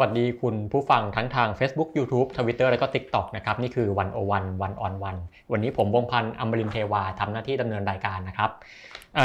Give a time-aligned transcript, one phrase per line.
[0.00, 5.16] วัสดีคุณผู้ฟังทั้งทาง Facebook YouTube Twitter และก็ TikTok นะครับ นี่คือวันโอวันวันออนวัน
[5.52, 8.50] วันนี้ผมวงพันธ์อมรินเทวาทำหน้าที่ดำเนินรายการนะครับ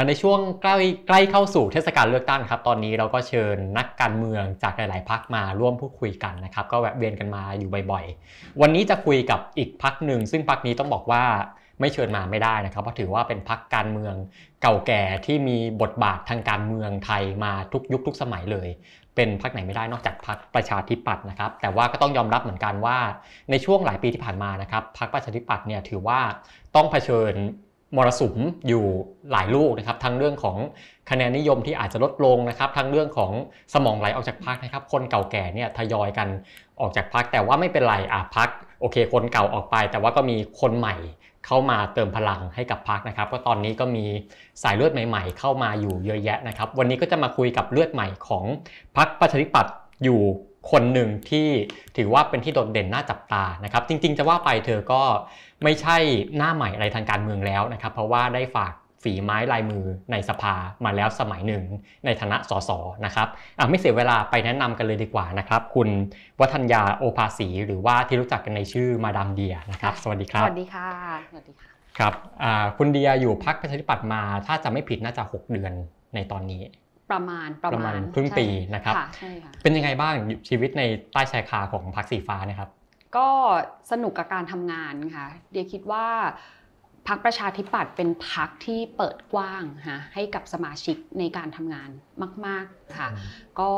[0.06, 0.76] ในช่วงใกล้
[1.08, 11.24] ใกล้เข้าสู่เทศกาลเลือกตั้งครับ ตอนนี้เราก็เชิญนักการเมืองจากหลาย ๆพักมาร่วมพูดคุยกันนะครับ ก็แวะเวียนกันมาอยู่บ่อยๆ วันนี้จะคุยกับอีกพักหนึ่ง ซึ่งพักนี้ต้องบอกว่า
[11.80, 14.14] ไม่เชิญมาไม่ได้นะครับ เพราะถือว่าเป็นพักการเมือง
[14.62, 18.68] เก่าแก่ที่มีบทบาททางการเมืองไทยมาทุกยุคทุกสมัยเลย
[19.14, 22.98] เป็นพักไหนไม่ได้นอกจากพักประชาธิปัตย์นะครับ แต่ว่าก็ต้องยอมรับเหมือนกันว่า
[23.50, 26.20] ในช่วงหลายปีที่ผ่านมานะครับพักประชาธิปัตย์เนี่ยถือว่า
[26.76, 27.34] ต้องเผชิญ
[27.96, 28.36] มรสุม
[28.68, 28.84] อยู่
[29.32, 30.56] หลายลูกนะครับทั้งเรื่องของ
[31.10, 33.32] คะแนนนิยมที่อาจจะลดลงนะครับทั้งเรื่องของ
[33.74, 36.28] สมองไหลออกจากพักนะครับ คนเก่าแก่เนี่ยทยอยกัน
[36.80, 38.48] ออกจากพักแต่ว่าไม่เป็นไรอะพัก
[38.80, 40.96] โอเค คนเก่าออกไป แต่ว่าก็มีคนใหม่
[41.46, 44.04] เข้ามาเติมพลังให้กับพักนะครับ ก็ตอนนี้ก็มี
[44.62, 48.44] สายเลือดใหม่ ๆ เข้ามาอยู่เยอะแยะนะครับ วันนี้ก็จะมาคุยกับเลือดใหม่ของ
[48.96, 50.20] พักประชาธิปัตย์อยู่
[50.70, 51.48] คนหนึ่งที่
[51.96, 55.02] ถือว่าเป็นที่โดดเด่นน่าจับตานะครับ จริง ๆ จะว่าไปเธอก็
[55.64, 55.96] ไม่ใช่
[56.36, 58.72] หน้าใหม่อะไรทางการเมืองแล้วนะครับ เพราะว่าได้ฝาก
[59.04, 61.64] ฝีไม้ลายมือในสภามาแล้วสมัยหนึ่ง
[62.04, 62.70] ในฐานะสส
[63.04, 63.28] นะครับ
[63.70, 65.88] ไม่เสียเวลาไปแนะนำกันเลยดีกว่านะครับ คุณ
[66.40, 70.88] วัฒนยาโอภาสีหรือว่าที่รู้จักกันในชื่อมาดามเดียนะครับ สวัสดีครับ สวัสดีค่ะ
[71.30, 72.12] สวัสดีค่ะครับ
[72.78, 75.72] คุณเดียอยู่พักประชาธิปัตย์มา ถ้าจะไม่ผิดน่าจะ 6 เดือน
[76.14, 76.62] ในตอนนี้
[77.12, 80.14] ประมาณประมาณครึ่งปีนะครับใช่ค่ะเป็นยังไงบ้าง
[80.48, 80.82] ชีวิตใน
[81.12, 82.68] ใต้ชายคาของพักสีฟ้านะครับ
[83.16, 83.28] ก็
[83.90, 86.06] สนุกกับการทำงานค่ะเดียคิดว่า
[87.08, 91.90] พักประชาธิปัตย์เป็นพักที่เปิดกว้างฮะให้กับสมาชิกในการทำงาน
[92.46, 93.08] มาก ๆค่ะ
[93.60, 93.72] ก็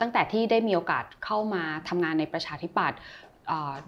[0.00, 2.98] ตั้งแต่ที่ได้มีโอกาสเข้ามาทำงานในประชาธิปัตย์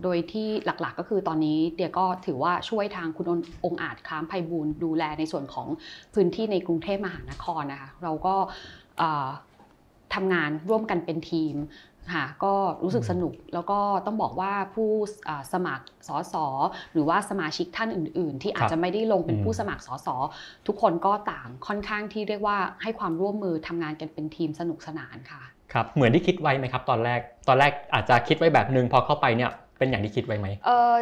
[0.02, 3.26] โดยที่หลักๆก็คือตอนนี้เดียก็ถือว่าช่วยทางคุณ
[3.64, 5.68] องอาจค้ามไพบูลดูแลในส่วนของ
[6.14, 8.34] พื้นที่ในกรุงเทพมหานครนะคะเราก็
[10.14, 11.54] ทำงานร่วมกันเป็นทีม
[12.14, 14.90] ค่ะก็รู้สึกสนุกแล้วก็ต้องบอกว่าผู้
[15.52, 16.34] สมัครสส
[16.92, 20.08] หรือว่าสมาชิกท่านอื่น ๆ ที่อาจจะไม่ได้ลงเป็นผู้สมัครสส
[20.66, 30.94] ทุกคนก็ต่างค่อนข้างที่เรียกว่าให้ความร่วมมือทำงานกันเป็นทีมสนุกสนานค่ะครับเหมือนที่คิดไว้ไหมครับ ตอนแรกตอนแรกอาจจะคิดไว้แบบนึงพอเข้าไปเนี่ยเป็นอย่างที่คิดไว้ไหมเออ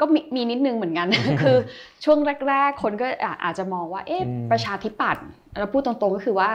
[0.00, 1.08] ก็มีนิดนึงเหมือนกัน
[1.42, 1.56] คือ
[2.04, 2.18] ช่วง
[2.48, 3.06] แรก ๆ คนก็
[3.44, 5.24] อาจจะมองว่าเอ๊ะประชาธิปัตย์
[5.58, 6.50] เราพูดตรงๆก็คือว่า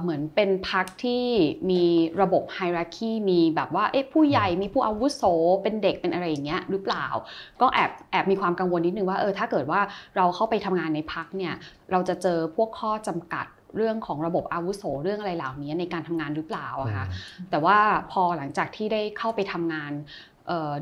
[0.00, 1.24] เหมือนเป็นพรรคที่
[1.70, 1.82] มี
[2.22, 5.22] ระบบไฮรักีมีแบบว่าเอ๊ะผู้ใหญ่มีผู้อาวุโส
[5.62, 7.06] เป็นเด็กเป็นอะไรอย่างเงี้ยหรือเปล่า
[7.60, 9.80] ก็แอบแอบมีความกังวลนิดนึงว่าเออถ้าเกิดว่า
[10.16, 11.54] เราเข้าไปทำงานในพรรคเนี่ย
[11.90, 17.06] เราจะเจอพวกข้อจำกัดเรื่องของระบบอาวุโสเรื่องอะไรเหล่านี้ในการทำงานหรือเปล่าอะคะ
[17.50, 17.78] แต่ว่า
[18.12, 19.92] พอหลังจากที่ได้เข้าไปทำงาน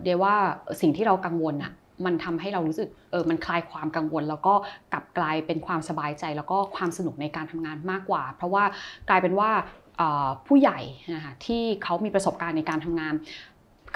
[0.02, 0.34] เดียว่า
[0.80, 1.72] สิ่งที่เรากังวลอะ
[2.04, 4.54] มันทำให้เรารู้สึกเออมันคลายความกังวล แล้วก็
[4.92, 8.64] กลับกลายเป็นความสบายใจ แล้วก็ความสนุกในการทำงานมากกว่า เพราะว่า
[9.08, 9.50] กลายเป็นว่า
[10.46, 10.78] ผู้ใหญ่
[11.14, 13.14] นะคะที่เขามีประสบการณ์ในการทำงาน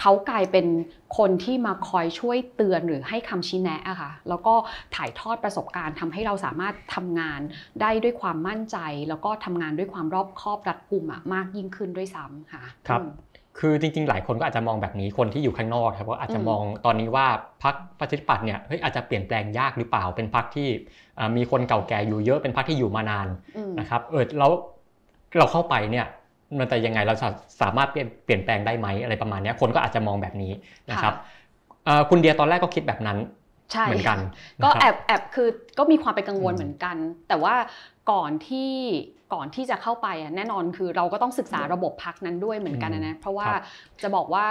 [0.00, 0.66] เขากลายเป็น
[1.18, 4.54] คนที่มาคอยช่วยเตือนหรือให้คำชี้แนะอะค่ะ แล้วก็
[4.96, 7.40] ถ่ายทอดประสบการณ์ทำให้เราสามารถทำงาน
[7.80, 8.78] ได้ด้วยความมั่นใจ
[9.08, 11.04] แล้วก็ทำงานด้วยความรอบคอบรัดกุม
[11.34, 13.02] มากยิ่งขึ้นด้วยซ้ำค่ะ ครับ
[13.58, 17.26] คือจริงๆ หลายคนก็อาจจะมองแบบนี้คนที่อยู่ข้างนอกครับก็อาจจะมองตอนนี้ว่า
[17.64, 20.68] พรรคประชาธิปัตย์เนี่ยเฮ้ยอาจจะเปลี่ยนแปลงยากหรือเปล่า เป็นพรรคที่
[21.36, 23.28] มีคนเก่าแก่อยู่เยอะเป็นพรรคที่อยู่มานาน
[23.80, 24.52] นะครับเออแล้ว
[25.38, 26.06] เราเข้าไปเนี่ย
[26.58, 27.14] มันจะยังไงเรา
[27.62, 30.52] สามารถเปลี่ยนเปลี่ยนแปลงได้ไหมอะไรประมาณนี้คนก็อาจจะมองแบบนี้
[30.90, 31.14] นะครับ
[32.10, 33.18] คุณเดียตอนแรกก็คิดแบบนั้น
[33.86, 34.18] เหมือนกัน
[34.64, 35.48] ก็แอบแอบคือ
[35.78, 36.96] ก็มีความเป็นกังวลเหมือนกัน
[37.28, 37.54] แต่ว่า
[38.10, 38.72] ก่อนที่
[39.34, 43.48] ก่อนที่จะเข้าไปแน่นอนคือเราก็ต้องศึกษาระบบพักนั้นด้วยเหมือนกันนะเพราะว่า
[44.02, 44.46] จะบอกว่า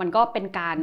[0.00, 0.78] มันก็เป็นการ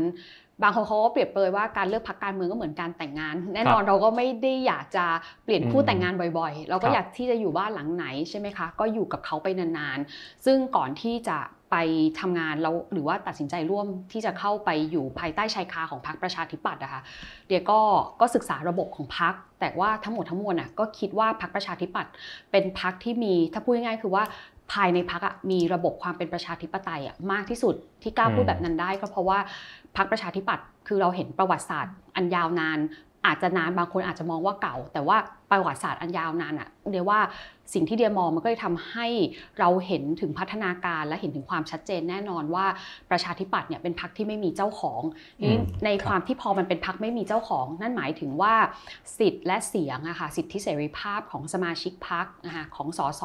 [0.64, 5.06] บางคนเขาก็เปรียบเปรยว่าการเลือกพักการเมืองก็เหมือนการแต่งงาน แน่นอนเราก็ไม่ได้อยากจะ
[5.44, 11.38] เปลี่ยนคู่แต่งงานบ่อยๆ เราก็อยากที่จะอยู่บ้านหลังไหนใช่ไหมคะ ก็อยู่กับเขาไปนานๆ ซึ่งก่อนที่จะ
[11.72, 11.76] ไป
[12.20, 17.02] ทำงานแล้วหรือว่าตัดสินใจร่วมที่จะเข้าไปอยู่ภายใต้ชายคาของพรรคประชาธิปัตย์นะคะ
[17.48, 17.80] เดี๋ยวก็
[18.22, 22.12] ก็ศึกษาระบบของพรรคแต่ว่าทั้งหมดทั้งมวลน่ะก็คิดว่าพรรคประชาธิปัตย์
[22.52, 24.24] เป็นพรรคที่มีถ้าพูดง่ายๆคือว่า
[24.74, 27.02] ภายในพรรคมีระบบความเป็นประชาธิปไตย
[27.32, 29.40] มากที่สุดที่กล้าพูดแบบนั้นได้ก็เพราะว่า
[29.98, 32.80] พรรคประชาธิปัตย์คือเราเห็นประวัติศาสตร์ อันยาวนาน
[33.26, 35.18] อาจจะนานบางคนอาจจะมองว่าเก่า แต่ว่า
[35.52, 37.20] ประวัติศาสตร์อันยาวนานอะเดียว่า
[37.74, 39.08] สิ่งที่เดียมองมันก็เลยทำให้
[39.60, 42.66] เราเห็นถึงพัฒนาการและเห็นถึงความชัดเจนแน่นอนว่า
[43.10, 45.02] ประชาธิปัตย์เนี่ยเป็นพรรคที่ไม่มีเจ้าของ
[45.86, 48.54] ในความที่พอมันเป็นพรรคไม่มีเจ้าของ นั่นหมายถึงว่า
[49.20, 53.24] สิทธิ์และเสียงอะค่ะสิทธิเสรีภาพของสมาชิกพรรคนะคะของสส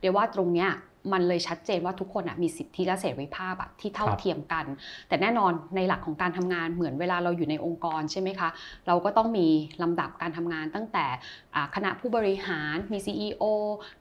[0.00, 0.70] เดียว่าตรงเนี้ย
[1.12, 4.64] มันเลยชัดเจนว่าทุกคนอะมีสิทธิและเสรีภาพอะที่เท่าครับเทียมกัน
[5.08, 8.48] แต่แน่นอนในหลักของการทำงานเหมือนเวลาเราอยู่ในองค์กรใช่ไหมคะ
[8.86, 9.46] เราก็ต้องมี
[9.82, 11.06] ลำดับการทำงานตั้งแต่
[11.54, 13.44] อ่าคณะผู้บริหารมี CEO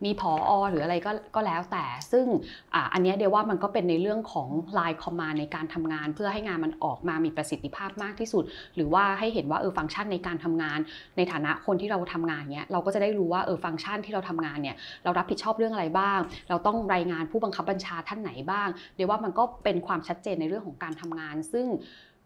[0.06, 2.26] มีผออหรืออะไรก็ก็แล้วแต่ ซึ่ง
[2.74, 8.44] อาอันเนี้ยเดียวว่ามันก็เป็นในเรื่องของ Line Command ในการทำงาน เพื่อให้งานมันออกมามีประสิทธิภาพมากที่สุด
[8.76, 10.80] หรือว่าให้เห็นว่าเออฟังก์ชันในการทำงาน
[11.18, 21.68] ในฐานะคนที่เราทำงานเนี้ยเราก็จะได้รู้ว่าเออฟังก์ชันที่เราทำงานเนี่ยเรารับผิดชอบเรื่องอะไรบ้าง เราต้องรายงานผู้บังคับบัญชาท่านไหนบ้างเดี๋ยวว่ามันก็เป็นความชัดเจนในเรื่องของการทำงาน ซึ่ง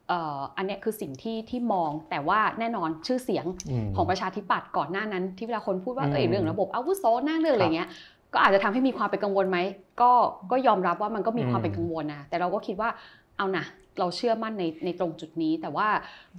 [0.08, 3.46] เอ่ออันเนี้ยคือสิ่งที่ที่มองแต่ว่าแน่นอนชื่อเสียง
[3.86, 7.90] มของประชาธิปัตย์ก่อนหน้านั้น ที่เวลาคนพูดว่าอืมเออเรื่องระบบอาวุโสหน้าเรื่องอะไรครับเงี้ย
[8.34, 9.60] ก็อาจจะทำให้มีความเป็นกังวลไหม
[10.02, 10.12] ก็
[10.52, 12.90] ก็ยอมรับว่ามันก็มีความอืมเป็นกังวลนะแต่เราก็คิดว่า
[13.38, 13.66] เอานะ
[14.00, 15.88] เราเชื่อมั่นในในตรงจุดนี้ แต่ว่า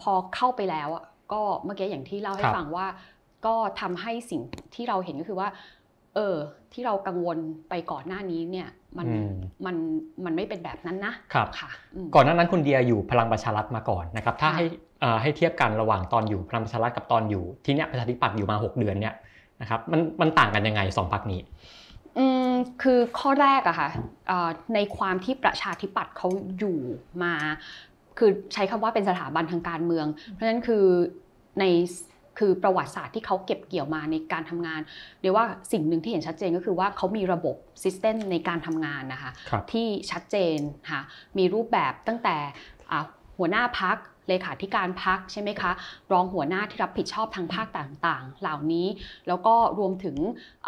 [0.00, 2.86] พอเข้าไปแล้วอะก็เมื่อกี้อย่างที่เล่าให้ฟังว่า
[3.46, 4.40] ก็ทำให้สิ่ง
[4.74, 5.48] ที่เราเห็นก็คือว่า
[6.14, 6.36] เออ
[6.72, 7.38] ที่เรากังวล
[7.68, 8.68] ไปก่อนหน้านี้เนี่ย
[8.98, 9.32] มันอืม
[9.66, 9.76] มัน
[10.24, 14.64] มันไม่เป็นแบบนั้นนะครับค่ะอืมก่อนหน้านั้นคุณเดียอยู่พลังประชารัฐมาก่อนนะครับ ถ้าค่ะให้
[15.00, 19.14] เอ่อให้เทียบกันระหว่างตอนอยู่พลังประชารัฐกับตอนอยู่ที่เนี้ยประชาธิปัตย์อยู่มา 6 เดือนเนี่ย
[19.60, 21.40] นะครับมันมันต่างกันยังไงสองพรรคนี้
[22.18, 22.50] อืม
[22.82, 23.90] คือข้อแรกอะค่ะ
[24.28, 26.28] เอ่อในความที่ประชาธิปัตย์เขา
[26.58, 26.78] อยู่
[27.22, 27.34] มา
[28.18, 30.84] คือใช้คำว่าเป็นสถาบันทางการเมือง เพราะฉะนั้นคือ
[31.60, 31.64] ใน
[32.38, 34.80] คือประวัติศาสตร์ที่เขาเก็บเกี่ยวมาในการทำงาน
[35.22, 40.58] เรียกว่าสิ่งหนึ่งที่เห็นชัดเจนก็คือว่าเขามีระบบซิสเต็มในการทำงานนะคะครับที่ชัดเจน
[40.90, 41.00] ค่ะ
[41.38, 42.36] มีรูปแบบตั้งแต่
[42.90, 43.04] อ่า
[43.38, 43.98] หัวหน้าพัก
[44.30, 45.72] เลขาธิการพักใช่ไหมคะ
[46.12, 48.86] รองหัวหน้าที่รับผิดชอบทางภาคต่างๆ เหล่านี้
[49.28, 50.16] แล้วก็รวมถึง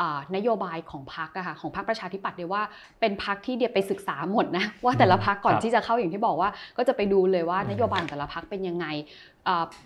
[0.01, 2.63] อ่านโยบายของพักอะค่ะของพักประชาธิปัตย์เดียว่า
[3.01, 9.30] เป็นพักที่เดียไปศึกษาหมดนะว่าแต่ละพักก่อนครับที่จะเข้าอย่างที่บอกว่า ก็จะไปดูเลยว่าอืมนโยบายของแต่ละพักเป็นยังไงอ่า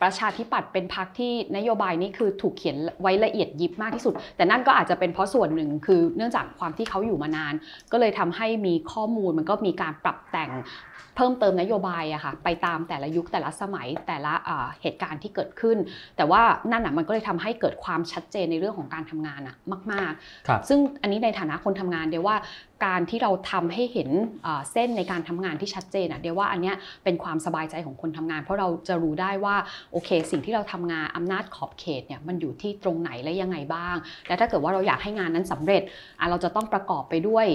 [0.02, 7.54] ประชาธิปัตย์เป็นพักที่นโยบายนี้คือถูกเขียนไว้ละเอียดยิบมากที่สุด แต่นั่นก็อาจจะเป็นเพราะส่วนหนึ่งคือเนื่องจากความที่เขาอยู่มานาน
[7.92, 10.50] ก็เลยทำให้มีข้อมูลมันก็มีการปรับแต่ง
[11.16, 15.76] เพิ่มเติมนโยบายอะค่ะไปตามแต่ละยุคแต่ละสมัยแต่ละอ่าเหตุการณ์ที่เกิดขึ้น
[16.16, 19.56] แต่ว่านั่นอะมันก็เลยทำให้เกิดความชัดเจนในเรื่องของการทำงานอะ
[19.92, 20.12] มาก
[20.48, 22.36] ครับๆซึ่งอันนี้ในฐานะคนทำงานเดียวว่า
[22.84, 24.10] การที่เราทำให้เห็น
[24.72, 29.56] เส้นในการทำงานที่ชัดเจนอะเดียวว่าอันเนี้ยเป็นความสบายใจของคนทำงาน เพราะเราจะรู้ได้ว่า
[29.92, 33.96] โอเค สิ่งที่เราทำงานอำนาจขอบเขตเนี่ยมันอยู่ที่ตรงไหนและยังไงบ้าง
[34.28, 35.82] และถ้าเกิดว่าเราอยากให้งานนั้นสำเร็จ
[36.18, 37.46] อะเราจะต้องประกอบไปด้วย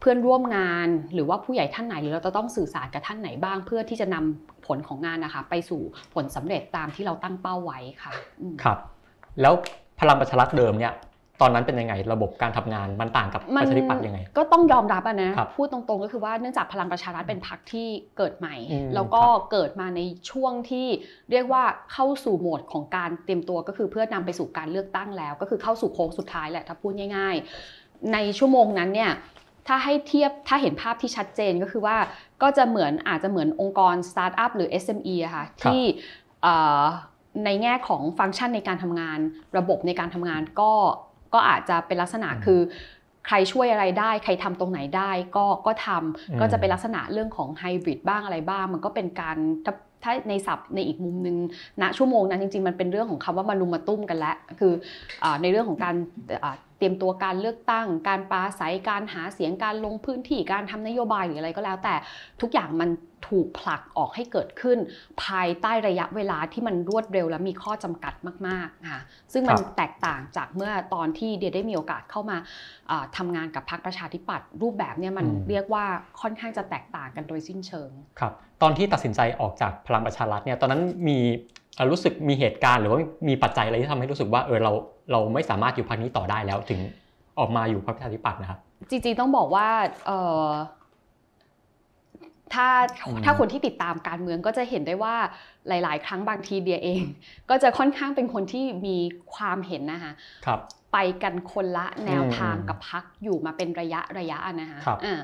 [0.00, 5.80] เพื่อนร่วมงานหรือว่าผู้ใหญ่ท่านไหน หรือเราจะต้องสื่อสารกับท่านไหนบ้าง เพื่อที่จะนำผลของงานนะคะ ไปสู่
[6.14, 8.12] ผลสำเร็จตามที่เราตั้งเป้าไว้ค่ะ
[8.62, 8.78] ครับ
[9.40, 9.54] แล้ว
[10.00, 10.94] พลังประชารัฐเดิมเนี่ย
[11.40, 20.00] ตอนนั้นเป็นยังไงระบบการทำงานมันต่างกับมัปนระชาธิปัตย์ยังไง ก็ต้องยอมรับอะนะครับพูดตรงๆก็คือว่าเนื่องจากพลังประชารัฐเป็นพรรคที่เกิดใหม่อืมแล้วก็ครับเกิดมาใน
[20.30, 20.86] ช่วงที่
[21.30, 21.62] เรียกว่า
[21.92, 27.36] เข้าสู่โหมดของการเตรียมตัวก็คือเพื่อนำไปสู่การเลือกตั้งแล้ว ก็คือเข้าสู่โค้งสุดท้ายแหละถ้าพูดง่าย
[27.74, 29.12] ๆ ในชั่วโมงนั้นเนี่ย
[29.66, 31.96] ถ้าให้เทียบถ้าเห็นภาพที่ชัดเจนก็คือว่า
[32.42, 35.82] ก็จะเหมือนอาจจะเหมือนองค์กรสตาร์ทอัพหรือ SME อะค่ะที่
[36.42, 36.84] เอ่อ
[37.44, 39.18] ในแง่ของฟังก์ชันในการทำงาน
[39.58, 40.72] ระบบในการทำงานก็
[41.34, 42.60] ก็อาจจะเป็นลักษณะอืมคือ
[43.26, 49.36] ใครช่วยอะไรได้ ใครทำตรงไหนได้ก็ก็ทำอืมก็จะเป็นลักษณะเรื่องของไฮบริดบ้างอะไรบ้าง มันก็เป็นการ
[49.66, 51.36] ถ้าถ้าในศัพท์ในอีกมุมหนึง
[51.82, 54.72] ณชั่วโมงนั้นจริงๆ มันเป็นเรื่องของคำว่ามารุมมาตุ้มกันแล้วคือ
[55.22, 55.94] อาในเรื่องของการ
[56.44, 61.94] อ่า เตรียมตัวการเลือกตั้ง การปราศัยการหาเสียงการลงพื้นที่การทำนโยบายหรืออะไรก็แล้ว แต่
[62.40, 62.90] ทุกอย่างมัน
[63.28, 64.78] ถูกผลักออกให้เกิดขึ้น
[65.24, 68.14] ภายใต้ระยะเวลาที่มันรวดเร็วและมีข้อจำกัด
[68.46, 69.00] มากๆค่ะ
[69.32, 72.36] ซึ่งมันครับแตกต่างจากเมื่อตอนที่เดียได้มีโอกาสเข้ามา
[72.90, 75.84] อ่าทำงานกับพรรคประชาธิปัตย์รูปแบบเนี่ยมันอืมเรียกว่า
[76.20, 81.57] ค่อนข้างจะแตกต่างกันโดยสิ้นเชิง ครับ ตอนที่ตัดสินใจออกจากพลังประชารัฐเนี่ยตอนนั้นมีเอ่อ
[81.90, 84.72] รู้สึกมีเหตุการณ์หรือว่ามีปัจจัยอะไรที่ทำให้รู้สึกว่าเออเรา
[85.12, 86.80] เราไม่สามารถอยู่พรรคนี้ต่อได้แล้วถึง
[87.38, 88.58] ออกมาอยู่พรรคประชาธิปัตย์นะครับ
[88.90, 89.68] จริงๆต้องบอกว่า
[90.06, 90.48] เอ่อ
[92.54, 92.68] ถ้า
[93.06, 95.14] อืมถ้าคนที่ติดตามการเมืองก็จะเห็นได้ว่า
[95.68, 97.02] หลาย ๆ ครั้งบางทีเดียเอง
[97.50, 98.96] ก็จะค่อนข้างเป็นคนที่มี
[99.34, 100.12] ความเห็นนะคะ
[100.46, 100.60] ครับ
[100.92, 105.20] ไปกันคนละแนวทางอืมกับพักอยู่มาเป็นระยะระยะนะคะครับอ่า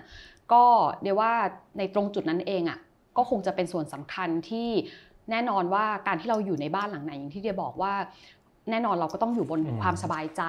[0.53, 0.65] ก็
[1.03, 1.33] เดี๋ยวว่า
[1.79, 2.79] ในตรงจุดนั้นเองอะ
[3.17, 4.71] ก็คงจะเป็นส่วนสำคัญที่
[5.31, 7.93] แน่นอนว่าการที่เราอยู่ในบ้านหลังไหนอย่างที่เดียบอกว่า
[8.71, 10.43] แน่นอนเราก็ต้องอยู่บนความสบายใจ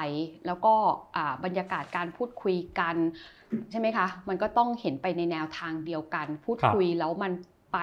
[0.47, 0.73] แล้วก็
[1.43, 2.95] บรรยากาศการพูดคุยกัน
[3.71, 7.31] ใช่ไหมคะ มันก็ต้องเห็นไปในแนวทางเดียวกัน พูดคุยแล้วมัน
[7.75, 7.79] ไป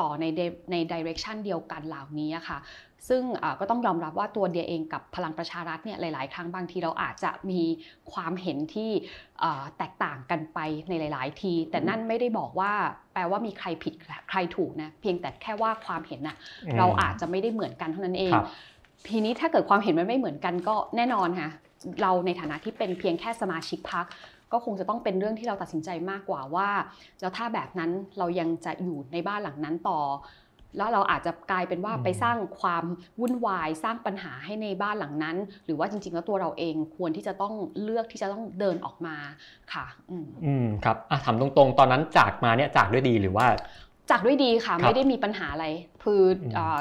[0.00, 0.40] ต่อในเด
[0.72, 2.58] ในดิเรกชันเดียวกันเหล่านี้อะค่ะ
[3.08, 7.62] ซึ่งอ่าก็ต้องยอมรับว่าตัวเดียเองกับพลังประชารัฐเนี่ยหลาย ๆ ครั้งบางทีเราอาจจะมี
[8.12, 8.90] ความเห็นที่
[9.42, 10.58] อ่าแตกต่างกันไป
[10.88, 12.72] ในหลาย ๆ ที แต่นั่นไม่ได้บอกว่า
[13.12, 13.94] แปลว่ามีใครผิด
[14.30, 16.36] ใครถูกนะเพียงแต่แค่ว่าความเห็นน่ะ
[16.74, 18.46] มเราอาจจะไม่ได้เหมือนกันเท่านั้นเองครับ
[19.08, 21.50] ทีนี้ถ้าเกิดความเห็นมันไม่เหมือนกันก็แน่นอนค่ะ
[22.02, 24.06] เราในฐานะที่เป็นเพียงแค่สมาชิกพัก
[24.52, 26.68] ก็คงจะต้องเป็นเรื่องที่เราตัดสินใจมากกว่าว่า
[27.20, 30.00] แล้วถ้าแบบนั้นเรายังจะอยู่ในบ้านหลังนั้นต่อ
[30.78, 32.84] แล้วเราอาจจะกลายเป็นว่าอืมไปสร้างความ
[33.20, 39.16] วุ่นวายสร้างปัญหาให้ในบ้านหลังนั้น หรือว่าจริง ๆ แล้วตัวเราเองควรที่จะต้องเลือกที่จะต้องเดินออกมา
[39.72, 43.46] ค่ะ อืมอืมครับอะถามตรงๆ ตอนนั้นจากมาเนี่ยจากด้วยดีหรือว่า
[44.10, 45.66] จากด้วยดีค่ะครับไม่ได้มีปัญหาอะไร
[46.04, 46.80] คืออมเอ่อ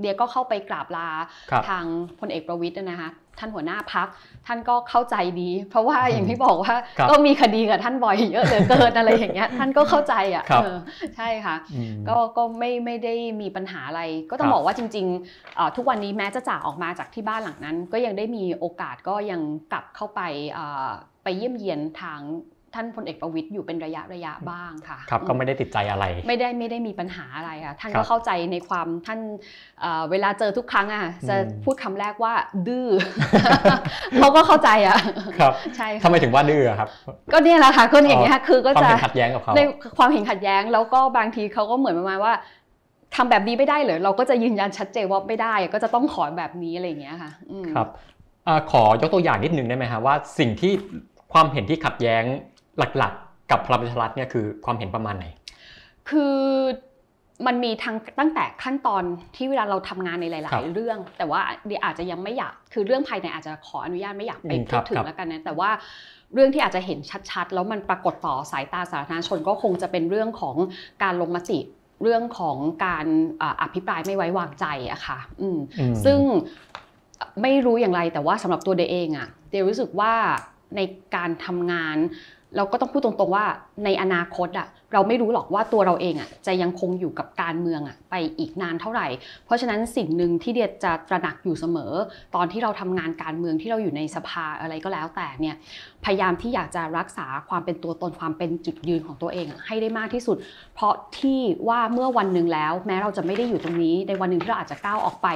[0.00, 1.08] เดียก็เข้าไปกราบลา
[1.50, 1.84] ครับทาง
[2.20, 4.08] พลเอกประวิตยนะคะ ท่านหัวหน้าพัก
[4.46, 10.78] ท่านก็เข้าใจดี เพราะว่าอืมอย่างที่บอกว่าครับก็มีคดีกับท่านบ่อยเยอะเหลือเกินอะไรอย่างเงี้ยท่านก็เข้าใจอะครับเออ
[11.16, 19.40] ใช่ค่ะอืมก็ก็ไม่ไม่ได้มีปัญหาอะไร ก็ต้อคงรับบอกว่าจริงๆเอ่อทุกวันนี้แม้จะจากออกมาจากที่บ้านหลังนั้น ก็ยังได้มีโอกาสก็ยัง
[19.72, 20.20] กลับเข้าไป
[20.52, 20.88] เอ่อ
[21.22, 22.20] ไปเยี่ยมเยียนทาง
[22.74, 29.20] ท่านพลเอกประวิตยอยู่เป็นระยะระยะบ้างค่ะครับก็ไม่ได้ติดใจอะไร ไม่ได้ไม่ได้มีปัญหาอะไรค่ะท่านครัก็บเข้าใจในความท่าน
[29.80, 32.32] เอ่อเวลาเจอทุกครั้งอะจะอืมพูดคำแรกว่า
[32.68, 32.86] ดื้อ
[34.18, 34.98] เขาก็เข้าใจอะ
[35.40, 36.88] ครับใช่ทำค่ะไมถึงว่าดื้อครับ
[37.32, 39.60] ก็เนี่ยแหละค่ะก็อย่างเงี้ยคือก็ความจะเห็นขัดแย้งกับเขาใน
[39.98, 42.34] ความเห็นขัดแย้งแล้วก็บางทีเขาก็เหมือนประมาณว่า
[43.16, 47.88] ทำแบบนี้ไม่ได้เหรอเราก็จะยืนยันชัดเจนว่าไม่ได้ ก็จะต้องขอแบบนี้อะไรอย่างเงี้ยค่ะอืมครับ
[48.46, 50.72] อ่าขอยกตัวอย่างนิดนึงได้ไหมฮะว่าสิ่งที่
[51.32, 52.24] ความเห็นที่ขัดแย้ง
[52.78, 55.26] หลักๆ กับพลังประชารัฐเนี่ยคือความเห็นประมาณไหน
[56.10, 56.36] คือ
[57.46, 59.02] มันมีทั้งตั้งแต่ขั้นตอน
[59.36, 65.70] ที่เวลาเราทำงานในหครัลายบๆเรื่อง แต่ว่าเดียอาจจะยังไม่อยากคือเรื่องภายในอาจจะขออนุญาตไม่อยากไปอืมคพูรัดบถึงครับแล้วกันนะแต่ว่า
[66.34, 66.98] เรื่องที่อาจจะเห็น
[67.30, 70.56] ชัด ๆ แล้วมันปรากฏต่อสายตาสาธารณชนก็คงจะเป็นเรื่องของ
[71.02, 71.58] การลงมติ
[72.02, 72.56] เรื่องของ
[72.86, 73.06] การ
[73.42, 76.18] อ่าอภิปรายไม่ไว้วางใจอะค่ะอืมอืมซึ่ง
[77.42, 80.12] ไม่รู้อย่างไรแต่ว่าสำหรับตัวเดย์เองอะเดย์รู้สึกว่า
[80.76, 80.80] ใน
[81.16, 81.96] การทำงาน
[82.56, 83.44] เราก็ต้องพูดตรงๆว่า
[83.84, 89.06] ในอนาคตอะเราไม่รู้หรอกว่าตัวเราเองอะจะยังคงอยู่กับการเมืองอะไปอีกนานเท่าไหร่
[89.44, 91.92] เพราะฉะนั้นสิ่งหนึ่งที่เดียจะตระหนักอยู่เสมอ
[92.34, 95.56] ตอนที่เราทำงานการเมืองที่เราอยู่ในสภาอะไรก็แล้วแต่เนี่ย
[96.04, 100.36] พยายามที่อยากจะรักษาความเป็นตัวตนความเป็นจุดยืนของตัวเองอะให้ได้มากที่สุด
[100.74, 105.28] เพราะที่ว่าเมื่อวันหนึ่งแล้ว แม้เราจะไม่ได้อยู่ตรงนี้ ในวันหนึ่งที่เราอาจจะก้าวออกไป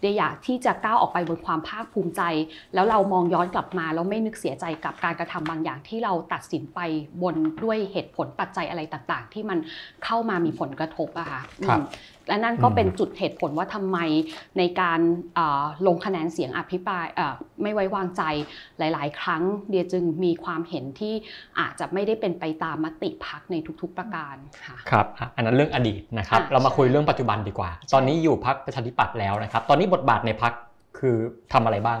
[0.00, 2.22] เดียอยากที่จะก้าวออกไปบนความภาคภูมิใจ
[2.74, 6.80] แล้วเรามองย้อนกลับมาแล้วไม่นึกเสียใจกับการกระทำบางอย่างที่เราตัดสินไป
[7.22, 9.58] บนด้วยเหตุผลปัจจัยอะไรต่างๆ ที่มัน
[10.04, 11.84] เข้ามามีผลกระทบอะค่ะครับอืม
[12.28, 13.98] และนั่นก็อืมเป็นจุดเหตุผลว่าทำไม
[14.58, 15.00] ในการ
[15.34, 18.22] เอ่อลงคะแนนเสียงอภิปรายเอ่อไม่ไว้วางใจ
[18.78, 21.14] หลาย ๆ ครั้งเดียจึงมีความเห็นที่
[21.60, 30.52] อาจจะไม่ได้เป็นไปตามมติพักในทุกๆประการค่ะครับอะอันนั้นเรื่องอดีตนะครับอะเรามาใช่คุยเรื่องปัจจุบันดีกว่า ตอนนี้อยู่พักประชาธิปัตย์แล้วนะครับ ตอนนี้บทบาทในพัก
[30.98, 31.16] คือ
[31.52, 31.98] ทำอะไรบ้าง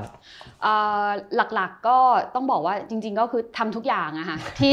[0.62, 0.74] เอ่
[1.04, 1.06] อ
[1.54, 1.98] หลักๆก็
[2.34, 4.72] ต้องบอกว่าจริง ๆ ก็คือทำทุกอย่างอะค่ะที่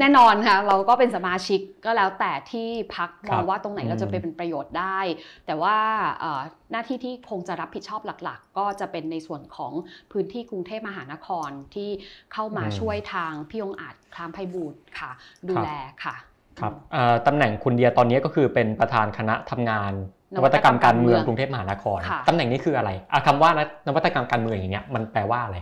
[0.00, 4.98] แน่นอนค่ะเราก็เป็นสมาชิกก็แล้วแต่ที่พักมองว่าตรงไหนเราจะไปเป็นประโยชน์ได้
[5.46, 5.76] แต่ว่า
[6.20, 6.40] เอ่อ
[6.72, 9.72] หน้าที่ที่คงจะรับผิดชอบหลัก ๆ ก็จะเป็นในส่วนของ
[10.12, 11.90] พื้นที่กรุงเทพมหานครที่
[12.32, 15.10] เข้ามาอืมช่วยทางพี่องอาจคลามไพบูลย์ค่ะ
[15.48, 15.70] ดูครับแล
[16.04, 16.16] ค่ะ
[16.60, 19.92] ครับเอ่อตำแหน่งคุณเดียตอนนี้ก็คือเป็นประธานคณะทำงาน
[20.34, 23.50] นนวัวัตตกกรรรรมมการเมืองการเมืองกรุงเทพมหานครค่ะตำแหน่งนี้คืออะไรอะคำว่า
[23.86, 25.56] นวัตกรรมการเมืองอย่างเงี้ยมันแปลว่าอะไร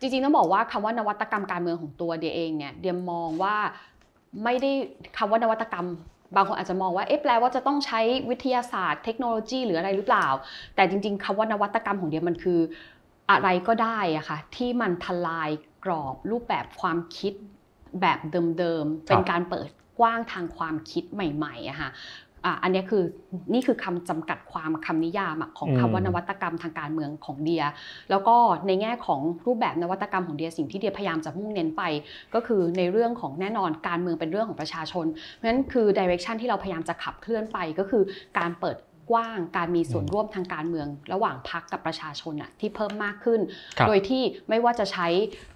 [0.00, 3.56] จริงๆต้องบอกว่าคำว่านวัตกรรมการเมืองของตัวเดียเองเนี่ยเดียมองว่า
[4.44, 4.70] ไม่ได้
[5.18, 5.86] คำว่านวัตกรรม
[6.34, 10.26] บางคนอาจจะมองว่าเอ๊ะแปลว่าจะต้องใช้วิทยาศาสตร์เทคโนโลยีหรืออะไรหรือเปล่า
[10.74, 12.60] แต่จริง ๆคำว่านวัตกรรมของเดียมันคือ
[13.30, 15.50] อะไรก็ได้อะค่ะที่มันทลาย
[15.84, 17.32] กรอบรูปแบบความคิด
[18.00, 18.18] แบบ
[18.58, 21.90] เดิมๆเป็นการเปิดกว้างทางความคิดใหม่ๆอะค่ะ
[22.48, 23.02] อะอันเนี้ยคือ
[23.54, 27.64] นี่คือคำจำกัดความคำนิยามอะของอืมคำว่านวัตกรรมทางการเมืองของเดีย
[28.10, 28.36] แล้วก็
[28.66, 31.82] ในแง่ของรูปแบบนวัตกรรมของเดียสิ่งที่เดียพยายามจะมุ่งเน้นไป
[32.34, 38.02] ก็คือในเรื่องของแน่นอนการเมืองเป็นเรื่องของประชาชนเพราะฉะนั้นคือดิเรกชันที่เราพยายามจะขับเคลื่อนไปก็คือ
[38.38, 38.76] การเปิด
[39.10, 43.40] กว้างการมีส่วนอืมร่วมทางการเมือง ระหว่างพรรคกับประชาชนอะที่เพิ่มมากขึ้น
[43.78, 45.08] ครับโดยที่ไม่ว่าจะใช้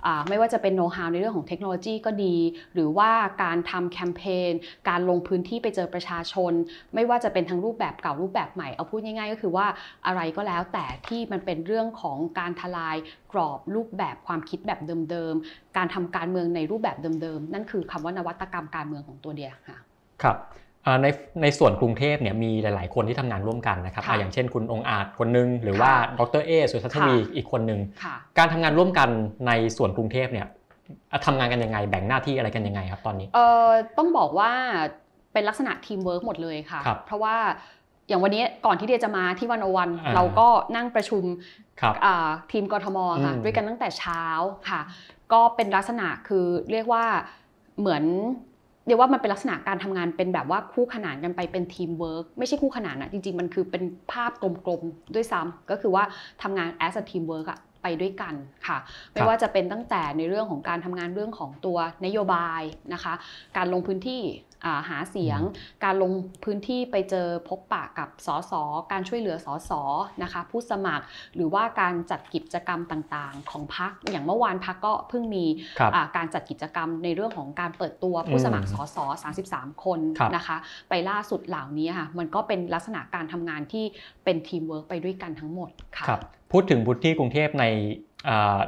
[0.07, 2.37] อ่าไม่ว่าจะเป็นโน้ตฮาวในเรื่องของเทคโนโลยีก็ดี
[2.75, 3.11] หรือว่า
[3.43, 4.53] การทำแคมเปญ
[4.89, 6.53] การลงพื้นที่ไปเจอประชาชน
[6.95, 9.67] ไม่ว่าจะเป็นทั้งรูปแบบเก่ารูปแบบใหม่เอาพูดง่ายๆ ก็คือว่า
[10.07, 12.97] อะไรก็แล้วแต่ที่มันเป็นเรื่องของการทลาย
[13.33, 14.81] กรอบรูปแบบความคิดแบบ
[15.11, 19.79] เดิมๆการทำการเมืองในรูปแบบเดิมๆนั่นคือคำว่านวัตกรรมการเมืองของตัวเดียค่ะ
[20.23, 20.62] ครับอ่า
[21.03, 21.07] ใน
[21.43, 29.09] ในส่วนกรุงเทพเนี่ยมีหลาย ๆ คนที่ทำงานร่วมกันนะครับค่ะอะอย่างเช่นคุณองค์อาจคนหนึ่ง หรือว่าค่ะดรเอ้สุชัชวีร์ค่ะอีกคนหนึ่งค่ะการทำงานร่วมกัน
[29.47, 30.47] ในส่วนกรุงเทพเนี่ย
[31.13, 34.51] อะทำงานกันยังไงแบ่งหน้าที่อะไรกันยังไงครับตอนนี้เอ่อต้องบอกว่า
[35.33, 37.37] เป็นลักษณะทีมเวิร์กหมดเลยค่ะครับเพราะว่า
[38.09, 41.25] อย่างวันนี้ก่อนที่เดียร์จะมาที่วันโอวันอ่าเราก็นั่งประชุม
[41.81, 44.25] ครับอ่าทีมกทมค่ะอืมด้วยกันตั้งแต่เช้า
[44.69, 44.81] ค่ะ
[45.33, 47.05] ก็เป็นลักษณะคือเรียกว่า
[47.81, 48.05] เหมือน
[48.87, 56.05] เรียกว่ามันเป็นลักษณะการทำงานเป็นแบบว่าคู่ขนานกันไปเป็นทีมเวิร์กไม่ใช่คู่ขนานนะจริงๆ มันคือเป็นภาพกลมๆ ด้วยซ้ำก็คือว่า
[56.43, 58.35] ทำงาน as a team work อะ ไปด้วยกัน
[58.67, 58.79] ค่ะ
[59.13, 62.63] ไม่ว่าจะเป็นตั้งแต่ในเรื่องของการทำงานเรื่องของตัวนโยบาย
[62.93, 63.15] นะคะ
[63.57, 64.23] การลงพื้นที่
[64.89, 65.41] หาเสียง
[65.85, 66.13] การลง
[66.45, 68.53] พื้นที่ไปเจอพบปะกับสส
[68.93, 69.71] การช่วยเหลือสส
[70.23, 75.45] นะคะ ผู้สมัครหรือว่าการจัดกิจกรรมต่างๆ ของพรรคอย่างเมื่อวานพรรคก็เพิ่งมี
[76.17, 78.99] การจัดกิจกรรมในเรื่องของการเปิดตัวผู้สมัครสส
[79.41, 79.99] 33 คน
[80.37, 80.57] นะคะ
[80.89, 83.85] ไปล่าสุดเหล่านี้ค่ะมันก็เป็นลักษณะการทำงานที่
[84.25, 86.07] เป็นทีมเวิร์กไปด้วยกันทั้งหมดค่ะ
[86.53, 87.65] พูดถึงพื้นที่กรุงเทพใน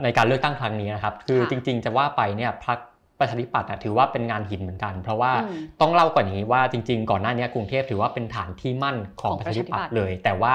[0.03, 2.79] ในการเลือกตั้งครั้งนี้นะครับคือจริง ๆ จะว่าไปเนี่ยพรรค
[3.19, 5.33] ประชาธิปัตย์ถือว่าเป็นงานหินเหมือนกัน เพราะว่า
[5.81, 10.55] ต้องเล่าก่อนอย่างนี้ว่าจริง ๆ ก่อนหน้านี้กรุงเทพถือว่าเป็นฐานที่มั่นของประชาธิปัตย์เลย แต่ว่า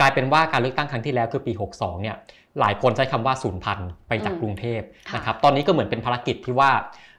[0.00, 2.16] กลายเป็นว่าการเลือกตั้งครั้งที่แล้วคือปี 62 เนี่ย
[2.60, 3.78] หลายคนใช้คำว่าศูนย์พัน
[4.08, 4.80] ไปจากกรุงเทพ
[5.14, 6.70] นะครับตอนนี้ก็เหมือนเป็นภารกิจที่ว่า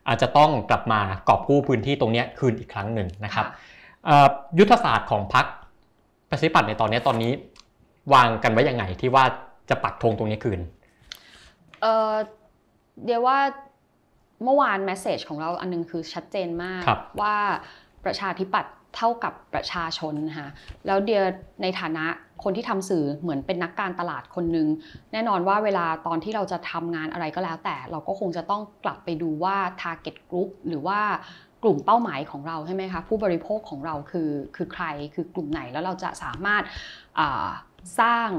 [0.07, 0.99] อาจจะต้องกลับมา
[1.29, 3.45] กอบกู้พื้นที่ตรงนี้คืนอีกครั้งหนึ่งนะครับ
[4.59, 5.45] ยุทธศาสตร์ของพรรค
[6.29, 7.31] ประชาธิปัตย์ในตอนนี้ตอนนี้
[8.13, 9.25] วางกันไว้ยังไงที่ว่า
[9.69, 10.59] จะปักธงตรงนี้คืน
[13.05, 13.38] เดี๋ยวว่า
[14.43, 16.81] เมื่อวานแมสเซจของเราอันนึงคือชัดเจนมาก
[17.21, 17.35] ว่า
[18.05, 20.47] ประชาธิปัตย์เท่ากับประชาชนค่ะ
[20.85, 21.21] แล้วเดีย
[21.62, 22.05] ในฐานะ
[22.43, 24.67] คนที่ทำสื่อเหมือนเป็นนักการตลาดคนหนึ่ง
[25.12, 31.00] แน่นอนว่าเวลาตอนที่เราจะทำงานอะไรก็แล้ว แต่เราก็คงจะต้องกลับไปดูว่า target group หรือว่า
[31.63, 36.63] กลุ่มเป้าหมายของเราใช่ไหมคะผู้บริโภคของเราคือคือใครคือกลุ่มไหนแล้วเราจะสามารถ
[38.00, 38.30] สร้าง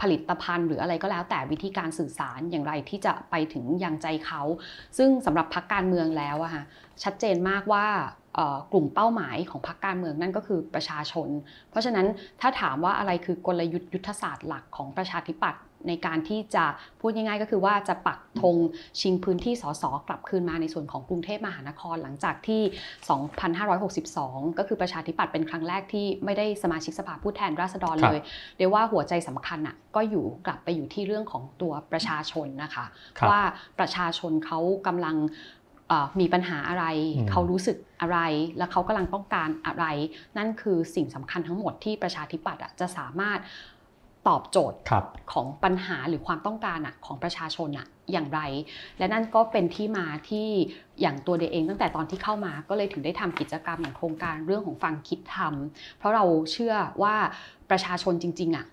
[0.00, 4.42] ผลิตภัณฑ์หรืออะไรก็แล้วแต่วิธีการสื่อสารอย่างไรที่จะไปถึงยังใจเขา
[4.98, 6.64] ซึ่งสำหรับพรรคการเมืองแล้วอะค่ะ
[7.02, 7.86] ชัดเจนมากว่า
[8.72, 11.28] กลุ่มเป้าหมายของพรรคการเมืองนั่นก็คือประชาชน
[11.70, 12.06] เพราะฉะนั้น
[12.40, 16.64] ถ้าถามว่าอะไรคือกลยุทธ์ยุทธศาสตร์หลักของประชาธิปัตย์ ในการที่จะ
[17.00, 18.56] พูดง่ายๆ ก็คือว่าจะปักธง
[19.00, 22.62] ชิงพื้นที่สสกลับคืนมาในส่วนของกรุงเทพมหานครหลังจากที่
[23.60, 28.20] 2562 ก็คือประชาธิปัตย์เป็นครั้งแรกที่ไม่ได้สมาชิกสภาผู้แทนราษฎรเลย
[28.58, 32.84] เรียกว่าหัวใจสำคัญอะก็อยู่กลับไปอยู่ที่เรื่องของตัวประชาชนนะคะ
[33.28, 33.40] ว่า
[33.78, 35.16] ประชาชนเขากำลัง
[36.20, 36.86] มีปัญหาอะไร
[37.30, 38.18] เขารู้สึกอะไร
[38.58, 39.84] แล้วเขากำลังต้องการอะไร
[40.38, 43.38] นั่นคือสิ่งสำคัญทั้งหมดที่ประชาธิปัตย์จะสามารถ
[44.28, 44.78] ตอบโจทย์
[45.32, 47.68] ของปัญหาหรือความต้องการของประชาชน
[48.12, 48.40] อย่างไร
[48.98, 50.48] และนั่นก็เป็นที่มาที่
[51.00, 57.14] อย่างตัวเดเองตั้งแต่ตอนที่เข้ามาก็เลยถึงได้ทำกิจกรรมอย่างโครงการเรื่องของฟังคิดทำเพราะเราเชื่อว่า
[57.70, 58.66] ประชาชนจริงๆอะ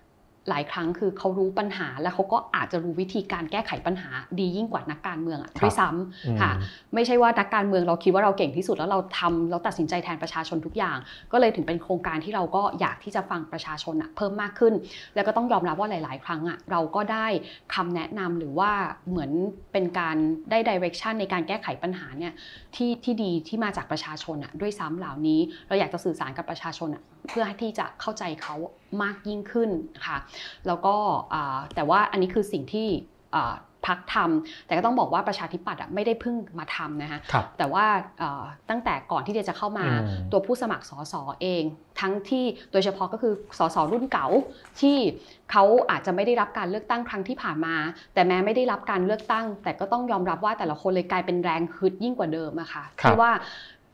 [0.48, 6.50] หลายครั้งคือเขารู้ปัญหาแล้วเขาก็อาจจะรู้วิธีการแก้ไขปัญหาดียิ่งกว่านักการเมืองด้วยซ้ำค่ะ
[6.94, 10.98] ไม่ใช่ว่านักการเมืองเราคิดว่าเราเก่งที่สุดแล้วเราทำเราตัดสินใจแทนประชาชนทุกอย่าง
[11.32, 14.74] ก็เลยถึงเป็นโครงการที่เราก็อยากที่จะฟังประชาชนเพิ่มมากขึ้น
[15.14, 17.26] แล้วก็ต้องยอมรับว่าหลาย ๆ ครั้งอะเราก็ได้
[17.74, 18.70] คำแนะนำหรือว่า
[19.10, 19.30] เหมือน
[19.72, 20.16] เป็นการ
[20.50, 22.32] ได้ดิเรกชันในการแก้ไขปัญหาเนี่ย
[22.74, 28.54] ที่ที่ดีที่มาจากประชาชนอะด้วยซ้ำเหล่านี้ เราอยากจะสื่อสารกับประชาชนอะ เพื่อให้ที่จะเข้าใจเขา
[29.02, 29.70] มากยิ่งขึ้น
[30.06, 30.18] ค่ะ
[30.66, 30.94] แล้วก็
[31.74, 32.88] แต่ว่าอันนี้คือสิ่งที่
[33.90, 37.20] พักทำแต่ก็ต้องบอกว่าประชาธิปัตย์ไม่ได้เพิ่งมาทำนะคะ
[37.58, 37.86] แต่ว่า
[38.70, 39.86] ตั้งแต่ก่อนที่จะเข้ามา
[40.32, 41.62] ตัวผู้สมัครสสเอง
[42.00, 44.26] ทั้งที่โดยเฉพาะก็คือสสรุ่นเก่า
[44.80, 44.96] ที่
[45.50, 47.74] เขาอาจจะไม่ได้รับการเลือกตั้งครั้งที่ผ่านมา
[48.14, 53.30] แต่แม้ไม่ได้รับการเลือกตั้ง แต่ก็ต้องยอมรับว่าแต่ละคนเลยกลายเป็นแรงฮึดยิ่งกว่าเดิมอะค่ะที่ว่า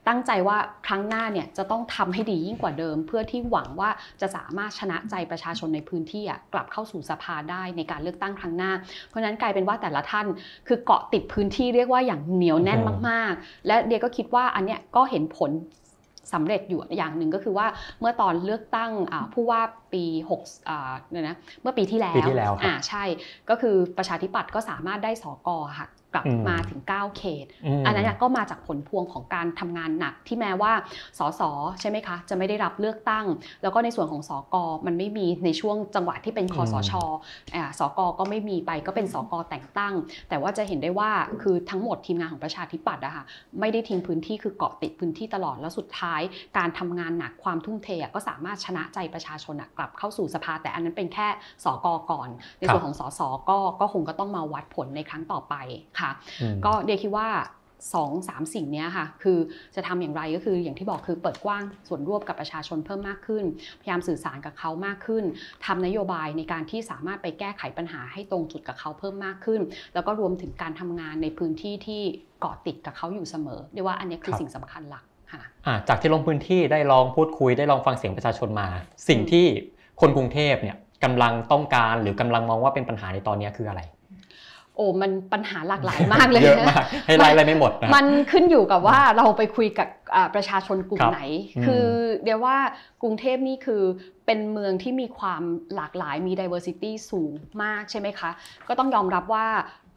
[0.09, 3.89] ตั้งใจว่าครั้งหน้าเนี่ยจะต้องทำให้ดียิ่งกว่าเดิม เพื่อที่หวังว่า
[4.21, 8.71] จะสามารถชนะใจประชาชนในพื้นที่กลับเข้าสู่สภาได้ในการเลือกตั้งครั้งหน้า
[9.07, 10.25] เพราะฉะนั้นกลายเป็นว่าแต่ละท่าน
[10.67, 15.51] คือเกาะติดพื้นที่เรียกว่าอย่างเหนียวแน่นมาก ๆ และเดียก็คิดว่าอันเนี้ยก็เห็นผล
[16.33, 17.67] สำเร็จอยู่อย่างหนึ่งก็คือว่า
[17.99, 18.91] เมื่อตอนเลือกตั้ง
[19.33, 19.61] ผู้ว่า
[19.93, 20.03] ปี
[20.59, 23.03] 6เนี่ยนะเมื่อปีที่แล้วอ่าใช่
[23.49, 27.45] ก็คือประชาธิปัตย์ก็สามารถได้สอกอค่ะ กลับมาถึง 9 เขต
[27.85, 30.71] อันนั้นก็มาจากผลพวงของการทำงานหนักที่แม้ว่า
[31.19, 31.41] สส
[31.81, 33.25] ใช่ไหมคะ จะไม่ได้รับเลือกตั้ง
[33.61, 36.91] แล้วก็ในส่วนของสกมันไม่มีในช่วงจังหวะที่เป็นคอสช
[37.79, 39.93] สกก็ไม่มีไปก็เป็นสกแต่งตั้ง
[40.29, 43.23] แต่ว่าจะเห็นได้ว่าคือทั้งหมดทีมงานของประชาธิปัตย์อะค่ะ
[43.59, 46.21] ไม่ได้ทิ้งพื้นที่คือเกาะติดพื้นที่ตลอดแล้วสุดท้าย
[46.57, 51.27] การทำงานหนักความทุ่มเทก็สามารถชนะใจประชาชนกลับเข้าสู่สภา แต่อันนั้นเป็นแค่
[51.63, 55.55] สกก่อน ในส่วนของสสก็ก็คงก็ต้องมาวัดผลในครั้งต่อไป
[56.01, 56.11] ค่ะ
[56.65, 57.29] ก็เดียคิดว่า
[57.93, 59.37] สองสามสิ่งนี้ค่ะ คือ
[59.75, 63.45] จะทำอย่างไรก็คืออย่างที่บอกคือเปิดกว้างส่วนร่วมกับประชาชนเพิ่มมากขึ้น
[63.81, 65.23] พยายามสื่อสารกับเขามากขึ้น
[65.65, 69.61] ทำนโยบายในการที่สามารถไปแก้ไขปัญหาให้ตรงจุดกับเขาเพิ่มมากขึ้น
[69.93, 72.01] แล้วก็รวมถึงการทำงานในพื้นที่ที่
[72.39, 75.43] เกาะติดกับเขาอยู่เสมอเรียกว่าอันนี้คือสิ่งสำคัญหลักค่ะ
[75.87, 78.67] จากที่ลงพื้นที่ได้ลองพูดคุยได้ลองฟังเสียงประชาชนมา
[79.09, 79.45] สิ่งที่
[80.01, 83.81] คนกรุงเทพเนี่ยกำลังต้องการหรือกำลังมองว่าเป็นปัญหาในตอนนี้คืออะไร
[84.79, 91.21] โอ้มันปัญหาหลากหลายมากเลยเยอะมากให้ไล่อะไรไม่หมดมันขึ้นอยู่กับว่าเราไปคุยกับอ่าประชาชนกลุ่คมรับไหน
[91.57, 91.87] อืมคือ
[92.23, 92.57] เดี๋ยวว่า
[93.01, 93.83] กรุงเทพนี่คือ
[94.25, 95.43] เป็นเมืองที่มีความ
[95.75, 97.31] หลากหลายมี diversity สูง
[97.63, 98.31] มากใช่ไหมคะ
[98.67, 99.47] ก็ต้องยอมรับว่า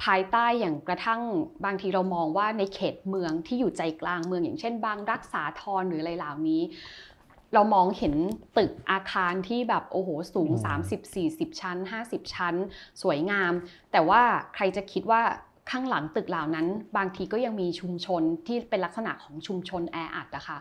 [0.05, 1.21] ภายใต้อย่างกระทั่ง
[1.65, 6.63] บางทีเรามองว่าในเขตเมืองที่อยู่ใจกลางเมืองอย่างเช่น บางรักษาทรหรืออะไรเหล่านี้
[7.55, 8.15] เรามองเห็น
[8.59, 10.83] ตึกอาคารที่แบบโอ้โหสูงอืม
[11.51, 12.55] 30-40 ชั้น 50 ชั้น
[13.03, 13.53] สวยงาม
[13.93, 14.23] แต่ว่า
[14.55, 15.23] ใครจะคิดว่า
[15.71, 20.59] ข้างหลังตึกเหล่านั้น บางทีก็ยังมีชุมชนที่เป็นลักษณะของชุมชนแออัดนะคะ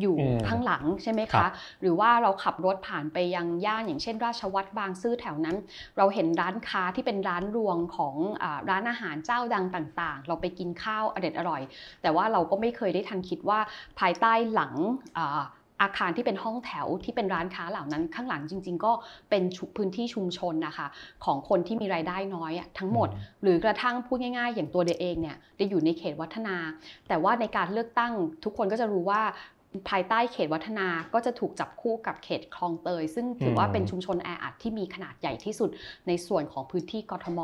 [0.00, 5.56] อยู่อืมข้างหลังใช่ไหมครัคะบหรือว่าเราขับรถผ่านไปยังย่านอย่างเช่น ราชวัตรบางซื่อแถวนั้น
[5.96, 11.62] เราเห็นร้านค้าที่เป็นร้านรวงของอาร้านอาหารเจ้าดังต่าง ๆ เราไปกินข้าวอเด็ดอร่อย
[12.02, 13.60] แต่ว่าเราก็ไม่เคยได้ทันคิดว่า
[14.00, 14.74] ภายใต้หลัง
[15.80, 18.92] อาอาคารที่เป็นห้องแถวที่เป็นร้านค้าเหล่านั้นข้างหลังจริง ๆ ก็
[19.30, 20.86] เป็นชุพื้นที่ชุมชนนะคะ
[21.24, 23.08] ของคนที่มีรายได้น้อยอะทั้งหมด
[23.42, 26.56] หรือกระทั่งพูดง่ายๆ อย่างตัวเดเองเนี่ยได้อยู่ในเขตวัฒนา
[27.08, 28.12] แต่ว่าในการเลือกตั้ง
[28.44, 29.22] ทุกคนก็จะรู้ว่า
[29.88, 35.70] ภายใต้เขตวัฒนาก็จะถูกจับคู่กับเขตคลองเตย ซึ่งถือว่าอืมเป็นชุมชนแออัดที่มีขนาดใหญ่ที่สุด
[36.08, 37.40] ในส่วนของพื้นที่กทม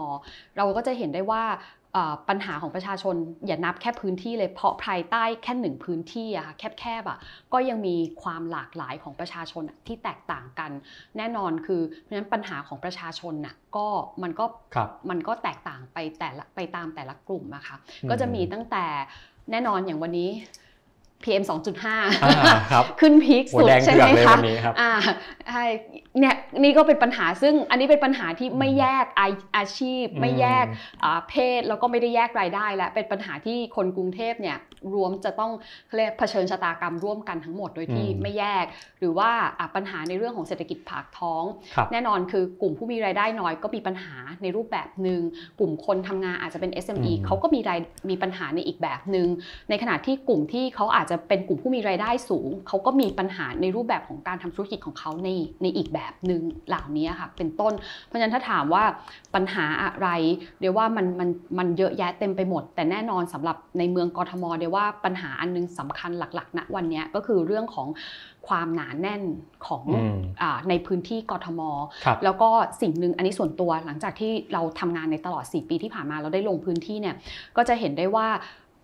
[0.56, 1.83] เราก็จะเห็นได้ว่าเอ่อ
[2.28, 3.14] ปัญหาของประชาชน
[3.46, 7.18] อย่านับแค่พื้นที่เลยเพราะภายใต้แค่หนึ่งพื้นที่อะค่ะแคบๆอะ
[7.52, 10.70] ก็ยังมีความหลากหลายของประชาชนอะที่แตกต่างกัน
[11.16, 13.86] แน่นอนคือเพราะฉะนั้นปัญหาของประชาชนน่ะก็
[14.22, 18.84] มันก็ครับมันก็แตกต่างไปแต่ละไปตามแต่ละกลุ่มอะค่ะอืมก็จะมีตั้งแต่
[19.50, 20.30] แน่นอนอย่างวันนี้
[21.22, 24.92] PM อ่า2.5 ครับขึ้นพีคหัวสุดแดงใช่เถืไหอมกเลยคะวันนี้ครับอ่า
[25.48, 25.64] ใช่
[26.18, 34.56] เนี่ยนี่ก็เป็นปัญหาซึ่งอันนี้เป็นปัญหาที่ไม่อืมแยกอาอาชีพ ไม่แยกอืมอ่าเพศแล้วก็ไม่ได้แยกรายได้และเป็นปัญหาที่คนกรุงเทพเนี่ย
[34.94, 35.52] รวมจะต้อง
[35.86, 38.64] เขาเรียกเผชิญชะตากรรมร่วมกันทั้งหมดโดยที่อืมไม่แยก
[38.98, 41.44] หรือว่าอะปัญหาในเรื่องของเศรษฐกิจปากท้อง
[41.74, 45.20] ครับแน่นอนคือกลุ่มผู้มีรายได้น้อยก็มีปัญหาในรูปแบบหนึ่ง
[45.58, 49.28] กลุ่มคนทำงานอาจจะเป็น SME อืมเขาก็มีรายมีปัญหาในอีกแบบหนึ่ง
[49.70, 55.28] ในขณะที่กลุ่มที่เขาอาจจะเป็นกลุ่มผู้มีรายได้สูงเขาก็มีปัญหาในรูปแบบของการทำธุรกิจของเขาใน
[55.62, 57.72] ในอีกแบบหนึ่งเหล่านี้ค่ะเป็นต้น
[58.06, 58.84] เพราะฉะนั้นถ้าถามว่า
[59.34, 60.08] ปัญหาอะไร
[60.60, 67.88] เดี๋ยวว่ามันมันมันเยอะแยะเต็มไปหมด แต่แน่นอนสำหรับในเมืองกทมเดี๋ยวว่าปัญหาอันนึงสำคัญหลักๆณวันเนี้ยก็คือเรื่องของ
[68.48, 69.22] ความหนาแน่น
[69.66, 71.60] ของอืมอาในพื้นที่กทม
[72.04, 77.16] ครับแล้วก็สิ่งหนึ่งอันนี้ส่วนตัวหลังจากที่เราทำงานในตลอด 4 ปีที่ผ่านมาเราได้ลงพื้นที่เนี่ย
[77.56, 78.28] ก็จะเห็นได้ว่า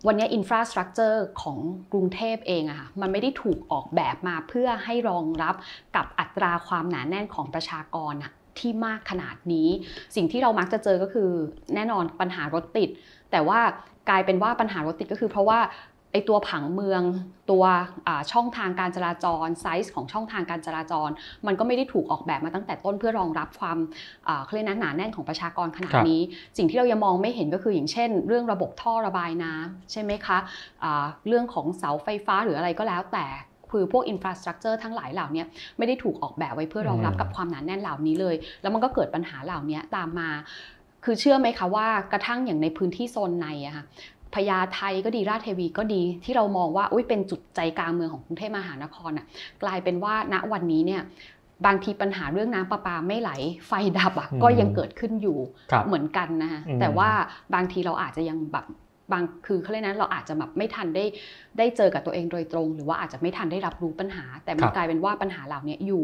[0.07, 1.57] วันนี้อินฟราสตรักเจอร์ของ
[1.91, 5.55] กรุงเทพเองอะค่ะมันไม่ได้ถูกออกแบบมาเพื่อให้รองรับ
[5.95, 9.67] กับอัตราความหนาแน่นของประชากรอะที่มากขนาดนี้
[10.15, 11.29] สิ่งที่เรามักจะเจอก็คือ
[11.75, 12.89] แน่นอนปัญหารถติด
[13.31, 13.59] แต่ว่า
[14.09, 15.59] กลายเป็นว่าปัญหารถติดก็คือเพราะว่า
[16.13, 17.01] ไอตัวผังเมือง
[17.51, 17.63] ตัว
[18.07, 21.09] อ่าช่องทางการจราจรไซส์ของช่องทางการจราจร
[21.47, 23.77] มันก็ไม่ได้ถูกออกแบบมาตั้งแต่ต้นเพื่อรองรับความ
[24.27, 26.21] อ่าเขาเรียกนะหนาแน่นของประชากรขนาดครับนี้
[26.57, 30.37] สิ่งที่เรายังมองไม่เห็นก็คืออย่างเช่น เรื่องระบบท่อระบายน้ำใช่ไหมคะ
[30.83, 33.25] อ่าเรื่องของเสาไฟฟ้าหรืออะไรก็แล้วแต่
[33.71, 35.43] คือพวกอินฟราสตรักเจอร์ทั้งหลายเหล่านี้
[35.77, 40.29] ไม่ได้ถูกออกแบบไว้เพื่อรองรับอืมกับความหนาแน่นเหล่านี้เลย แล้วมันก็เกิดปัญหาเหล่านี้ตามมา
[41.03, 43.85] คือเชื่อไหมคะว่ากระทั่งอย่างในพื้นที่โซนในอะค่ะ
[44.35, 49.25] พญาไทก็ดีราชเทวีก็ดีที่เรามองว่าอุ้ยเป็นจุดใจกลางเมืองของกรุงเทพมหานครอะ
[49.63, 51.01] กลายเป็นว่าณวันนี้เนี่ย
[51.65, 53.31] บางทีปัญหาเรื่องน้ำประปาไม่ไหล
[53.67, 55.37] ไฟดับอะอืมก็ยังเกิดขึ้นอยู่
[55.71, 57.09] ครับเหมือนกันนะคะอืมแต่ว่า
[57.53, 58.65] บางทีเราอาจจะยังแบบ
[59.11, 61.05] บางคือเขาเรียกนะเราอาจจะแบบไม่ทันได้
[61.57, 66.03] ได้เจอกับตัวเองโดยตรง หรือว่าอาจจะไม่ทันได้รับรู้ปัญหา แต่มันกลายเป็นว่าปัญหาเหล่านี้อยู่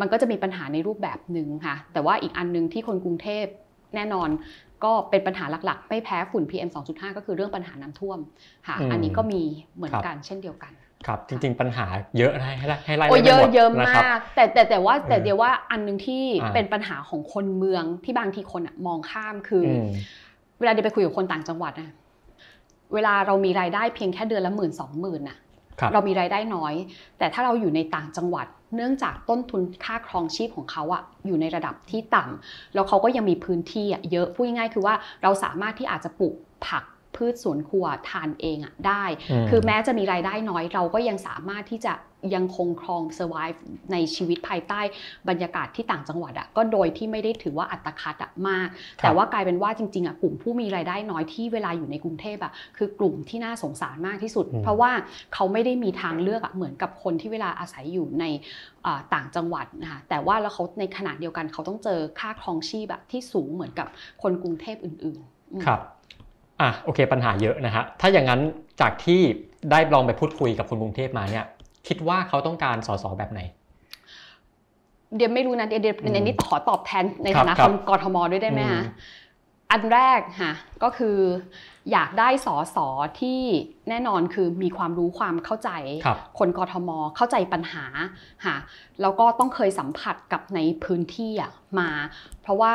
[0.00, 3.46] มันก็จะมีปัญหาในรูปแบบหนึ่งค่ะแต่ว่าอีกอันหนึงที่คนกรุงเทพ
[3.94, 4.28] แน่นอน
[4.84, 8.18] ก็เป็นปัญหาหลักๆ ไม่แพ้ฝุ่น PM 2.5 ก็คือเรื่องปัญหาน้ำท่วม
[8.66, 9.42] ค่ะอืมอันนี้ก็มี
[9.76, 10.72] เหมือนครับกันเช่นเดียวกัน
[11.06, 11.86] ครับจริง ๆ ปัญหา
[12.18, 19.86] เยอะให้ให้ไล่ให้ไล่โอ้ไม่เยอะหมดเยอะนะมาครับกแต่แต่แต่ว่าแต่เออเดียวว่าอันหนึงที่อ่าเป็นปัญหาของคนเมืองที่บางทีคนอะมองข้ามคือออืม
[20.58, 21.90] เวลาเดียวไปคุยกับคนต่างจังหวัดนะ
[22.94, 25.47] เวลาเรามีรายได้เพียงแค่เดือนละหมื่นสองหมื่นน่ะครับ
[25.92, 26.74] เรามีรายได้น้อย
[27.18, 36.34] แต่ถ้าเราอยู่ในต่างจังหวัด เนื่องจากต้นทุนค่าครองชีพของเขาอะอยู่ในระดับที่ต่ำแล้วเขาก็ยังมีพื้นที่อะเยอะพูดง่ายๆคือว่าเราสามารถที่อาจจะปลูก
[36.66, 36.84] ผัก
[37.18, 39.04] พืชสวนครัวทานเองอะได้
[39.44, 41.94] มคือแม้จะมีรายได้น้อยเราก็ยังสามารถที่จะ
[42.34, 43.58] ยังคงครอง survive
[43.92, 44.80] ในชีวิตภายใต้
[45.28, 48.68] บรรยากาศที่ต่างจังหวัดอะก็โดยที่ไม่ได้ถือว่าอัตคัดอะมาก
[49.02, 54.92] แต่ว่ากลายเป็นว่าจริงๆอะกลุ่มผู้มีรายได้น้อยที่เวลาอยู่ในกรุงเทพอะคือกลุ่มที่น่าสงสารมากที่สุดอืมเพราะว่า
[55.34, 58.24] เขาไม่ได้มีทางเลือกอะเหมือนกับคนที่เวลาอาศัยอยู่ใน
[58.86, 63.86] อ่าต่างจังหวัดนะคะแต่ว่าแล้วเขาในขณะเดียวกันเขาต้องเจอค่าครองชีพอะที่สูงเหมือนกับ
[64.22, 65.80] คนกรุงเทพอื่นๆอืมครับ
[66.60, 68.40] อะโอเคปัญหาเยอะนะฮะถ้าอย่างนั้น
[68.80, 69.20] จากที่
[69.70, 71.44] ได้ลองไปพูดคุยกับคนกรุงเทพมาเนี่ย
[71.88, 73.40] คิดว่าเขาต้องการสสแบบไหน
[75.16, 78.84] เดี๋ยวไม่รู้นะเดี๋ยวเดี๋ยวอืมในนี้ขอตอบแทนในครัฐาบนะครัคบนกทมด้วยได้ไหมอืคะม
[79.70, 81.18] อันแรกค่ะก็คือ
[81.92, 82.86] อยากได้สอสอ
[83.20, 83.40] ที่
[83.88, 85.70] แน่นอนคือมีความรู้ความเข้าใจ
[86.04, 87.84] ครับคนกทมเข้าใจปัญหา
[88.44, 88.56] ค่ะ
[89.00, 91.88] แล้วก็ต้องเคยสัมผัสกับในพื้นที่อะมา
[92.42, 92.74] เพราะว่า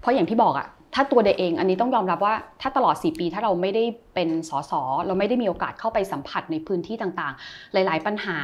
[0.00, 0.66] เพราะอย่างที่บอกอะ
[0.98, 4.72] ถ้าตัวเดย์เอง อันนี้ต้องยอมรับว่าถ้าตลอด 4 ปี ถ้าเราไม่ได้เป็นสส
[5.06, 8.36] เราไม่ได้มีโอกาสเข้าไปสัมผัสในพื้นที่ต่างๆ หลาย ๆ ปัญหา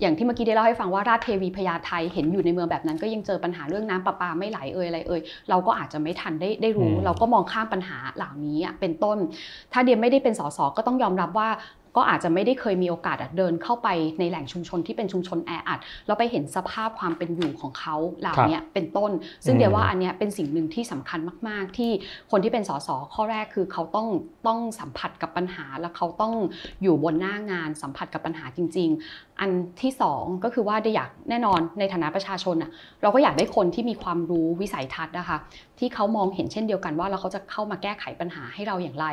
[0.00, 9.18] อย่างที่เมื่อกี้ได้เล่าให้ฟังว่าราชเทวีพญาไทเห็นอยู่ในเมืองแบบนั้น ก็ยังเจอปัญหาเรื่องน้ำประปาไม่ไหลเอ่ยอะไรเอ่ยเราก็อาจจะไม่ทันได้ได้รู้อืมเราก็มองข้ามปัญหาเหล่านี้อะเป็นต้น
[9.72, 11.48] ถ้าเดียไม่ได้เป็นสสก็ต้องยอมรับว่า
[11.96, 19.10] ก็อาจจะไม่ได้เคยมีโอกาสอะเดินเข้าไปในแหล่งชุมชนที่เป็นชุมชนแออัดแล้วไปเห็นสภาพความเป็นอยู่ของเขาเหล่าเนี้ยเป็นต้น
[19.44, 21.90] ซึ่งอืมเดียว่าอันเนี้ยเป็นสิ่งหนึ่งที่สำคัญมาก ๆ ที่
[22.30, 24.08] คนที่เป็นสสข้อแรกคือเขาต้อง
[24.46, 26.34] ต้องสัมผัสกับปัญหา แล้วเขาต้อง
[26.82, 29.50] อยู่บนหน้างานสัมผัสกับปัญหาจริง ๆ อัน
[29.82, 32.70] ที่สองก็คือว่าเดียอยากแน่นอนในฐานะประชาชนอะ
[33.02, 35.38] เราก็อยากได้คนที่มีความรู้วิสัยทัศน์นะคะ
[35.78, 39.06] ที่เขามองเห็นเช่นเดียวกันว่าแล้วเขาจะเข้ามาแก้ไขปัญหาให้เราอย่างไร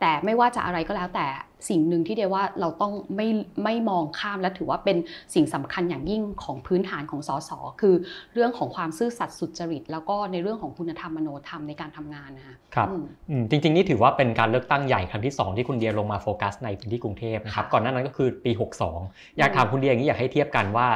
[0.00, 1.26] แต่ไม่ว่าจะอะไรก็แล้วแต่
[1.68, 3.28] สิ่งหนึ่งที่เดียว่าเราต้องไม่
[3.64, 4.96] ไม่มองข้ามและถือว่าเป็น
[5.34, 7.50] สิ่งสำคัญอย่างยิ่งของพื้นฐานของสส
[7.80, 7.94] คือ
[8.34, 18.52] เรื่องของความซื่อสัตย์สุจริต แล้วก็ในเรื่องของคุณธรรมมโนธรรมในการทำงานนะคะครับอืมอืมจริงๆนี่ถือว่าเป็นการเลือกตั้งใหญ่ครั้งที่ 2 ที่คุณเดียลงมาโฟกัสในพื้นที่กรุงเทพนะครับค่ะก่อนหน้านั้นก็คือปี
[18.94, 20.88] 62 อยากถามคุณเดียอย่างนี้อยากให้เทียบกันว่า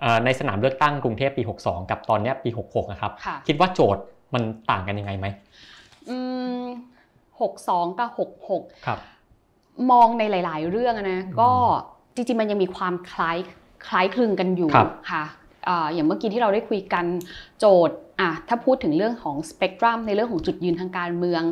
[0.00, 4.02] เอ่อในสนามเลือกตั้งกรุงเทพปี 62 กับตอนเนี้ยปี 66 นะครับค่ะคิดว่าโจทย์
[4.34, 5.26] มันต่างกันยังไงไหม
[6.08, 6.18] อื
[6.62, 6.64] ม
[7.40, 8.98] หกสองกับหกหกครับ
[9.90, 11.50] มองในหลาย ๆ เรื่องอะนะก็
[12.14, 13.38] จริง ๆ มันยังมีความคล้าย
[13.86, 15.24] คล้ายคลึงกันอยู่ครับค่ะ
[15.68, 17.04] อ่าอย่างเมื่อกี้ที่เราได้คุยกัน
[17.58, 21.42] โจทย์อะถ้าพูดถึงเรื่องของสเปกตรัมในเรื่องของจุดยืนทางการเมือง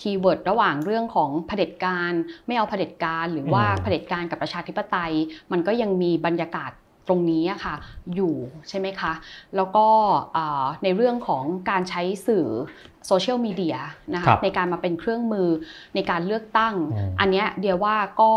[0.00, 2.12] keyword ระหว่างเรื่องของเผด็จการ
[2.46, 5.12] ไม่เอาเผด็จการหรือว่าอืมเผด็จการกับประชาธิปไตย
[5.52, 6.70] มันก็ยังมีบรรยากาศ
[7.08, 7.74] ตรงนี้อะค่ะ
[8.14, 8.34] อยู่
[8.68, 9.12] ใช่ไหมคะ
[9.56, 9.86] แล้วก็
[10.36, 12.46] อ่าในเรื่องของการใช้สื่อ
[13.06, 13.76] โซเชียลมีเดีย
[14.14, 15.48] นะคะครับในการมาเป็นเครื่องมือ
[15.94, 18.32] ในการเลือกตั้งอืมอันเนี้ยเดียว่าก็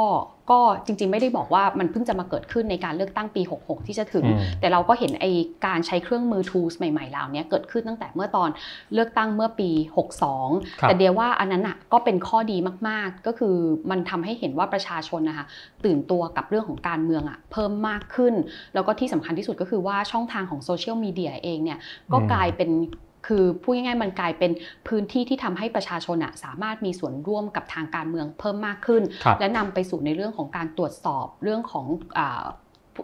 [0.54, 5.26] ก็จริงๆไม่ได้บอกว่ามันเพิ่งจะมาเกิดขึ้นในการเลือกตั้งปี 66 ที่จะถึงอืมแต่เราก็เห็นไอ
[5.66, 8.50] การใช้เครื่องมือ tools ใหม่ๆเหล่านี้เกิดขึ้นตั้งแต่เมื่อตอน
[8.94, 9.70] เลือกตั้งเมื่อปี
[10.26, 13.56] 62ครับแต่เดียว่าอันนั้นอะก็เป็นข้อดีมากๆ ก็คือ
[13.92, 15.46] มันทำให้เห็นว่าประชาชนนะคะ
[15.86, 18.34] ตื่นตัวกับเรื่องของการเมืองอะเพิ่มมากขึ้น
[18.74, 21.80] แล้วก็ที่สำคัญที่สุดก็คือว่าช่องทางของโซเชียลมีเดียเองเนี่ย
[22.12, 22.72] ก็อืมกลายเป็น
[23.28, 24.52] คือพูดง่ายๆมันกลายเป็น
[24.88, 31.86] พื้นที่ที่ทำให้ประชาชนอะสามารถมีส่วนร่วมกับทางการเมืองเพิ่มมากขึ้นครับและนำไปสู่ในเรื่องของการตรวจสอบเรื่องของ
[32.20, 32.46] อา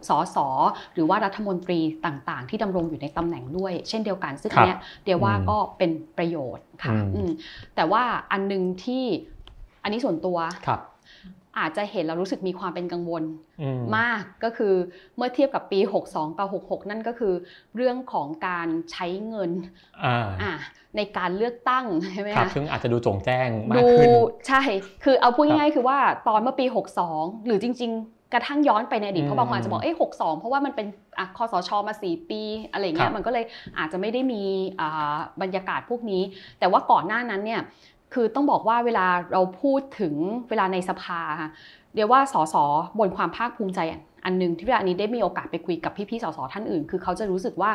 [0.10, 0.48] สอสอ
[0.94, 7.30] หรือว่ารัฐมนตรีต่างๆ ที่ดำรงอยู่ในตำแหน่งด้วย เช่นเดียวกันซึ่งครัอับนเนี้ยเดียวว่าอืมก็เป็นประโยชน์ค่ะอืมอืม
[7.76, 9.06] แต่ว่าอันหนึงที่
[9.84, 10.80] อันนี้ส่วนตัวครับ
[11.60, 13.24] อาจจะเห็นแล้วรู้สึกมีความเป็นกังวล
[13.62, 14.74] อืมมากก็คือ
[15.18, 17.34] เมื่อเทียบกับปี 62 กับ 66 นั่นก็คือ
[17.76, 19.52] เรื่องของการใช้เงิน
[20.04, 20.54] อ่าอะ
[20.98, 24.10] ในการเลือกตั้งใช่ไหมครับคะซึ่งอาจจะดูโจงแจ้งมากดูขึ้น
[24.48, 24.62] ใช่
[25.04, 26.66] คือเอาพูดครับง่ายๆคือว่าตอนเมื่อปี
[27.06, 30.88] 62 หรือจริง ๆ กระทั่งย้อนไปในอดีตอืมเพราะบางคนอาจจะบอกเอ้ย62เพราะว่ามันเป็น
[31.20, 33.46] อะคอสชมา 4 ปีอะไรอย่างเงี้ครัยบมันก็เลย
[33.80, 34.44] อาจจะไม่ได้มี
[34.80, 36.24] อ่าบรรยากาศพวกนี้
[36.60, 37.62] แต่ว่าก่อนหน้านั้นเนี่ย
[38.14, 40.14] คือต้องบอกว่าเวลาเราพูดถึง
[40.50, 41.50] เวลาในสภาค่ะ
[41.94, 42.56] เดี๋ยวว่าสส
[43.00, 43.80] บนความภาคภูมิใจ
[44.26, 47.72] อันหนึงที่เวลาอันนี้ได้มีโอกาสไปคุยกับพี่ๆสสท่านอื่น คือเขาจะรู้สึกว่า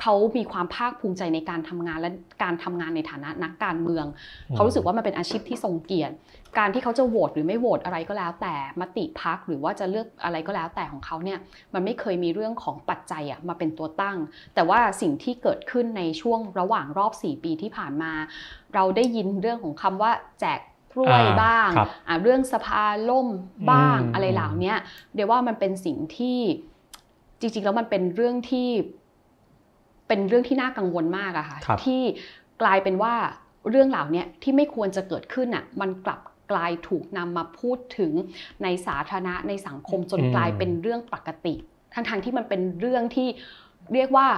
[0.00, 2.10] เขามีความภาคภูมิใจในการทำงานและ
[2.42, 4.06] การทำงานในฐานะนักการเมือง
[4.54, 6.14] เขารู้สึกว่ามันเป็นอาชีพที่ทรงเกียรติ
[6.58, 11.38] การที่เขาจะโหวตหรือไม่โหวตอะไรก็แล้ว แต่มติพักหรือว่าจะเลือกอะไรก็แล้วแต่ของเขาเนี่ย
[11.74, 14.18] มันไม่เคยมีเรื่องของปัจจัยอะมาเป็นตัวตั้ง
[14.54, 18.12] แต่ว่าสิ่งที่เกิดขึ้นในช่วงระหว่างรอบ 4 ปีที่ผ่านมา
[18.74, 20.60] เราได้ยินเรื่องของคำว่าแจก
[20.92, 23.28] กล้วยอ่าบ้างครับอ่าเรื่องสภาล่ม
[23.70, 24.78] บ้างอืมอะไรเหล่าเนี้ย
[25.14, 26.38] เดี๋ยวว่ามันเป็นสิ่งที่
[27.40, 28.68] จริงๆแล้วมันเป็นเรื่องที่
[30.08, 32.02] เป็นเรื่องที่น่ากังวลมากอะค่ะครับที่
[32.62, 33.14] กลายเป็นว่า
[33.70, 36.20] เรื่องเหล่าเนี้ยที่ไม่ควรจะเกิดขึ้นอะมันกลับ
[36.52, 38.12] กลายถูกนำมาพูดถึง
[38.62, 41.54] ในสาธารณะในสังคมจนอืมกลายเป็นเรื่องปกติ
[41.94, 43.28] ทั้งๆที่มันเป็นเรื่องที่
[43.94, 44.28] เรียกว่า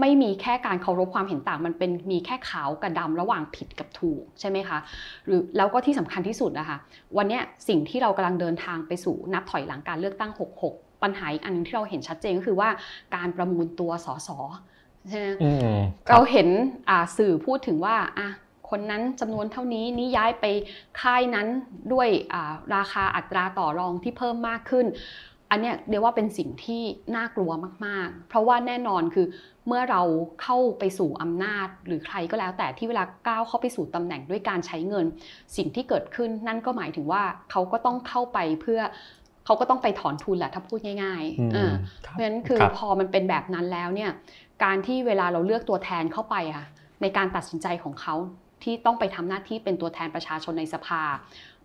[0.00, 4.78] ไม่มีแค่การเคารพความเห็นต่าง มันเป็นมีแค่ขาวกับดำระหว่างผิดกับถูกใช่ไหมคะ
[5.26, 6.76] หรือแล้วก็ที่สำคัญที่สุดนะคะ
[7.16, 10.32] วันเนี้ยสิ่งที่เรากำลังเดินทางไปสู่นับถอยหลังการเลือกตั้ง
[10.68, 12.70] 66 ปัญหาอีกอันหนึงที่เราเห็นชัดเจนก็คือว่า
[13.16, 14.30] การประมูลตัวสส
[15.08, 16.48] ใช่ไหมอืมคเราบเห็น
[16.88, 18.28] อ่าสื่อพูดถึงว่าอะ
[18.70, 20.44] คนนั้นจำนวนเท่านี้นี่ย้ายไป
[21.00, 21.46] ค่ายนั้น
[21.92, 24.86] ด้วยอ่าราคาอัตราต่อรองที่เพิ่มมากขึ้น
[25.50, 26.82] อันเนี้ยเรียกว่าเป็นสิ่งที่
[27.16, 27.50] น่ากลัว
[27.86, 29.26] มากๆ เพราะว่าแน่นอนคือ
[29.66, 30.02] เมื่อเรา
[30.42, 35.06] เข้าไปสู่อำนาจ หรือใครก็แล้ว แต่ที่เวลาก้าวเข้าไปสู่ตำแหน่งด้วยการใช้เงิน
[35.56, 38.80] สิ่งที่เกิดขึ้นนั่นก็หมายถึงว่าเขาก็ต้องเข้าไปเพื่อ
[39.44, 41.72] เขาก็ต้องไปถอนทุนแหละถ้าพูดง่ายอืมๆเออ
[42.06, 44.10] ครับเพราะฉะนั้นคือครับพอมันเป็นแบบนั้นแล้วเนี่ย
[44.64, 46.64] การที่เวลาเราเลือกตัวแทนเข้าไปอะ
[47.02, 48.14] ในการตัดสินใจของเขา
[48.62, 51.02] ที่ต้องไปทำหน้าที่เป็นตัวแทนประชาชนในสภา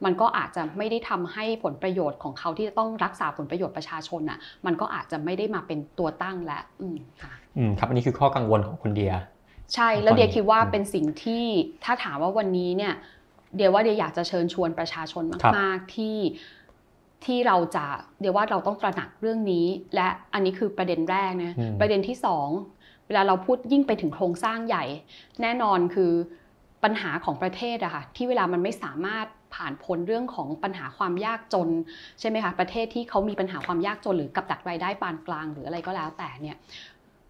[0.06, 9.14] มันก็อาจจะไม่ได้ทำให้ผลประโยชน์ของเขาที่จะต้องรักษาผลประโยชน์ประชาชนอะมันก็อาจจะไม่ได้มาเป็นตัวตั้งแล้วอืมค่ะอืมครับอันนี้คือข้อกังวลของคุณเดีย
[9.74, 11.46] ใช่แล้วตอนนี้เดียคิดว่าอืมเป็นสิ่งที่
[11.84, 12.94] ถ้าถามว่าวันนี้เนี่ย
[13.56, 16.18] เดียว่าเดียอยากจะเชิญชวนประชาชนครับมาก ๆที่
[17.26, 17.86] ที่เราจะ
[18.22, 22.48] เดียว่าเราต้องตระหนักเรื่องนี้ และอันนี้คือประเด็นแรกนะอืมประเด็นที่สอง
[23.08, 24.84] เวลาเราพูดยิ่งไปถึงโครงสร้างใหญ่
[25.42, 26.12] แน่นอนคือ
[26.84, 31.70] ปัญหาของประเทศอะค่ะที่เวลามันไม่สามารถ ผ่านพ้นเรื่องของปัญหาความยากจน
[32.20, 36.58] ใช่ไหมคะประเทศที่เขามีปัญหาความยากจนหรือกับดักรายได้ปานกลาง หรืออะไรก็แล้วแต่เนี่ย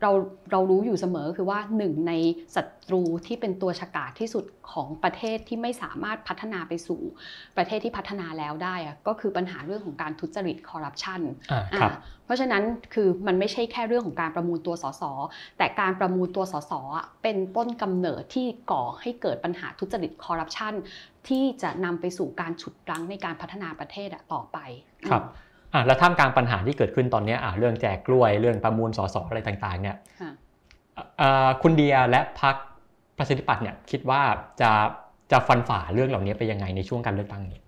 [0.01, 0.11] เรา
[0.51, 2.13] เรารู้อยู่เสมอคือว่าหนึ่งใน
[2.55, 7.01] ศัตรูที่เป็นตัวฉกาจที่สุดของประเทศที่ไม่สามารถพัฒนาไปสู่
[7.57, 15.03] ประเทศที่พัฒนาแล้วได้อะก็คือปัญหาเรื่องของการทุจริตคอร์รัปชันอ่าครับอ่าเพราะฉะนั้นคือมันไม่ใช่แค่เรื่องของการประมูลตัวสส
[15.57, 20.73] แต่การประมูลตัวสสอะเป็นต้นกำเนิดที่ก่อให้เกิดปัญหาทุจริตคอร์รัปชัน
[21.27, 24.57] ที่จะนำไปสู่การฉุดรั้งในการพัฒนาประเทศอะต่อไป
[25.09, 25.23] ครับ
[25.73, 30.31] อะแล้วท่ามกลางปัญหาที่เกิดขึ้นตอนเนี้ยอะเรื่องแจกกล้วยเรื่องประมูลสสอะไรต่างๆ เนี่ยค่ะ
[31.21, 32.55] อ่าคุณเดียและพรรค
[33.17, 34.21] ประชาธิปัตย์เนี่ยคิดว่า
[34.61, 34.71] จะ
[35.31, 37.59] จะฟันฝ่าเรื่องเหล่านี้ไปยังไงในช่วงการเลือกตั้งนี้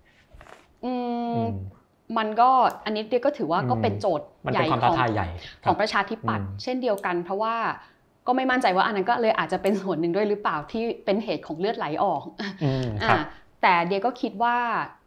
[0.84, 0.92] อื
[1.34, 1.54] มอืม
[2.18, 2.50] มันก็
[2.84, 5.28] อันนี้เดียก็ถือว่าอืมก็เป็นโจทย์มันใหเป็นญ่ความขท้าองทายใหญ่
[5.64, 7.56] คขรัอบงประชาธิปัตย์อืมเช่นเดียวกัน เพราะว่า
[8.26, 12.22] ก็ไม่มั่นใจว่าอันนั้นก็เลยอาจจะเป็นส่วนหนึ่งด้วยหรือเปล่าที่เป็นเหตุของเลือดไหลออก
[12.62, 13.20] อืมครับอ่า
[13.62, 14.56] แต่เดียก็คิดว่า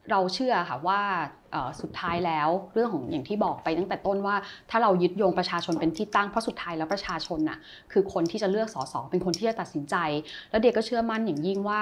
[0.10, 1.37] เราเชื่อค่ะว่าเอ่อ
[1.82, 4.36] สุดท้ายแล้วเรื่องของอย่างที่บอกไปตั้งแต่ต้นว่า
[4.70, 7.58] ถ้าเรายึดโยงประชาชนเป็นที่ตั้งเพราะสุดท้ายแล้วประชาชนน่ะ
[7.91, 9.96] คือคนที่จะเลือกสสเป็นคนที่จะตัดสินใจ
[10.52, 11.82] แล้วเดียก็เชื่อมั่นอย่างยิ่งว่า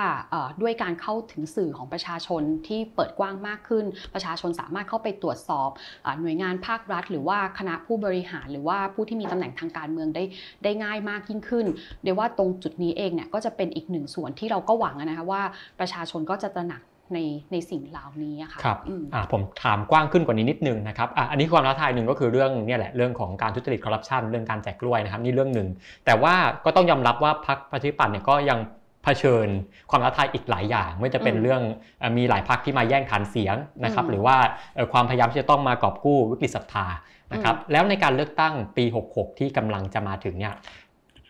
[0.61, 5.69] ด้วยการเข้าถึงสื่อของประชาชนที่เปิดกว้างมากขึ้น ประชาชนสามารถเข้าไปตรวจสอบ
[6.05, 10.23] อหน่วยงานภาครัฐ หรือว่าคณะผู้บริหาร หรือว่าผู้ที่มีตำแหน่งทางการเมืองได้
[10.63, 11.65] ได้ง่ายมากยิ่งขึ้น
[12.03, 15.41] เดี๋ยวว่าตรงจุดนี้เองเนี่ยก็จะเป็นอีกหนึ่งส่วนที่เราก็หวังนะคะว่า
[15.79, 16.81] ประชาชนก็จะตระหนัก
[17.13, 17.19] ใน
[17.51, 25.67] ในสิ่งเหล่านี้อะค่ะครับอืมอ่าผมถามกว้างขึ้นกว่านี้นิดนึงนะครับอะอันนี้ความท้าทายหนึ่งก็คือเรื่องเนี่ยแหละเรื่องของการทุจริตคอร์รัปชันเรื่องการแจกกล้วยนะครับนี่เรื่องหนึ่ง
[26.05, 28.59] แต่ว่าก็ต้องยอมรับว่าพรรคประชาธิปัตย์เนี่ยก็ยัง
[29.03, 29.47] เผชิญ
[29.89, 31.61] ความท้าทายอีกหลายอย่างไม่ว่าจะเป็นอืมเรื่อง
[31.99, 34.35] เอ่อมีหลายพรรคที่มาแย่งฐานเสียงนะครับอืมหรือว่า
[34.75, 36.85] เอ่อความพยายามที่จะต้องมากอบกู้วิกฤตศรัทธา
[37.33, 40.53] นะครับแล้วในการเลือกตั้งปี 66 ที่กำลังจะมาถึงเนี่ย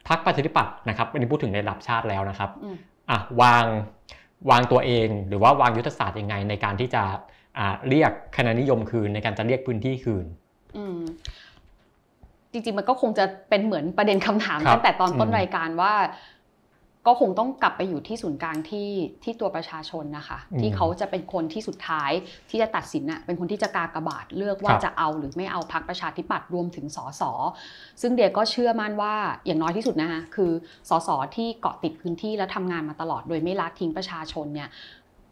[0.07, 2.75] พรรคประชาธิปัตย์นะครับอันนี้พูดถึงในระดับชาติแล้วนะครับอืม
[3.09, 3.65] อะวาง
[4.49, 7.03] วางตัวเอง หรือว่าวางยุทธศาสตร์ยังไงในการที่จะ
[7.57, 10.25] อ่าเรียกคะแนนนิยมคืนในการจะเรียกพื้นที่คืน
[10.77, 10.99] อืม
[12.51, 15.93] จริงๆมันก็คงจะเป็นเหมือนประเด็นคำถามครับตั้งแต่ตอนต้นอืมรายการว่า
[17.07, 18.89] ก็คงต้องกลับไปอยู่ที่ศูนย์กลางที่
[19.23, 22.11] ที่ตัวประชาชนนะคะ ที่เขาจะเป็นคนที่สุดท้าย
[22.49, 27.23] ที่จะตัดสินน่ะเป็นคนที่จะกากบาทเลือกว่าจะเอาหรือไม่เอาพักประชาธิปัตย์รวมถึงสส
[28.01, 29.13] ซึ่งเดียก็เชื่อมั่นว่า
[29.45, 30.51] อย่างน้อยที่สุดนะคะคือ
[30.89, 34.69] สสที่เกาะติดพื้นที่และทำงานมาตลอดโดยไม่ละทิ้งประชาชนเนี่ย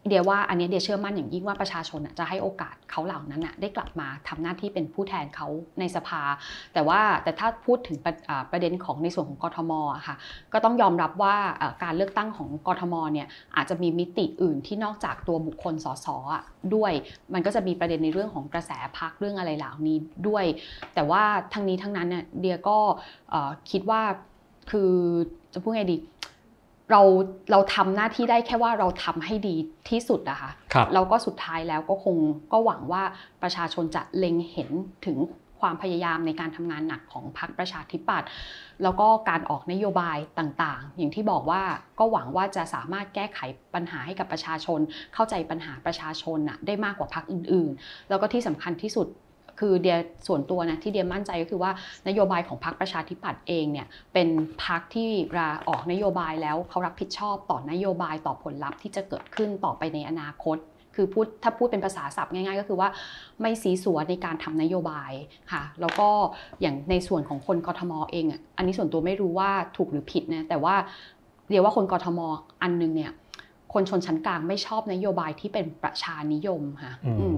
[0.08, 5.48] เดียว่าอันนี้เดียเชื่อมั่นอย่างยิ่งว่าประชาชนจะให้โอกาสเขาเหล่านั้นได้กลับมาทำหน้าที่เป็นผู้แทนเขา
[5.80, 6.22] ในสภา
[6.74, 8.14] แต่ว่าแต่ถ้าพูดถึงประ
[8.52, 9.72] ประเด็นของในส่วนของกทม
[10.06, 10.16] ค่ะ
[10.52, 11.36] ก็ต้องยอมรับว่า
[11.84, 16.16] การเลือกตั้งของกทมเนี่ยอาจจะมีมิติอื่นที่นอกจากตัวบุคคลสสอ
[16.74, 16.92] ด้วย
[17.34, 20.44] มันก็จะมีประเด็นในเรื่องของกระแสพักเรื่องอะไรเหล่านี้ด้วย
[20.94, 22.78] แต่ว่าทั้งนี้ทั้งนั้นเนี่ยเดียก็
[23.70, 24.02] คิดว่า
[24.70, 24.92] คือ
[25.52, 25.96] จะพูดไงดี
[26.90, 27.00] เรา
[27.50, 29.56] เราทำหน้าที่ได้แค่ว่าเราทำให้ดี
[29.90, 32.16] ที่สุดนะคะครับแล้วก็สุดท้ายแล้วก็คง
[32.52, 33.02] ก็หวังว่า
[33.42, 34.70] ประชาชนจะเล็งเห็น
[35.06, 35.18] ถึง
[35.60, 38.28] ความพยายามในการทำงานหนักของพรรคประชาธิปัตย์
[38.82, 41.62] แล้วก็การออกนโยบายต่างๆ อย่างที่บอกว่า
[41.98, 43.38] ก็หวังว่าจะสามารถแก้ไข
[43.74, 44.80] ปัญหาให้กับประชาชน
[45.14, 49.06] เข้าใจปัญหาประชาชนน่ะได้มากกว่าพรรคอื่นๆ แล้วก็ที่สำคัญที่สุด
[49.60, 51.70] คือเดียส่วนตัวนะที่เดียมั่นใจก็คือว่า
[52.08, 54.28] นโยบายของพรรคประชาธิปัตย์เองเนี่ยเป็น
[54.64, 60.58] พรรคที่ราออกนโยบายแล้วเขารับผิดชอบต่อนโยบายต่อผลลัพธ์ที่จะเกิดขึ้นต่อไปในอนาคต
[60.94, 62.88] คือพูดถ้าพูดเป็นภาษาศัพท์ง่ายๆ ก็คือว่า
[63.40, 65.12] ไม่ซีสัวในการทำนโยบาย
[65.52, 66.08] ค่ะ แล้วก็
[66.60, 70.74] อย่างในส่วนของคนกทมเองอะอันนี้ส่วนตัวไม่รู้ว่าถูกหรือผิดนะแต่ว่า
[71.50, 72.20] เรียกว่าคนกทม
[72.62, 73.12] อันนึงเนี่ย
[73.74, 77.36] คนชนชั้นกลางไม่ชอบนโยบายที่เป็นประชานิยมค่ะอืมอืม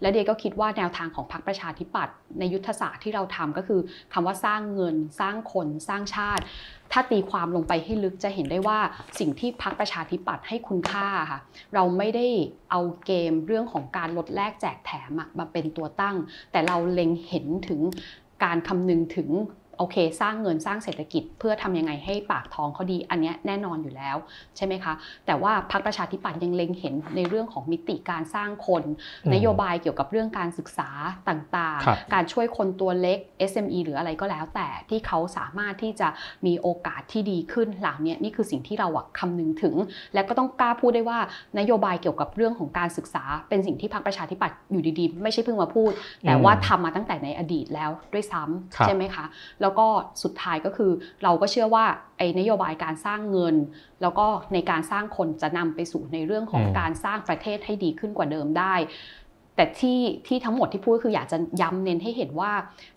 [0.00, 3.80] และเดียก็คิดว่าแนวทางของพรรคประชาธิปัตย์ในยุทธศาสตร์ที่เราทำก็คือ
[4.12, 6.42] คำว่าสร้างเงิน สร้างคนสร้างชาติ
[6.92, 8.78] ถ้าตีความลงไปให้ลึกจะเห็นได้ว่า
[9.18, 11.40] สิ่งที่พรรคประชาธิปัตย์ให้คุณค่าค่ะ
[11.74, 12.26] เราไม่ได้
[12.70, 16.16] เอาเกมเรื่องของการลดแลกแจกแถมอะมาเป็นตัวตั้ง
[16.52, 17.80] แต่เราเล็งเห็นถึง
[18.44, 19.30] การคำนึงถึง
[19.78, 24.16] โอเค สร้างเงินสร้างเศรษฐกิจ เพื่อทำยังไงให้ปากท้องเขาดี อันเนี้ยแน่นอนอยู่แล้ว
[24.56, 24.92] ใช่ไหมคะ
[25.26, 28.82] แต่ว่าพรรคประชาธิปัตย์ยังเล็งเห็นในเรื่องของมิติการสร้างคน
[29.24, 30.90] อืมนโยบายเกี่ยวกับเรื่องการศึกษา
[31.28, 33.18] ต่างครับๆการช่วยคนตัวเล็ก
[33.50, 36.08] SME หรืออะไรก็แล้ว แต่ที่เขาสามารถที่จะ
[36.46, 39.74] มีโอกาสที่ดีขึ้นเหล่านี้นี่คือสิ่งที่เราอะคำนึงถึง
[40.14, 41.18] และก็ต้องกล้าพูดได้ว่า
[41.58, 45.92] นโยบายเกี่ยวกับเรื่องของการศึกษา เป็นสิ่งที่พรรคประชาธิปัตย์อยู่ดีๆ ไม่ใช่เพิ่งมาพูด
[46.26, 48.42] แต่ว่าทำมาตั้งแต่ในอดีตแล้วด้วยซ้
[48.76, 49.24] ครับำใช่ไหมคะ
[49.60, 49.88] แล้วก็
[50.22, 50.92] สุดท้ายก็คือ
[51.22, 51.84] เราก็เชื่อว่า
[52.18, 53.56] ไอ้นโยบายการสร้างเงิน
[54.02, 58.74] แล้วก็ในการสร้างคนจะนำไปสู่ในเรื่องของอืมการสร้างประเทศให้ดีขึ้นกว่าเดิมได้
[59.58, 62.52] แต่ที่ที่ทั้งหมดที่พูดคืออยากจะย้ำเน้นให้เห็นว่า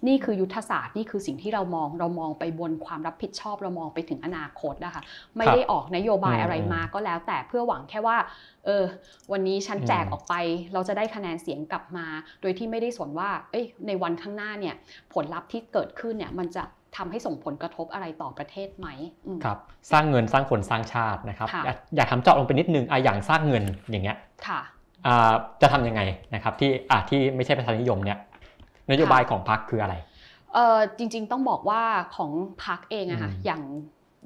[0.07, 5.01] นี่คือยุทธศาสตร์นี่คือสิ่งที่เรามองเรามองไปบนความรับผิดชอบเรามองไปถึงอนาคตนะคะ
[5.37, 8.17] ไม่ได้ออกนโยบายอะไรมาก็แล้ว แต่เพื่อหวังแค่ว่า
[8.65, 8.83] เออ
[9.31, 10.33] วันนี้ฉันแจกออกไป
[10.73, 12.05] เราจะได้คะแนนเสียงกลับมา
[12.41, 14.75] โดยที่ไม่ได้สนว่าเอ้ยในวันข้างหน้าเนี่ย
[15.13, 16.63] ผลลัพธ์ที่เกิดขึ้นเนี่ยมันจะ
[16.97, 18.87] ทำให้ส่งผลกระทบอะไรต่อประเทศไหม
[19.27, 19.57] อืมครับ
[19.91, 24.80] สร้างเงินสร้างคนสร้างชาตินะครับค่ะอยากอยากทำเจาะลงไปนิดนึงอะอย่างสร้างเงินอย่างเงี้ยค่ะอ่า
[25.61, 26.01] จะทำยังไง
[26.35, 28.17] นะครับที่อะที่ไม่ใช่ประชานิยมเนี่ย
[28.91, 29.95] นโยบายของพรรคคืออะไร
[30.53, 31.81] เออจริงๆต้องบอกว่า
[32.15, 32.31] ของ
[32.65, 33.61] พักเองอะค่ะอืมอย่าง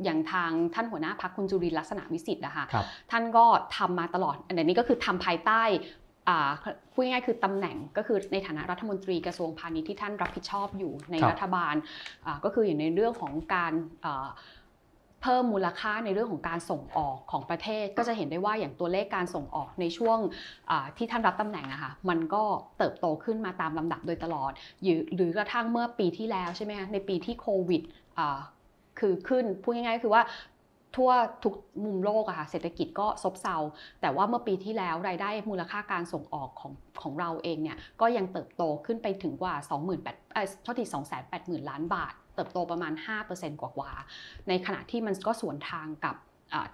[0.03, 3.45] อย่างทางท่านหัวหน้าพักคุณจุรินทร์ลักษณะวิสิทธิ์นะคะครับท่านก็
[3.77, 5.61] ทำมาตลอดอันนี้ก็คือทำภายใต้
[6.29, 6.49] อ่า
[6.91, 11.75] พูดง่ายๆคือตำแหน่งก็คือในฐานะรัฐมนตรีกระทรวงพาณิชย์ที่ท่านรับผิดชอบอยู่ในครับรัฐบาล
[12.25, 13.73] อ่าก็คืออย่างในเรื่องของการ
[14.05, 14.27] อ่า
[15.25, 20.19] เพิ่มมูลค่าในเรื่องของการส่งออกของประเทศ ก็จะเห็นได้ว่าอย่างตัวเลขการส่งออกในช่วง
[20.69, 22.43] อ่าที่ท่านรับตำแหน่งอะค่ะมันก็
[22.77, 24.51] เติบโตขึ้นมาตามลำดับโดยตลอด
[24.83, 27.81] หรือหรือกระทั่งเมื่อปีที่แล้วใช่ไหมคะในปีที่โควิด
[28.19, 28.39] อ่า
[28.99, 30.23] คือขึ้นพูดง่ายๆคือว่า
[30.95, 31.11] ทั่ว
[31.43, 31.53] ทุก
[31.83, 33.57] มุมโลกอะค่ะเศรษฐกิจก็ซบเซา
[34.01, 39.55] แต่ว่าเมื่อปีที่แล้วรายได้มูลค่าการส่งออกของของเราเองเนี่ยก็ยังเติบโตขึ้นไปถึงกว่า
[39.93, 40.85] 28,000เอ่อโทษที
[41.27, 42.93] 280,000 ล้านบาท เติบโตประมาณ
[43.27, 46.15] 5%กว่าๆในขณะที่มันก็สวนทางกับ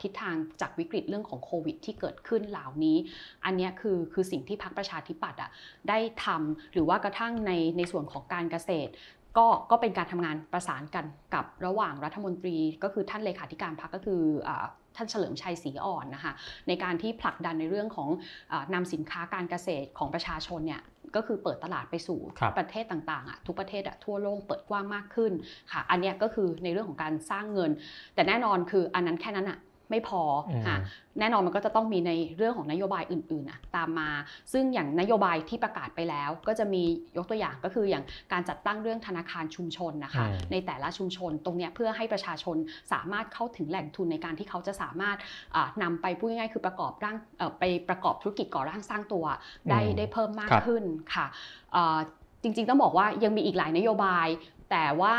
[0.01, 2.97] ทิศทางจากวิกฤตเรื่องของโควิดที่เกิดขึ้นเหล่านี้
[3.45, 5.49] อันนี้คือคือสิ่งที่พรรคประชาธิปัตย์อะ
[5.89, 8.91] ได้ทำหรือว่ากระทั่งในในส่วนของการเกษตร
[9.38, 14.49] ก็ก็เป็นการทำงานประสานกันกับระหว่างรัฐมนตรีก็คือท่านเลขาธิการพรรคก็คืออ
[14.95, 16.33] ท่านเฉลิมชัยศรีอ่อนนะคะ
[16.67, 18.09] ในการที่ผลักดันในเรื่องของ
[18.51, 20.81] อานำสินค้าการเกษตรของประชาชนเนี่ย
[21.15, 25.31] ก็คือเปิดตลาดไปสู่ครับประเทศต่างๆอะทุกประเทศอะทั่วโลกเปิดกว้างมากขึ้น
[25.71, 27.71] ค่ะ อันเนี้ยก็คือในเรื่องของการสร้างเงิน
[28.15, 29.59] แต่แน่นอนคืออันนั้นแค่นั้นอะ
[29.91, 30.77] ไม่พออืมค่ะ
[31.19, 34.09] แน่นอนมันก็จะต้องมีในเรื่องของนโยบายอื่นๆน่ะตามมา
[34.53, 36.83] ซึ่งอย่างนโยบายที่ประกาศไปแล้ว ก็จะมี
[37.17, 42.57] ยกตัวอย่างก็คืออย่างการจัดตั้งเรื่องธนาคารชุมชนนะคะอืมในแต่ละชุมชนตรงเนี้ยเพื่อให้ประชาชน
[42.91, 45.17] สามารถเข้าถึงแหล่งทุนในการที่เขาจะสามารถ
[45.55, 49.25] อ่านำไปพูดง่ายๆคือประกอบร่างเอ่อไปประกอบธุรกิจก่อร่างสร้างตัว
[49.69, 50.83] ได้อืมได้เพิ่มมากครับขึ้น
[51.13, 51.25] ค่ะ
[51.73, 51.99] เอ่อ
[52.43, 54.27] จริงๆต้องบอกว่ายังมีอีกหลายนโยบาย
[54.71, 55.15] แต่ว่า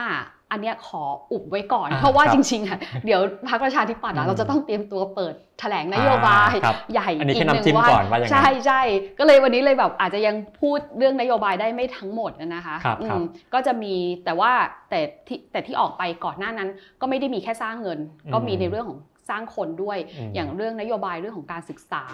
[0.52, 8.80] อันเนี้ยขออุบไว้ก่อนอ่าเพราะว่าครับจริงๆอะเดี๋ยวพรรคประชาธิปัตย์อือะมเราจะต้องเตรียมตัวเปิดแถลงนโยบายอ่าครับใหญ่อันนี้อีแค่กหนึ่น้ำจิ้งมวันก่อนว่าอย่างนั้นใช่ใช่
[9.18, 13.24] ก็เลยวันนี้เลยแบบอาจจะยังพูดเรื่องนโยบายได้ไม่ทั้งหมดนะคะครับอืครับม
[13.54, 13.94] ก็จะมี
[14.24, 14.52] แต่ว่า
[14.90, 16.68] แต่ที่แต่ที่ออกไปก่อนหน้านั้น
[17.00, 17.98] ก็ไม่ได้มีแค่สร้างเงิน
[18.32, 19.00] ก็มีในเรื่องของ
[19.30, 22.04] สร้างคนด้วยอืมอย่างเรื่องนโยบายเรื่องของการศึกษา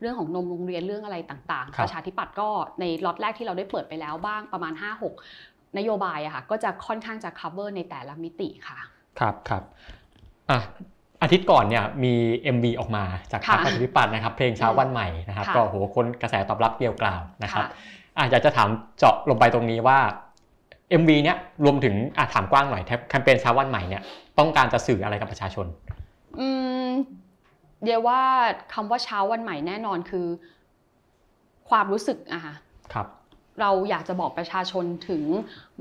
[0.00, 2.48] เรื่องของนมโรงเรียนเรื่องอะไรต่างครับๆประชาธิปัตย์ก็
[2.80, 8.78] ในล็อตแรกที่เราได้เปิดไปแล้วบ้างประมาณ 5-6 นโยบายอะค่ะก็จะค่อนข้างจะ cover ในแต่ละมิติค่ะ
[9.18, 9.62] ครับครับ
[10.50, 10.60] อะ
[11.22, 12.14] อาทิตย์ก่อนเนี่ยมี
[12.56, 17.68] MV ออกมาจากพรรคค่ะประชาธิปัตย์นะครับ เพลงเช้าวันใหม่นะครับค่ะก็โหคนกระแสตอบรับเกลียวกล่าวนะครับค่ะ
[18.16, 19.98] อะอยากจะถามเจาะลงไปตรงนี้ว่า
[21.00, 24.02] MV เนี่ยรวมถึงอะถามกว้างหน่อยแคมเปญเช้าวันใหม่เนี่ย
[24.38, 25.66] ต้องการจะสื่ออะไรกับประชาชน
[26.40, 26.48] อื
[26.86, 26.88] ม
[27.84, 28.20] เดียวว่า
[28.74, 30.26] คำว่าเช้าวันใหม่แน่นอนคือ
[31.68, 32.54] ความรู้สึกอะค่ะ
[32.92, 33.06] ครับ
[33.60, 35.24] เราอยากจะบอกประชาชนถึง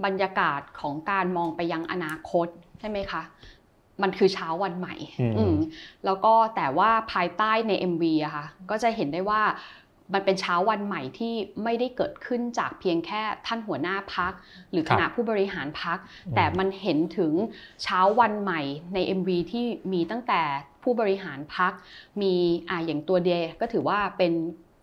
[0.05, 2.47] บรรยากาศของการมองไปยังอนาคต
[2.79, 3.21] ใช่ไหมคะ
[4.01, 5.55] มันคือเช้าวันใหม่อืมอืม
[6.05, 9.41] แล้วก็แต่ว่าภายใต้ใน MV อะค่ะก็จะเห็นได้ว่า
[10.13, 14.33] มันเป็นเช้าวันใหม่ที่ไม่ได้เกิดขึ้นจากเพียงแค่ท่านหัวหน้าพัก
[14.71, 17.33] หรือคครับณะผู้บริหารพักอืมแต่มันเห็นถึง
[17.83, 18.61] เช้าวันใหม่
[18.93, 20.41] ใน MV ที่มีตั้งแต่
[20.83, 21.73] ผู้บริหารพัก
[22.21, 22.33] มี
[22.69, 24.33] อ่าอย่างตัวเดย์ก็ถือว่าเป็น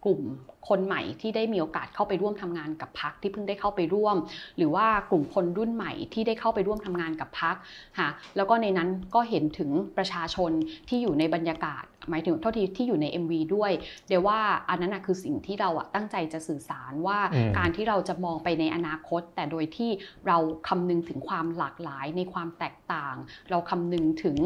[0.04, 0.20] กลุ่ม
[0.68, 4.16] คนใหม่ที่ได้มีโอกาสเข้าไปร่วมทำงานกับพักที่เพิ่งได้เข้าไปร่วม
[4.56, 7.56] หรือว่ากลุ่มคนรุ่นใหม่ที่ได้เข้าไปร่วมทำงานกับพัก
[7.98, 10.50] ค่ะแล้วก็ในนั้นก็เห็นถึงประชาชน
[10.88, 13.72] ที่อยู่ในบรรยากาศ หมายถึงโทษทีที่อยู่ใน MV ด้วย
[14.08, 14.38] เดี๋ยวว่า
[14.68, 19.90] อันนั้นนะคือสิ่งที่เราอะตั้งใจจะสื่อสารว่าอืมการที่เราจะมองไปในอนาคต แต่โดยที่
[20.26, 20.38] เรา
[20.68, 23.16] คำนึงถึงความหลากหลายในความแตกต่าง
[23.50, 24.36] เราคำนึงถึง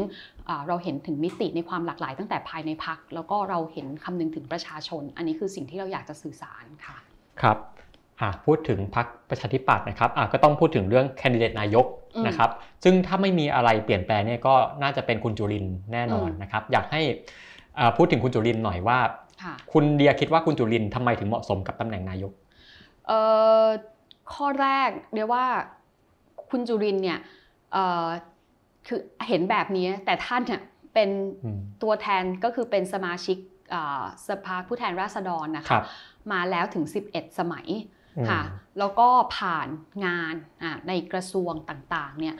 [0.49, 6.97] อ่าเราเห็นถึงมิติในความหลากหลาย ตั้งแต่ภายในพัก แล้วก็เราเห็นคำนึงถึงประชาชน อันนี้คือสิ่งที่เราอยากจะสื่อสารค่ะ
[7.43, 7.59] ครับ
[8.45, 11.85] พูดถึงพรรคประชาธิปัตย์นะครับก็ต้องพูดถึงเรื่องแคนดิเดตนายก
[12.27, 12.49] นะครับ
[12.83, 17.01] ซึ่งถ้าไม่มีอะไรเปลี่ยนแปลงเนี่ยก็น่าจะเป็นคุณจุรินแน่นอนนะครับอยากให้
[17.97, 18.99] พูดถึงคุณจุรินหน่อยว่า
[19.73, 22.33] คุณเดียคิดว่าคุณจุรินทำไมถึงเหมาะสมกับตำแหน่งนายก
[24.33, 25.45] ข้อแรกเรียกว่า
[26.49, 27.19] คุณจุรินเนี่ย
[28.87, 30.61] คือเห็นแบบนี้แต่ท่านเนี่ย
[30.93, 31.09] เป็น
[31.83, 33.37] ตัวแทนก็คือเป็นสมาชิก
[34.27, 35.81] สภาผู้แทนราษฎรนะคะ
[36.31, 37.67] มาแล้วถึง 11 สมัย
[38.29, 38.41] ค่ะ
[38.79, 39.07] แล้วก็
[39.37, 39.67] ผ่าน
[40.05, 40.33] งาน
[40.87, 42.35] ในกระทรวงต่างๆเนี่ย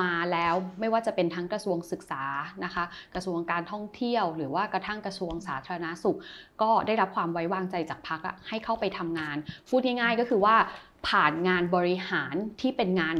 [0.00, 2.24] มาแล้วไม่ว่าจะเป็นทั้งกระทรวงศึกษา
[2.64, 2.84] นะคะ
[3.14, 6.18] กระทรวงการท่องเที่ยว หรือว่ากระทั่งกระทรวงสาธารณาสุข
[6.62, 9.36] ก็ได้รับความไว้วางใจจากพักให้เข้าไปทำงาน
[9.68, 10.56] พูดง่ายๆก็คือว่า
[11.08, 13.16] ผ่านงานบริหารที่เป็นงาน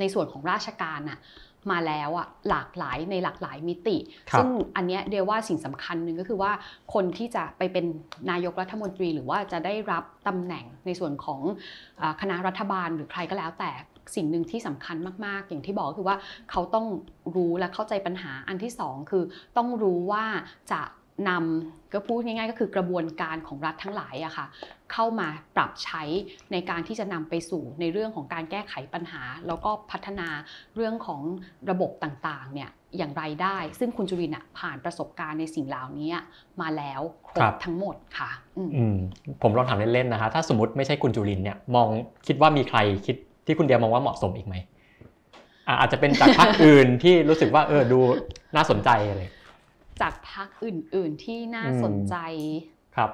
[0.00, 1.20] ในส่วนของราชการน่ะ
[1.72, 3.96] มาแล้วอะหลากหลายในหลากหลายมิติ
[4.38, 6.52] ซึ่งอันนี้เดียวว่าสิ่งสำคัญหนึ่งก็คือว่า
[6.94, 7.84] คนที่จะไปเป็น
[8.30, 11.40] นายกรัฐมนตรี หรือว่าจะได้รับตำแหน่งในส่วนของ
[12.20, 13.72] คณะรัฐบาลหรือใครก็แล้วแต่
[14.14, 14.96] สิ่งหนึ่งที่สำคัญ
[15.26, 16.16] มาก ๆ อย่างที่บอกคือว่า
[16.50, 16.86] เขาต้อง
[17.36, 19.24] รู้และเข้าใจปัญหาอันที่สองคือ
[19.56, 20.24] ต้องรู้ว่า
[20.72, 20.80] จะ
[21.28, 24.46] นำก็พูดง่ายๆ ก็คือกระบวนการของรัฐทั้งหลายอะค่ะ
[24.92, 26.02] เข้ามาปรับใช้
[26.52, 30.28] ในการที่จะนำไปสู่ในเรื่องของการแก้ไขปัญหา แล้วก็พัฒนา
[30.74, 31.22] เรื่องของ
[31.70, 36.12] ระบบต่างๆเนี่ยอย่างไรได้ ซึ่งคุณจุรินผ่านประสบการณ์ในสิ่งเหล่านี้
[36.60, 38.30] มาแล้วครบทั้งหมดค่ะ
[39.42, 41.88] ผมลองถามเล่นๆนะคะถ้าสมมติไม่ใช่คุณจุรินเนี่ยมอง
[42.26, 43.16] คิดว่ามีใครคิด
[43.46, 44.54] ที่คุณเดียมองว่าเหมาะสมอีกไหม
[45.80, 47.98] อาจจะเป็นจากพรรคอื่นที่รู้สึกว่าเออดู
[48.56, 49.22] น่าสนใจอะไร
[50.00, 52.16] จากพรรคอื่น ๆ ที่น่าสนใจ
[52.96, 53.10] ครับ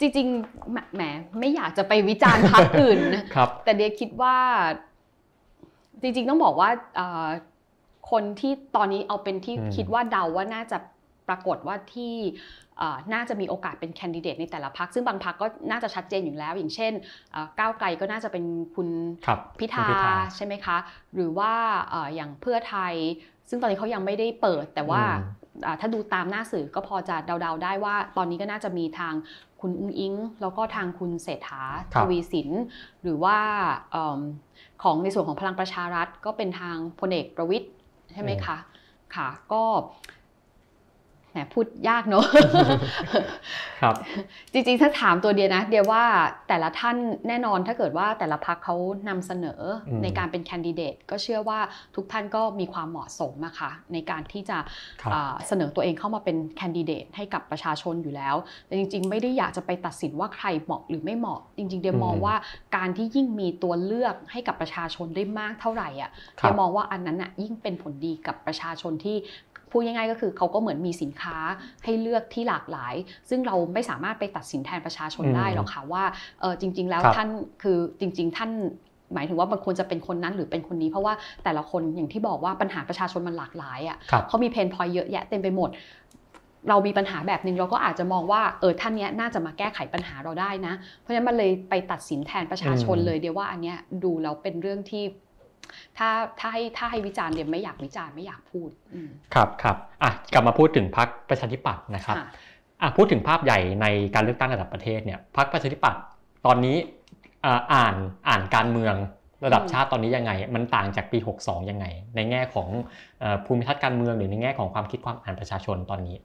[0.00, 1.02] จริงๆแหม
[1.40, 3.00] ไม่อยากจะไปวิจารณ์พรรคอื่น
[3.34, 4.36] ครับแต่เดียคิดว่า
[6.02, 6.70] จริง ๆ ต้องบอกว่า
[8.10, 10.78] คนที่ตอนนี้เอาเป็นที่คิดว่าเดาว่าน่าจะ
[11.28, 12.14] ปรากฏว่าที่
[13.12, 16.92] น่าจะมีโอกาสเป็นแคนดิเดตในแต่ละพักซึ่งบางพักก็น่าจะชัดเจนอยู่แล้ว อย่างเช่น
[17.58, 18.88] ก้าวไกลก็น่าจะเป็นคุณ
[19.58, 19.86] พิธา
[20.36, 20.76] ใช่ไหมคะ
[21.14, 21.52] หรือว่า
[22.14, 22.94] อย่างเพื่อไทย
[23.48, 25.02] ซึ่งตอนนี้เขายังไม่ได้เปิด แต่ว่า
[25.80, 29.14] ถ้าดูตามหน้าสื่อก็พอจะเดาๆได้ว่า ตอนนี้ก็น่าจะมีทาง
[29.60, 31.62] คุณอุ้งอิง แล้วก็ทางคุณเศรษฐา
[31.92, 32.50] ทวีสิน
[33.02, 33.38] หรือว่า
[34.82, 37.70] ของในส่วนของพลังประชารัฐก็เป็นทางพลเอกประวิทย์
[38.14, 38.56] ใช่ไหมคะ
[39.16, 39.64] ค่ะ ก็
[40.17, 40.17] แห
[41.44, 42.24] มพูดยากเนอะ
[43.82, 43.94] ครับ
[44.52, 46.04] จริงๆ ถ้าถามตัวเดียนะ เดียว่า
[46.48, 46.96] แต่ละท่าน
[47.28, 48.76] แน่นอนถ้าเกิดว่าแต่ละพักเขา
[49.08, 49.60] นำเสนอ
[50.02, 51.60] ในการเป็นแคนดิเดตก็เชื่อว่า
[51.96, 54.58] ทุกท่านก็มีความเหมาะสมนะคะในการที่จะ
[55.46, 58.36] เสนอตัวเองเข้ามาเป็นแคนดิเดตให้กับประชาชนอยู่แล้ว
[58.66, 62.34] แต่จริง ๆ ไม่ได้อยากจะไปตัดสินว่าใครเหมาะหรือไม่เหมาะ จริง ๆ เดียมองว่า
[62.76, 69.16] การที่ยิ่งมีตัวเลือกให้กับประชาชนได้มากเท่าไหร่อะเดียมองว่าอันนั้นอะยิ่งเป็นผลดีกับประชาชนที่
[69.70, 71.36] พูดง่ายๆก็คือเขาก็เหมือนมีสินค้า
[71.84, 72.94] ให้เลือกที่หลากหลาย
[73.28, 76.04] ซึ่งเราไม่สามารถไปตัดสินแทนประชาชนได้หรอกค่ะว่า
[76.40, 77.28] เออจริง ๆ แล้วท่าน
[77.62, 78.50] คือจริง ๆ ท่าน
[79.14, 81.14] หมายถึงว่ามันควรจะเป็นคนนั้นหรือเป็นคนนี้ เพราะว่า
[81.44, 83.96] แต่ละคนอย่างที่บอกว่าปัญหาประชาชนมันหลากหลายอะ
[84.28, 85.70] เขามีเพนพอยเยอะแยะเต็มไปหมด
[86.68, 95.04] เรามีปัญหาแบบหนึ่งเราก็อาจจะมองว่าเออท่านนี้น่าจะมาแก้ไขปัญหาเราได้นะ เพราะฉะนั้นมันเลยไปตัดสินแทนประชาชนเลยเดียวว่าอันเนี้ยดูแล้วเป็นเรื่องที่
[95.98, 96.08] ถ้า
[96.40, 98.70] ถ้าให้ถ้าให้วิจารณ์เดี๋ยวไม่อยากวิจารณ์ไม่อยากพูด
[99.34, 102.16] ครับครับอะกลับมาพูดถึงพรรคประชาธิปัตย์นะครับ
[102.82, 106.02] อะพูดถึงภาพใหญ่ในการเลือกตั้งระดับประเทศเนี่ยพรรคประชาธิปัตย์
[106.46, 106.76] ตอนนี้
[107.72, 107.94] อ่าน
[108.28, 108.94] อ่านการเมือง
[109.44, 112.68] ระดับชาติตอนนี้ยังไง มันต่างจากปี 62 ยังไง ในแง่ของ
[113.46, 116.16] ภูมิทัศน์การเมืองหรือในแง่ของความคิดความอ่านประชาชนตอนนี้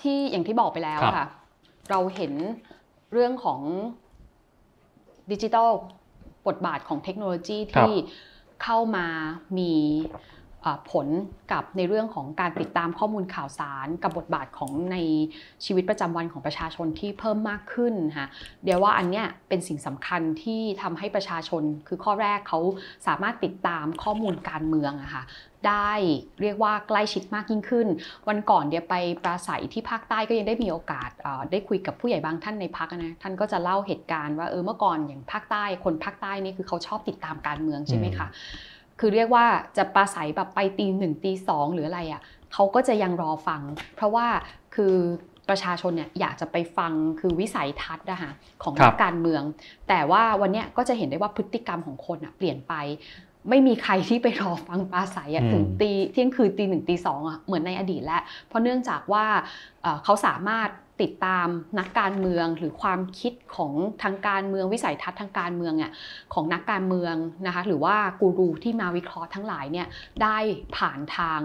[0.00, 1.26] ที่อย่างที่บอกไปแล้วค่ะ
[1.90, 2.32] เราเห็น
[3.12, 3.60] เรื่องของ
[5.32, 5.70] ดิจิทัล
[6.48, 7.94] บทบาทของเทคโนโลยีที่
[8.62, 9.06] เข้ามา
[9.58, 9.72] มี
[10.92, 11.06] ผล
[11.52, 14.96] กับในเรื่องของการติดตามข้อมูลข่าวสารกับบทบาทของใน
[15.64, 18.26] ชีวิตประจำวันของประชาชนที่เพิ่มมากขึ้นค่ะ
[18.64, 22.60] เดี๋ยวว่าอันเนี้ยเป็นสิ่งสำคัญที่ทำให้ประชาชนคือข้อแรกเขา
[23.06, 25.22] สามารถติดตามข้อมูลการเมืองอะค่ะ
[25.68, 25.92] ได้
[26.42, 27.86] เรียกว่าใกล้ชิดมากยิ่งขึ้น
[28.28, 28.94] วันก่อนเดี๋ยวไป
[29.24, 31.10] ปราศัยที่ภาคใต้ก็ยังได้มีโอกาส
[31.50, 38.28] ได้คุยกับผู้ใหญ่บางท่านในพักนะท่านก็จะเล่าเหตุการณ์ว่าเออเมื่อก่อนอย่างภาคใต้คนภาคใต้นี่คือเขาชอบติดตามการเมืองใช่ไหมคะ
[39.00, 39.44] คือเรียกว่า
[39.76, 43.62] จะปราศัยแบบไปตีหนึ่งตีสองหรืออะไรอะ่ะเขาก็จะยังรอฟัง
[43.96, 44.26] เพราะว่า
[44.74, 44.94] คือ
[45.48, 49.42] ประชาชนเนี่ยอยากจะไปฟังคือวิสัยทัศน์นะคะของนักการเมือง
[49.88, 52.74] แต่ว่าวันนี้ก็จะเห็นได้ว่าพฤติกรรมของคนอะเปลี่ยนไป
[53.50, 59.24] ไม่มีใครที่ไปรอฟังปราศัยถึงตีเที่ยงคืนตีหนึ่งตีสองอะเหมือนในอดีตแล้ว เพราะเนื่องจากว่า
[60.04, 60.70] เขาสามารถ
[61.04, 63.72] ติดตามนักการเมืองหรือความคิดของ
[64.02, 65.92] ทางการเมืองวิสัยทัศน์ทางการเมืองอะ
[66.34, 67.14] ของนักการเมือง
[67.46, 69.86] นะคะหรือว่ากูรูที่มาวิเคราะห์ทั้งหลายเนี่ย
[70.22, 70.36] ได้
[70.76, 71.40] ผ่านทาง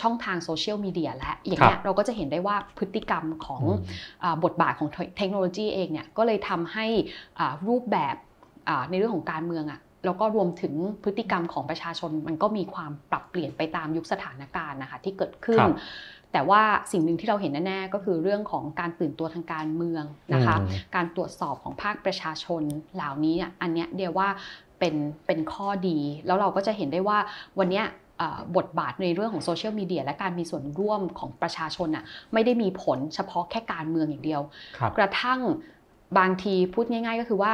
[0.00, 3.62] ช่องทางโซเชียลมีเดียและอย่างเงี้ยเราก็จะเห็นได้ว่าพฤติกรรมของ
[4.44, 6.86] บทบาทของเทคโนโลยีเองเนี่ยก็เลยทำให้
[7.68, 8.16] รูปแบบ
[8.90, 10.74] ในเรื่องของการเมืองอะ แล้วก็รวมถึง
[11.04, 15.60] พฤติกรรมของประชาชนมันก็มีความปรับเปลี่ยนไปตามยุคสถานการณ์นะคะที่เกิดขึ้น
[16.32, 20.56] แต่ว่าสิ่งหนึ่งที่เราเห็นแน่ๆก็คือเรื่องของการตื่นตัวทางการเมืองนะคะ
[20.94, 22.62] การตรวจสอบของภาคประชาชน
[22.94, 24.28] เหล่านี้อันเนี้ยเดียวว่า
[24.78, 24.94] เป็น
[25.26, 27.18] เป็นข้อดี แล้วเราก็จะเห็นได้ว่า
[27.58, 27.82] วันนี้
[28.56, 34.42] บทบาทในเรื่องของโซเชียลมีเดียและการมีส่วนร่วมของประชาชนอะไม่ได้มีผลเฉพาะแค่การเมืองอย่างเดียว
[34.98, 35.40] กระทั่ง
[36.18, 37.52] บางทีพูดง่าย ๆ ก็คือว่า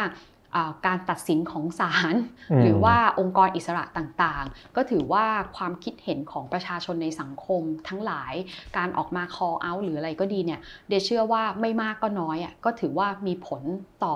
[0.87, 2.15] การตัดสินของศาล
[2.63, 5.25] หรือว่าองค์กรอิสระต่างๆ ก็ถือว่า
[5.57, 8.35] ความคิดเห็นของประชาชนในสังคมทั้งหลาย
[8.77, 13.63] การออกมา call out หรืออะไรก็ดีเนี่ยเดเชื่อว่าไม่มากก็น้อยอะก็ถือว่ามีผล
[14.05, 14.15] ต่อ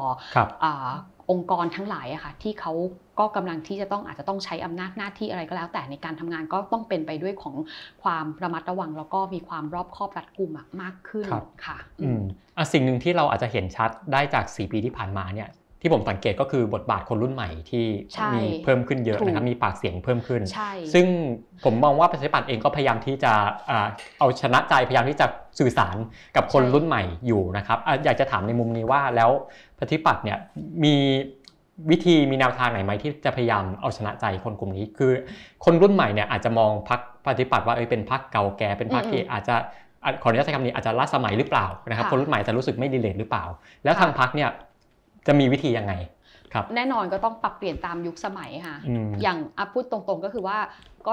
[1.30, 2.72] องค์กรทั้งหลายอะค่ะที่เขา
[3.18, 7.55] ก็กำลังที่จะต้องอาจจะต้องใช้อำนาจหน้าที่อะไรก็แล้ว แต่ในการทำงานก็ต้องเป็นไปด้วยของ
[8.03, 10.51] ความระมัดระวัง แล้วก็มีความรอบคอบรัดกุม
[10.82, 11.26] มากขึ้น
[11.66, 12.20] ค่ะอืม
[12.57, 15.49] อะสิ่งหนึ่งที่เราอาจจะเห็นชัดได้จาก 4 ปีที่ผ่านมาเนี่ย
[15.81, 17.85] ที่ผมสังเกตก็คือบทบาทคนรุ่นใหม่ที่
[18.35, 20.43] มีเพิ่มขึ้นเยอะนะครับมีปากเสียงเพิ่มขึ้น
[20.95, 21.07] ซึ่ง
[21.64, 23.33] ผมมองว่าประชาธิปัตย์เองก็พยายามที่จะ
[24.18, 25.26] เอาชนะใจพยายามที่จะ
[25.59, 25.97] สื่อสาร
[26.37, 29.31] กับคนรุ่นใหม่อยู่นะครับอยากจะถามในมุมนี้ว่าแล้ว
[29.78, 30.39] ประชาธิปัตย์เนี่ย
[30.85, 30.95] มี
[31.91, 35.12] วิธีมีแนวทางไหนไหมที่จะพยายามเอาชนะใจคนกลุ่มนี้ คือ
[35.64, 39.55] คนรุ่นใหม่เนี่ยอาจจะมองพรรคปฏิปัติว่าเออเป็นพรรคเก่าแก่เป็นพรรคที่อาจจะ
[40.22, 43.45] ขออนุญาตใช้คำนี้อาจจะล้าสมัยหรือเปล่านะครับคนรุ่นใหม่จะรู้สึกไม่ดีเลทหรือเปล่า
[43.85, 44.51] แล้วทางพรรคเนี่ย
[45.31, 45.95] จะมีวิธียังไง
[46.53, 48.76] ครับแน่นอนก็ต้องปรับเปลี่ยนตามยุคสมัยค่ะ
[49.22, 50.59] อย่างอพูดตรงๆก็คือว่า
[51.07, 51.12] ก็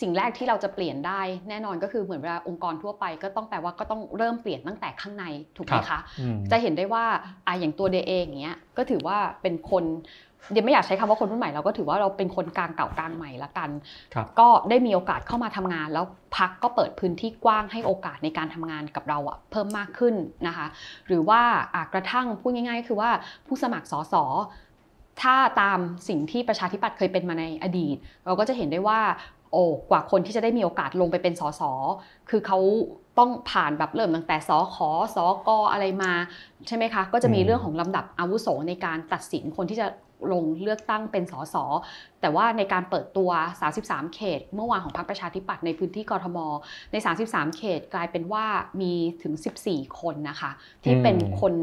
[0.00, 5.24] สิ่งแรกที่เราจะเปลี่ยนได้แน่นอนก็คือเหมือนเวลาองค์กรทั่วไป ก็ต้องแปลว่าก็ต้องเริ่มเปลี่ยนตั้งแต่ข้างใน
[5.56, 6.00] ถูกไหมคะ
[6.50, 7.04] จะเห็นได้ว่า
[7.46, 9.84] อ่าอย่างตัวเดเองอย่างเงี้ยก็ถือว่าเป็นคน
[10.52, 13.70] เดี๋ยวไม่อยากใช้คำว่าคนรุ่นใหม่เราก็ถือว่าเราเป็นคนกลางเก่ากลางใหม่ละกัน
[14.38, 16.04] ก็ได้มีโอกาสเข้ามาทำงาน แล้ว
[16.36, 20.14] พักก็เปิดพื้นที่กว้างให้โอกาสในการทำงานกับเราอะเพิ่มมากขึ้น
[20.46, 20.66] นะคะ
[21.06, 21.40] หรือว่า
[21.92, 23.10] กระทั่งพูดง่ายๆ คือว่า
[23.46, 24.14] ผู้สมัครสส
[25.22, 25.78] ถ้าตาม
[26.08, 29.00] สิ่งที่ประชาธิปัตย์เคยเป็นมาในอดีต เราก็จะเห็นได้ว่า
[29.52, 31.62] โอ้กว่าคนที่จะได้มีโอกาสลงไปเป็นสส
[32.30, 32.58] คือเขา
[33.18, 34.76] ต้องผ่านแบบเริ่มตั้งแต่สข
[35.16, 36.12] สกอะไรมา
[36.68, 39.88] ใช่ไหมคะ ก็จะมีเรื่องของลำดับอาวุโสในการตัดสินคนที่จะ
[40.32, 41.56] ลงเลือกตั้งเป็นสส
[42.20, 43.30] แต่ว่าในการเปิดตัว
[43.72, 46.38] 33 เขต เมื่อวานของพรรคประชาธิปัตย์ในพื้นที่กรทม
[46.92, 46.96] ใน
[47.26, 48.44] 33 เขตกลายเป็นว่า
[48.80, 48.92] มี
[49.22, 49.34] ถึง
[49.66, 50.50] 14 คนนะคะ
[50.84, 51.54] ที่เป็นคน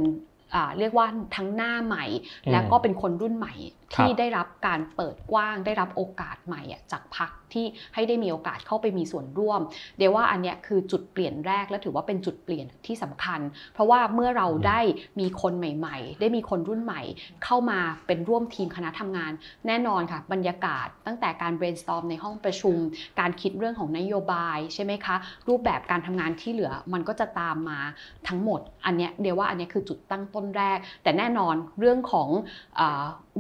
[0.80, 2.06] เรียกว่าทั้งหน้าใหม่
[2.52, 3.54] แล้วก็เป็นคนรุ่นใหม่
[3.96, 9.62] ที่ได้รับการเปิดกว้าง ได้รับโอกาสใหม่จากพรรคที่ให้ได้มีโอกาสเข้าไปมีส่วนร่วม
[9.98, 13.40] เดี๋ยวว่าอันนี้คือจุดเปลี่ยนแรกและถือว่าเป็นจุดเปลี่ยนที่สำคัญ
[13.74, 14.80] เพราะว่าเมื่อเราได้
[15.20, 17.02] มีคนใหม่ ๆ ได้มีคนรุ่นใหม่
[17.44, 19.32] เข้ามาเป็นร่วมทีมคณะทำงาน
[19.68, 22.78] แน่นอนค่ะบรรยากาศตั้งแต่การ brainstorm ในห้องประชุม
[23.20, 25.16] การคิดเรื่องของนโยบายใช่ไหมคะ
[25.48, 27.80] รูปแบบการทำงานที่เหลือมันก็จะตามมา
[28.28, 32.30] ทั้งหมด อันนี้เดี๋ยวว่าอันนี้คือจุดตั้งต้นแรก แต่แน่นอนเรื่องของ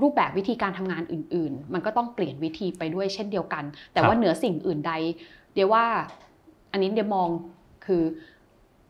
[0.01, 3.63] รูปแบบวิธีการทำงานอื่น ๆ มันก็ต้องเปลี่ยนวิธีไปด้วยเช่นเดียวกัน
[3.93, 4.93] แต่ว่าเหนือสิ่งอื่นใด
[5.53, 5.85] เดี๋ยวว่า
[6.71, 7.29] อันนี้เดี๋ยวมอง
[7.85, 8.03] คือ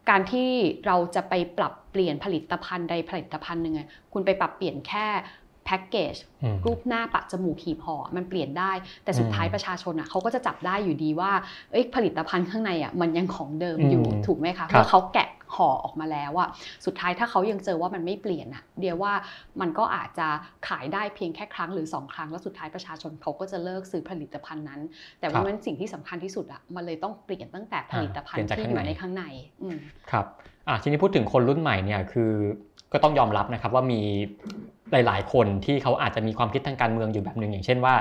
[0.10, 0.50] การที่
[0.86, 3.76] เราจะไปปรับเปลี่ยนผลิตภัณฑ์ใดผลิตภัณฑ์หนึ่ง
[4.14, 5.08] คุณไปปรับเปลี่ยนแค่
[5.66, 6.16] แพ็กเกจ
[6.66, 8.72] รูปหน้าปะจมูกขีบห่อมันเปลี่ยนได้
[9.04, 11.32] แต่สุดท้ายประชาชนอะเขาก็จะจับได้อยู่ดีว่า
[11.72, 16.50] เอ้ผลิตภัณฑ์ข้างในอะมันยังของเดิมอยู่ถูกไหมคะเมื่อเขาแกะห่อออกมาแล้วอะ
[16.86, 19.14] สุดท้ายถ้าเขายังเจอว่ามันไม่เปลี่ยนอะเดียวว่า
[19.62, 20.28] มันก็อาจจะ
[20.68, 24.82] ขายได้เพียงแค่ครั้งหรือ 2 ครั้ง แล้วสุดท้ายประชาชนเขาก็จะเลิกซื้อผลิตภัณฑ์นั้น
[25.20, 29.24] แต่ว่ามันสิ่งที่สำคัญที่สุดอะมันเลยต้องเปลี่ยนตั้งแต่ผลิตภัณฑ์ที่อยู่ในข้างใน
[30.12, 30.26] ครับ
[30.68, 32.32] อะทีนี้พูดถึงคนรุ่นใหม่เนี่ยคือ
[32.94, 34.02] ก็ต้องยอมรับนะครับว่ามี
[34.92, 37.96] หลาย ๆ คนที่เขาอาจจะมีความคิดทางการเมืองอยู่แบบหนึ่งอย่างเช่นว่า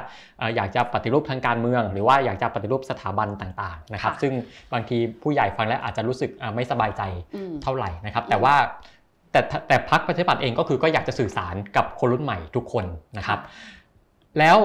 [0.56, 4.32] อยากจะปฏิรูปทางการเมือง หรือว่าอยากจะปฏิรูปสถาบันต่างๆนะครับซึ่ง
[4.72, 7.02] บางทีผู้ใหญ่ฟังแล้วอาจจะรู้สึกไม่สบายใจ
[7.62, 8.54] เท่าไหร่นะครับแต่ว่า
[9.32, 12.84] แต่แต่พรรคประชาธิปัตย์เองก็คือก็อยากจะสื่อสารกับคนรุ่นใหม่ทุกคน
[13.18, 13.40] นะครับ
[14.38, 14.56] แล้ว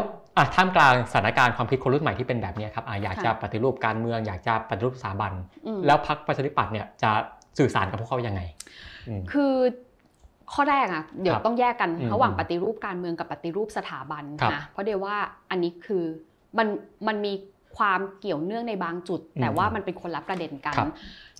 [0.55, 5.31] ท่ามกลางสถานการณ์ความคิดคนรุ่นใหม่ที่เป็นแบบนี้ครับอยากจะปฏิรูปการเมือง อยากจะปฏิรูปสถาบัน
[5.85, 7.11] แล้วพรรคประชาธิปัตย์เนี่ยจะ
[7.59, 8.41] สื่อสารกับพวกเขายังไง
[9.31, 9.53] คือ
[10.53, 14.23] ข้อแรกอะเดี๋ยวต้องแยกกันระหว่างปฏิรูปการเมืองกับปฏิรูปสถาบัน
[14.53, 15.15] นะเพราะเดี๋ยวว่า
[15.51, 16.03] อันนี้คือ
[16.57, 16.67] มัน
[17.07, 17.33] มันมี
[17.77, 20.75] ความเกี่ยวเนื่องในบางจุด แต่ว่ามันเป็นคนละประเด็นกัน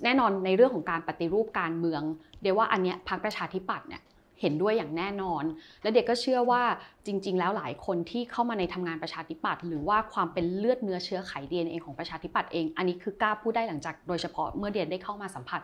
[0.04, 2.02] แน่นอนในเรื่องของการปฏิรูปการเมือง
[2.42, 4.02] เดี๋ยวว่าอันเนี้ยพรรคประชาธิปัตย์เนี่ย
[4.42, 5.44] เห็นด้วยอย่างแน่นอน
[5.82, 6.64] และเด็กก็เชื่อว่า
[7.06, 15.60] จริง ๆ แล้วหลายคนที่เข้ามาในทำงานประชาธิปัตย์หรือว่าความเป็นเลือดเนื้อเชื้อไข DNA ของประชาธิปัตย์เอง อันนี้คือกล้าพูดได้หลังจากโดยเฉพาะเมื่อเดียได้เข้ามาสัมผัส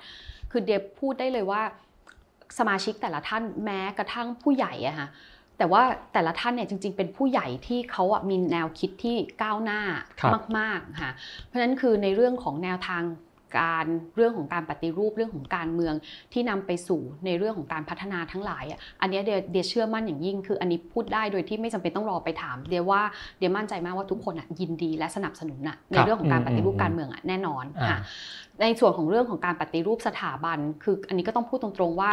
[0.51, 1.61] คือเดียพูดได้เลยว่า
[2.57, 5.07] สมาชิกแต่ละท่านแม้กระทั่งผู้ใหญ่อะค่ะ
[5.57, 5.81] แต่ว่า
[6.13, 9.81] แต่ละท่านเนี่ยจริง ๆ เป็นผู้ใหญ่ที่เขาอะมีแนวคิดที่ก้าวหน้า
[10.19, 11.11] ครับมากๆค่ะ
[11.45, 13.03] เพราะฉะนั้นคือในเรื่องของแนวทาง
[13.57, 15.93] การเรื่องของการปฏิรูปเรื่องของการเมือง
[16.33, 23.01] ที่นำไปสู่ในเรื่องของการพัฒนาทั้งหลายอะอันเนี้ยเดียเดียเชื่อมั่นอย่างยิ่ง คืออันนี้พูดได้โดยที่ไม่จำเป็นต้องรอไปถาม เดียว่า
[23.37, 27.97] เดียมั่นใจมากว่าทุกคนอะยินดีและสนับสนุนอะในเรื่องของการปฏิรูปการเมืองอะแน่นอนอ่าค่ะ
[28.61, 32.11] ในส่วนของเรื่องของการปฏิรูปสถาบัน คืออันนี้ก็ต้องพูดตรงๆว่า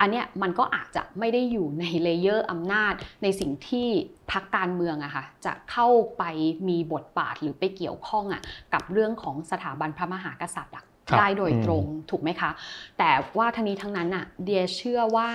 [0.00, 3.88] อันเนี้ยมันก็อาจจะไม่ได้อยู่ใน layer อำนาจ ในสิ่งที่
[4.30, 5.88] พรรคการเมืองอะค่ะจะเข้า
[6.18, 6.24] ไป
[6.68, 8.42] มีบทบาทหรือไปเกี่ยวข้องอะ
[8.74, 12.50] กับเรื่องของสถาบันพระมหากษัตริย์อะครับได้โดยอืมตรงถูกไหมคะ
[12.98, 15.28] แต่ว่าทั้งนี้ทั้งนั้นอะเดียเชื่อว่า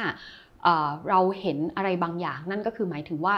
[0.64, 3.36] เอ่อเราเห็นอะไรบางอย่างนั่นก็คือหมายถึงว่า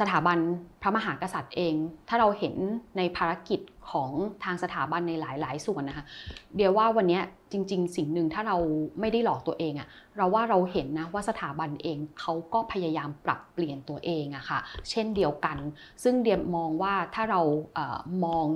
[0.00, 0.38] สถาบัน
[0.82, 1.74] พระมหากษัตริย์เอง
[2.08, 2.54] ถ้าเราเห็น
[2.96, 4.10] ในภารกิจของ
[4.44, 6.04] ทางสถาบันในหลาย ๆ ส่วนนะคะ
[6.56, 7.20] เดียวว่าวันนี้
[7.52, 8.56] จริง ๆ สิ่งหนึ่งถ้าเรา
[9.00, 14.58] ไม่ได้หลอกตัวเองอะเราว่าเราเห็นนะว่าสถาบันเองเขาก็พยายามปรับเปลี่ยนตัวเองอะค่ะ
[14.90, 15.56] เช่นเดียวกัน
[16.02, 17.40] ซึ่งเดียมองว่าถ้าเรา
[17.74, 18.46] เออมอง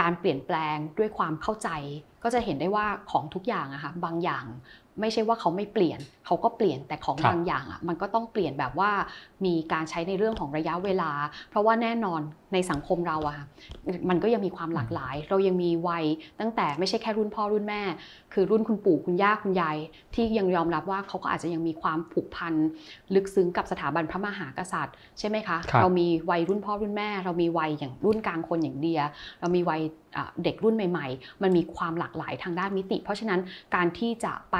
[0.00, 1.68] การเปลี่ยนแปลงด้วยความเข้าใจ
[2.22, 4.44] ก็จะเห็นได้ว่าของทุกอย่างอะค่ะบางอย่าง
[5.00, 8.90] ไม่ใช่ว่าเขาไม่เปลี่ยน เขาก็เปลี่ยนแต่ของครับบางอย่างอะมันก็ต้องเปลี่ยนแบบว่า
[9.44, 11.10] มีการใช้ในเรื่องของระยะเวลา
[11.50, 12.20] เพราะว่าแน่นอน
[12.52, 13.46] ในสังคมเราอะค่ะ
[14.08, 16.04] มันก็ยังมีความหลากหลาย เรายังมีวัย
[16.40, 17.82] ตั้งแต่ไม่ใช่แค่รุ่นพ่อรุ่นแม่
[18.32, 19.76] คือรุ่นคุณปู่คุณย่าคุณยาย
[20.14, 22.54] ที่ยังยอมรับว่าเขาก็อาจจะยังมีความผูกพัน
[23.14, 29.00] ลึกซึ้งกับสถาบันพระมหากษัตริย์ ใช่ไหมคะครับเรามีวัยรุ่นพ่อรุ่นแม่ เรามีวัยอย่างรุ่นกลางคนอย่างเดีย
[29.40, 29.80] เรามีวัย
[30.16, 33.40] อะเด็กรุ่นใหม่ ๆ มันมีความหลากหลายทางด้านมิติ เพราะฉะนั้น
[33.74, 34.58] การที่จะไป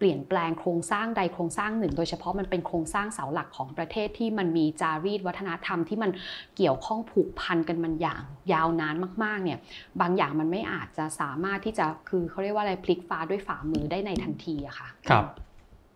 [0.00, 6.10] เปลี่ยนแปลงโครงสร้างใดโครงสร้างหนึ่ง โดยเฉพาะมันเป็นโครงสร้างเสาหลักของประเทศที่มันมีจารีตวัฒนธรรมที่มัน
[6.56, 8.22] เกี่ยวข้องผูกพันกันมันอย่าง
[8.52, 9.58] ยาวนานมากๆเนี่ย
[10.00, 15.24] บางอย่างมันไม่อาจจะสามารถที่จะคือเขาเรียกว่าอะไรพลิกฟ้าด้วยฝ่ามือได้ในทันทีอะค่ะครับ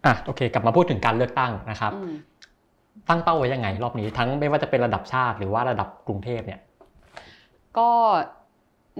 [0.05, 2.13] อะโอเค กลับมาพูดถึงการเลือกตั้งนะครับอืม
[3.09, 6.61] ตั้งเป้าไว้ยังไง รอบนี้ทั้งไม่ว่าจะเป็นระดับชาติหรือว่าระดับกรุงเทพเนี่ย
[7.79, 7.91] ก็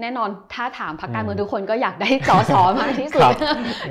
[0.01, 3.33] แน่นอนถ้าถามพรรคการเมืองอืมทุกคนก็อยากได้สอสอมากที่สุดครับ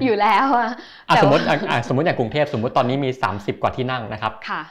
[0.04, 0.70] อยู่แล้วอะ
[1.08, 4.62] อะแต่สมมว่าติอะอะสมมติอย่างกรุงเทพสมมติตอนนี้มี 30 กว่าที่นั่งนะครับค่ะ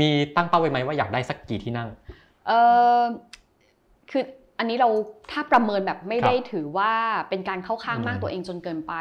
[0.00, 1.88] มีตั้งเป้าไว้ไหมว่าอยากได้สักกี่ที่นั่ง
[2.46, 2.52] เอ
[2.98, 3.00] อ
[4.10, 4.24] คือ
[4.58, 4.88] อันนี้เรา
[5.30, 6.92] ถ้าประเมินแบบไม่ได้ถือว่า
[7.28, 8.92] เป็นการเข้าข้างอืมมากตัวเองจนเกินไป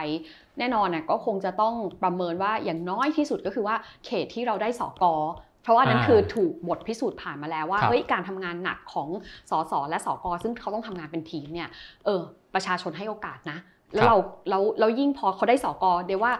[0.59, 1.73] แน่นอนน่ะก็คงจะต้อง
[2.03, 3.75] ประเมินว่าอย่างน้อยที่สุดก็คือว่า
[4.05, 5.13] เขตที่เราได้สอกอ
[5.62, 9.10] เพราะว่านั้นอ่าคือถูกบทพิสูจน์ผ่านมาแล้วว่าครับเฮ้ยการทำงานหนักของ
[9.49, 11.70] สสและสกซึ่งเขาต้องทำงานเป็นทีมเนี่ย
[12.05, 12.22] เออ
[12.53, 13.60] ประชาชนให้โอกาสนะ
[13.95, 14.18] แล้วเรา
[14.49, 16.34] เราเรายิ่งพอเขาได้สอกอเดี๋ยวว่า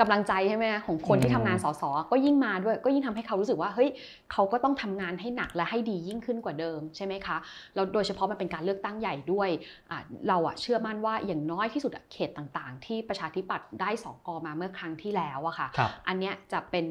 [0.00, 3.90] กำลังใจใช่ไหมของคนที่อืมทำงานสสก็ยิ่งมาด้วย ก็ยิ่งทำให้เขารู้สึกว่าเฮ้ย
[4.32, 7.36] เขาก็ต้องทำงานให้หนักและให้ดียิ่งขึ้นกว่าเดิมใช่ไหมคะ
[7.74, 9.48] แล้วโดยเฉพาะมันเป็นการเลือกตั้งใหญ่ด้วย
[9.90, 16.86] อะเราอะเชื่อมั่นว่าอย่างน้อยที่สุดอะเขตต่างๆ ที่ประชาธิปัตย์ได้สอกอมาเมื่อครั้งที่แล้วอะค่ะครับอันเนี้ยจะเป็น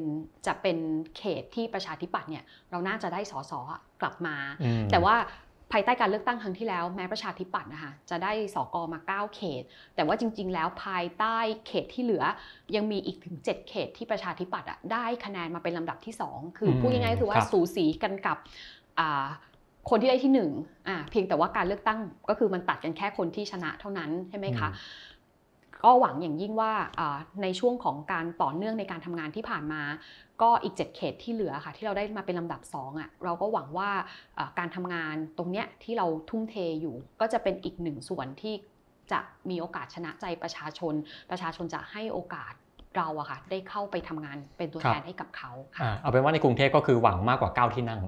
[0.46, 0.76] จะเป็น
[1.18, 5.16] เขตที่ประชาธิปัตย์เนี่ยเราน่าจะได้สสอะกลับมาอืมแต่ว่า
[5.72, 9.62] ภายใต้การเลือกตั้งครั้งที่แล้วแม้ประชาธิปัตย์นะคะจะได้สกมา 9 เขต
[9.94, 11.36] แต่ว่าจริง ๆ แล้วภายใต้
[11.66, 12.24] เขตที่เหลือ
[12.76, 18.38] ยังมีอีกถึง 7 เขตที่ประชาธิปัตย์อะได้คะแนนมาเป็นลำดับที่ 2 คืออมพูดง่ายๆก็คือว่าครับสูสีกันกับ
[18.98, 19.26] อ่า
[19.90, 21.98] คนที่ได้ที่1อ่าเพียงแต่ว่าการเลือกตั้ง
[22.28, 24.68] ก็คือมันตัดกันแค่คนที่ชนะเท่านั้นใช่ไหมคะ
[25.84, 29.82] ก็หวังอย่างยิ่งว่าอ่าในช่วงของการต่อเนื่องในการทำงานที่ผ่านมา
[30.42, 33.90] ก็อีก 7 เขตที่เหลือค่ะ ที่เราได้มาเป็นลำดับ2อะเราก็หวังว่า
[34.38, 38.54] อ่าการทำงานตรงเนี้ยที่เราทุ่มเทอยู่ ก็จะเป็นอีกหนึ่งส่วนที่
[39.12, 39.20] จะ
[39.50, 40.94] มีโอกาสชนะใจประชาชน
[41.30, 42.52] ประชาชนจะให้โอกาส
[42.96, 48.00] เราอะค่ะได้เข้าไปทำงานเป็นตัวครับแทนให้กับเขาค่ะอ่าเอาเป็นว่าในกรุงเทพก็คือหวังมากกว่า 9 ที่นั่ง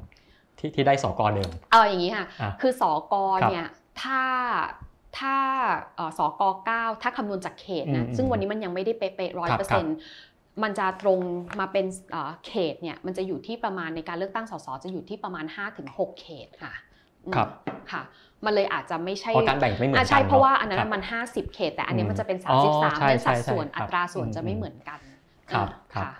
[0.58, 3.68] ที่ที่ได้สกเดิมเอาอย่างนี้ค่ะอะคือสอกอครับเนี่ย
[4.02, 4.22] ถ้า
[5.18, 5.36] ถ้า
[5.96, 9.96] เอ่อสอกอเก้าถ้าคำนวณจากเขตอืนะมซึ่งวันนี้มันยังไม่ได้เป๊ะร้อยครัเปอร์ครัเซ็บนต์
[10.62, 11.20] มันจะตรง
[11.61, 15.44] มาเป็นเอ่อเขตเนี่ยมันจะอยู่ที่ประมาณในการเลือกตั้งสสจะอยู่ที่ประมาณ
[15.82, 16.74] 5-6 เขตค่ะ
[17.26, 17.48] อืมครับ
[17.92, 18.02] ค่ะ
[18.44, 22.61] มันเลยอาจจะไม่ใช่เพราะการแบ่งไม่เหมือนอะกันใช่เพราะว่าเนอันนั้นครับมัน 50 เขต แต่อันนี้อืมมันจะเป็นอ๋อ
[22.98, 25.00] 33ใช่เป็นสัดใช่ส่วนใช่อัตราส่วนครับจะไม่เหมือนกัน
[25.52, 26.11] ครับอะครับค่ะ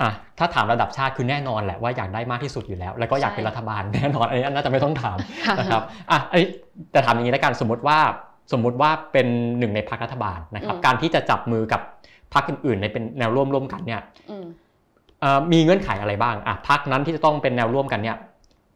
[0.00, 6.48] อะถ้าถามระดับชาติคือแน่นอนแหละว่าอยากได้มากที่สุดอยู่แล้ว แล้วก็อยากใช่เป็นรัฐบาลแน่นอนอันนี้น่าจะไม่ต้องถามค่ะนะครับอะอันนี้
[6.92, 7.98] แต่ถามอย่างนี้แล้วกันสมมติว่า
[8.52, 9.26] สมมุติว่าเป็น
[9.58, 11.80] หนึ่งในพรรครัฐบาลนะครับอืมการที่จะจับมือกับ
[12.34, 14.46] พรรคอื่นๆในเป็นแนวร่วมร่วมกันเนี่ยอืม
[15.20, 18.18] เอ่อมีเงื่อนไขอะไรบ้างอะพรรคนั้นที่จะต้องเป็นแนวร่วมกันเนี่ย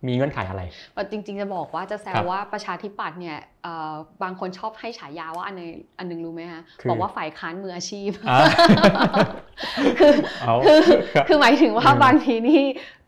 [0.08, 0.62] มีเงื่อนไขอะไร
[1.10, 3.92] จริงๆจะบอกว่าจะแซครัวบว่าประชาธิปัตย์เนี่ยเอ่อ
[4.22, 8.38] บางคนชอบให้ฉายาว่าอันนึงอันนึงรู้ไหมคะคือบอกว่าฝ่ายค้านมืออาชีพอ่า
[10.00, 10.80] คือเอาคือ
[11.14, 12.60] ครับคือหมายถึงว่าอืมบางทีนี่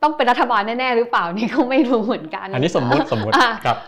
[0.03, 3.79] ต้องเป็นรัฐบาลแน่ๆหรือเปล่านี่ก็ไม่รู้เหมือนกัน อันนี้สมมุติสมมุติอะครับ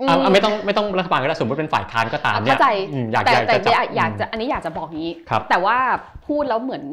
[0.00, 5.76] อืมอะอะไม่ต้องไม่ต้องรัฐบาลก็ได้สมมติเป็นฝ่ายค้านก็ตามเนี่ยเข้าใจอืมอยากแต่อยากแต่จะจับอยากอยากจะอันนี้อยากจะบอกงี้ครับแต่ว่า
[6.26, 6.84] พูดแล้วเหมือน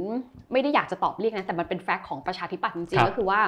[0.51, 3.39] ไม่ได้อยากจะตอบเรียกนะแต่มันเป็นแฟกต์ของประชาธิปัตย์จริครังบๆก็คือว่า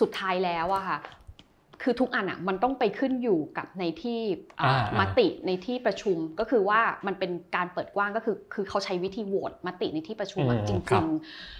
[0.00, 0.98] สุดท้ายแล้วอะค่ะ
[1.82, 4.20] คือทุกอันอะมันต้องไปขึ้นอยู่กับในที่
[4.60, 11.55] อ่าอ่ามติในที่ประชุมก็คือว่ามันเป็นการเปิดกว้างก็คือ คือเขาใช้วิธีโหวตมติในที่ประชุมอะจริงๆ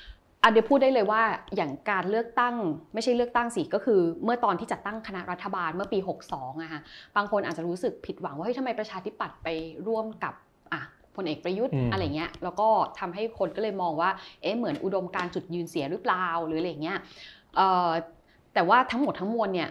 [0.46, 1.22] อันเดียวพูดได้เลยว่า
[1.56, 2.54] อย่างการเลือกตั้ง
[2.94, 5.98] ไม่ใช่เลือกตั้งสิก็คือ เมื่อตอนที่จัดตั้งคณะรัฐบาลเมื่อปี
[6.30, 6.80] 62อะค่ะ
[7.16, 9.48] บางคนอาจจะรู้สึกผิดหวังว่าเฮ้ยทำไมประชาธิปัตย์ไป
[9.86, 10.34] ร่วมกับ
[10.72, 10.80] อะ
[11.16, 12.68] พลเอกประยุทธ์อืมอะไรเงี้ยแล้วก็
[12.98, 14.10] ทำให้คนก็เลยมองว่า
[14.42, 16.98] เอ๊ะเหมือนอุดมการณ์จุดยืนเสียหรือเปล่าหรืออะไรเงี้ย
[17.56, 17.90] เอ่อ
[18.54, 19.68] แต่ว่าทั้งหมดทั้งมวลเนี่ย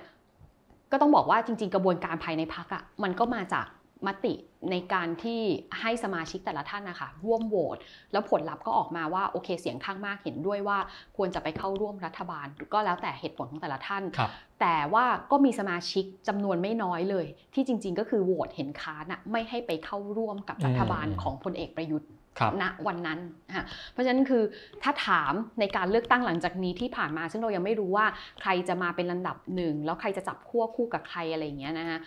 [0.91, 3.65] ก็ต้องบอกว่าจริง ๆ กระบวนการภายในพักอะ่ะมันก็มาจาก
[4.07, 4.33] มติ
[4.71, 5.41] ในการที่
[5.81, 7.77] ให้สมาชิกแต่ละท่านนะคะร่วมโหวต
[8.11, 10.77] แล้วผลลัพธ์ก็ออกมาว่าโอเคเสียงข้างมากเห็นด้วยว่า
[11.17, 14.29] ควรจะไปเข้าร่วมรัฐบาล ก็แล้วแต่เหตุผลของแต่ละท่านครับ
[14.61, 24.43] แต่ว่าก็มีสมาชิกจำนวนไม่น้อยเลย ที่จริง ๆ ก็คือโหวตเห็นค้านอะไม่ให้ไปเข้าร่วมกับรัฐบาลอืมของพลเอกประยุทธ์ครับณวันนั้นนะคะเพราะฉะนั้นคือ
[24.83, 28.05] ถ้าถามในการเลือกตั้งหลังจากนี้ที่ผ่านมา ซึ่งเรายังไม่รู้ว่า
[28.41, 31.99] ใครจะมาเป็นลำดับหนึ่งแล้วใครจะจับขั้วคู่กับใครอะไรอย่างเงี้ยนะฮะ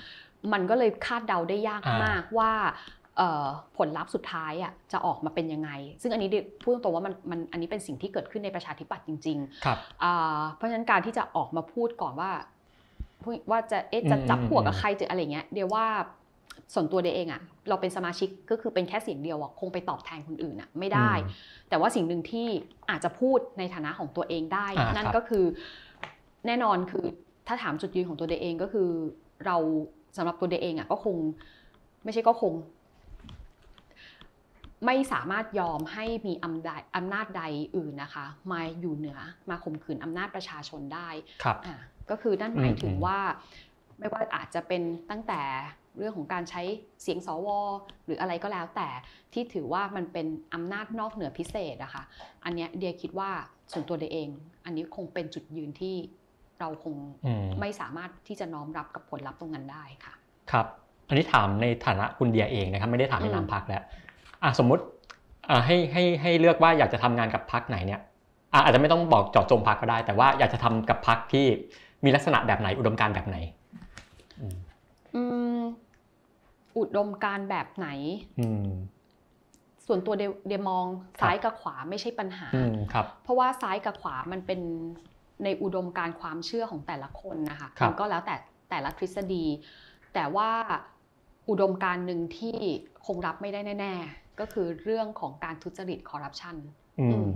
[0.52, 2.52] มันก็เลยคาดเดาได้ยากอ่ามมากว่า
[3.16, 5.70] เอ่อผลลัพธ์สุดท้ายอะจะออกมาเป็นยังไง
[6.02, 6.28] ซึ่งอันนี้
[6.62, 12.30] พูดตรงๆว่ามันมันอันนี้เป็นสิ่งที่เกิดขึ้นในประชาธิปัตย์จริงๆครับอ่าเพราะฉะนั้นการที่จะออกมาพูดก่อนว่า
[13.22, 15.86] พูดว่าจะเอ๊ะจะจับอืมพวกกับอืมใครจะอะไรเงี้ยเดี๋ยวว่า
[16.74, 21.32] ส่วนตัวเดยวเองอะเราเป็นสมาชิกก็คือเป็นแค่เสียงเดียวอะคงไปตอบแทนคนอื่นอะไม่ได้อืม
[21.68, 22.46] แต่ว่าสิ่งหนึ่งที่
[22.90, 25.44] อาจจะพูดในฐานะของตัวเองได้อ่านั่นครับก็คือ
[26.46, 27.04] แน่นอนคือ
[27.46, 28.88] ถ้าถามจุดยืนของตัวเดยวเองก็คือ
[29.46, 29.56] เรา
[30.16, 31.16] สำหรับตัวเดยวเองอะก็คง
[32.04, 32.52] ไม่ใช่ก็คง
[34.86, 37.42] ไม่สามารถยอมให้มีอำนาจอำนาจใด
[37.76, 39.18] อื่นนะคะ มาอยู่เหนือ
[39.50, 41.08] มาข่มขืนอำนาจประชาชนได้
[41.42, 41.74] ครับอะ
[42.10, 43.18] ก็คือนั่นหมายถึงอืมว่า
[43.98, 45.40] ไม่ว่าอาจจะเป็นตั้งแต่
[45.98, 46.62] เรื่องของการใช้
[47.02, 47.48] เสียงสว
[48.04, 48.88] หรืออะไรก็แล้ว แต่
[49.32, 52.02] ที่ถือว่ามันเป็นอำนาจนอกเหนือพิเศษอะค่ะ
[52.44, 53.30] อันเนี้ยเดียคิดว่า
[53.72, 54.28] ส่วนตัวเดียเอง
[54.64, 55.96] อันนี้คงเป็นจุดยืนที่
[56.60, 56.94] เราคง
[57.26, 60.14] อืมไม่สามารถที่จะน้อมรับกับผลลัพธ์ตรงนั้นได้ค่ะ
[60.52, 60.66] ครับ
[61.08, 63.82] อันนี้ถามในฐานะคุณเดียเองนะครับ ไม่ได้ถามในอืมนามพักแล้ว
[64.42, 64.82] อะสมมุติ
[65.50, 68.00] อะให้ให้ให้เลือกว่าอยากจะทำงานกับพักไหนเนี่ย
[68.52, 71.46] อะอาจจะไม่ต้องบอกเจาะจงพักก็ได้ แต่ว่าอยากจะทำกับพักที่
[72.04, 73.36] มีลักษณะแบบไหนอุดมการณ์แบบไหน
[74.40, 74.56] อืม
[75.14, 75.22] อื
[75.58, 75.60] ม
[76.78, 77.88] อุดมการณ์แบบไหน
[78.40, 78.68] อืม
[79.86, 80.86] ส่วนตัวเดยเดียมอง
[81.18, 84.60] ครับซ้ายกับขวาไม่ใช่ปัญหาอืมครับเพราะว่าซ้ายกับขวามันเป็น
[85.44, 88.34] ในอุดมการณ์ความเชื่อของแต่ละคนนะคะครับมันก็แล้วแต่
[88.70, 89.44] แต่ละทฤษฎี
[90.14, 90.50] แต่ว่า
[91.48, 92.56] อุดมการณ์หนึ่งที่
[93.06, 96.56] คงรับไม่ได้แน่ ๆ ก็คือเรื่องของการทุจริตคอร์รัปชัน
[97.00, 97.30] อือืมม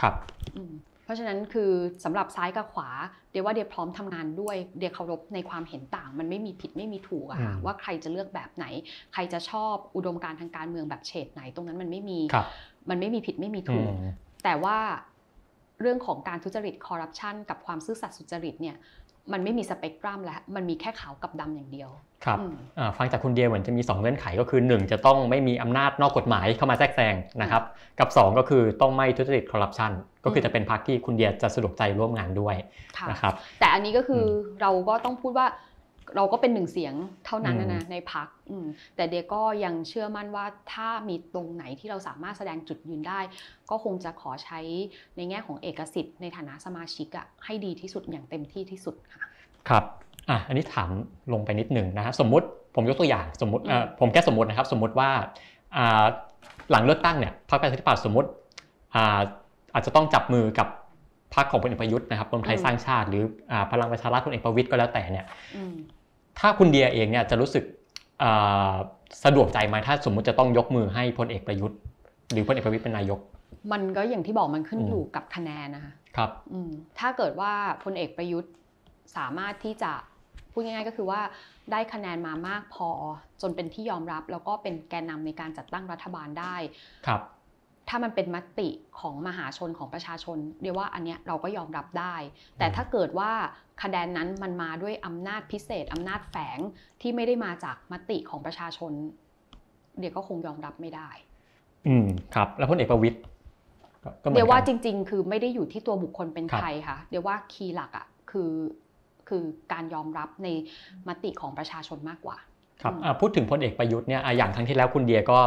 [0.00, 0.14] ครับ
[0.56, 0.72] อืม
[1.04, 1.70] เพราะฉะนั้นคือ
[2.04, 2.90] สำหรับซ้ายกับขวา
[3.30, 8.66] เดียว่าเดียพร้อมทำงานด้วย เดียเคารพในความเห็นต่าง มันไม่มีผิดไม่มีถูกอะค่ะอืมว่าใครจะเลือกแบบไหน
[9.12, 12.46] ใครจะชอบอุดมการณ์ทางการเมืองแบบเฉดไหน ตรงนั้นมันไม่มีครับ
[12.90, 13.96] มันไม่มีผิดไม่มีอืถูกม
[14.44, 14.78] แต่ว่า
[15.80, 18.76] เรื่องของการทุจริตคอร์รัปชันกับความซื่อสัตย์สุจริตเนี่ย
[19.32, 21.90] มันไม่มีสเปกตรัมแล้วมันมีแค่ขาวกับดำอย่างเดียว
[22.24, 27.62] ครับอืมอ่าฟังจากคุณเดียเหมือนจะมี 2 เงื่อนไขก็คือ 1 จะต้องไม่มีอำนาจนอกกฎหมายเข้ามาแทรกแซงนะครับ
[27.98, 29.92] กับ 2 ก็คือต้องไม่ทุจริตคอร์รัปชัน
[30.24, 32.56] ก็คือจะเป็นพรรคที่คุณเดียจะสะดวกใจร่วมงานด้วย
[32.98, 34.28] ค่ะนะครับ แต่อันนี้ก็คืออ
[34.60, 35.46] เราก็ต้องพูดว่า
[36.16, 36.94] เราก็เป็นหนึ่งเสียง
[37.26, 38.28] เท่านั้นนะอืนะมในพัก
[38.96, 43.20] แต่เดียก็ยังเชื่อมั่นว่าถ้ามีตรงไหนที่เราสามารถแสดงจุดยืนได้
[43.70, 44.60] ก็คงจะขอใช้
[45.16, 49.22] ในแง่ของเอกสิทธิ์ในฐานะสมาชิกอะให้ดีที่สุดอย่างเต็มที่ที่สุดค่ะ
[49.68, 49.84] ครับ
[50.30, 50.90] อะอันนี้ถาม
[51.32, 55.10] ลงไปนิดหนึ่งนะฮะสมมุติผมยกตัวอย่างสมมติเอ่ออืมผมแค่สมมตินะครับ สมมติว่า
[55.76, 56.04] อ่า
[56.70, 58.28] หลังเลือกตั้งเนี่ยพรรคประชาธิปัตย์สมมติ
[58.94, 59.20] อ่า
[59.74, 60.68] อาจจะต้องจับมือกับ
[61.34, 65.26] พรรคของพลเอกประยุทธ์นะครับรวมไทยสร้างชาติ หรืออ่าพลังประชารัฐพลเอกประวิตยก็แล้วแต่เนี่ย
[65.56, 65.74] อืม
[66.40, 67.64] ถ้าคุณเดียเองเนี่ยจะรู้สึก
[68.22, 68.72] อ่า
[69.24, 71.78] สะดวกใจไหมถ้าสมมุติจะต้องยกมือให้พลเอกประยุทธ์
[72.32, 73.20] หรือพลเอกประวิตยเป็นนายก
[73.72, 77.52] มันก็อย่างที่บอกมันขึ้นอืมอยู่กับคะแนนนะคะครับอืมถ้าเกิดว่า
[77.84, 78.52] พลเอกประยุทธ์
[79.16, 79.92] สามารถที่จะ
[80.52, 81.20] พูดง่ายๆก็คือว่า
[81.72, 82.88] ได้คะแนนมามากพอ
[83.42, 86.56] จนเป็นที่ยอมรับ แล้วก็เป็นแกนนำในการจัดตั้งรัฐบาลได้
[87.06, 87.20] ครับ
[87.88, 88.68] ถ้ามันเป็นมติ
[89.00, 92.16] ของมหาชนของประชาชน เรียกว่าอันเนี้ยเราก็ยอมรับได้
[92.58, 93.30] แต่ถ้าเกิดว่า
[93.82, 96.58] คะแนนนั้นมันมาด้วยอำนาจพิเศษอำนาจแฝง
[97.00, 98.92] ที่ไม่ได้มาจากมติของประชาชน
[99.98, 101.10] เดี๋ยวก็คงยอมรับไม่ได้
[101.86, 103.18] อืมครับ แล้วพลเอกประวิตย
[104.04, 108.52] ก็ก็หมือนเดี๋ยวว่ากันจริง ๆ คือไม่ได้อยู่ที่ตัวบุคคลเป็นครับใครค่ะเดี๋ยวว่าคีย์หลักอะคือ
[109.28, 110.48] คือการยอมรับใน
[111.08, 112.36] มติของประชาชนมากกว่า
[112.82, 115.38] ครับอืมอะพูดถึงพลเอกประยุทธ์เนี่ยอะอย่างครั้งที่แล้วคุณเดียก็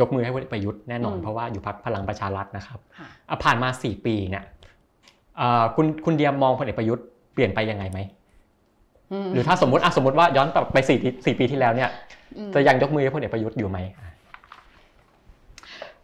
[0.00, 4.44] ยกมือให้พลเอกประยุทธ์แน่นอนอืมเพราะว่าอยู่พรรคพลังประชารัฐนะครับค่ะอะผ่านมา 4 ปีเนี่ย
[5.40, 7.04] อ่าคุณคุณเดียมองพลเอกประยุทธ์
[7.34, 7.98] เปลี่ยนไปยังไงไหม
[9.24, 11.90] มหรือถ้าสมมติอะสมมติว่าย้อนกลับไป4ปี4ปีที่แล้วเนี่ย
[12.36, 14.12] อืมจะยังยกมือให้พลเอกประยุทธ์อยู่ไหมอะ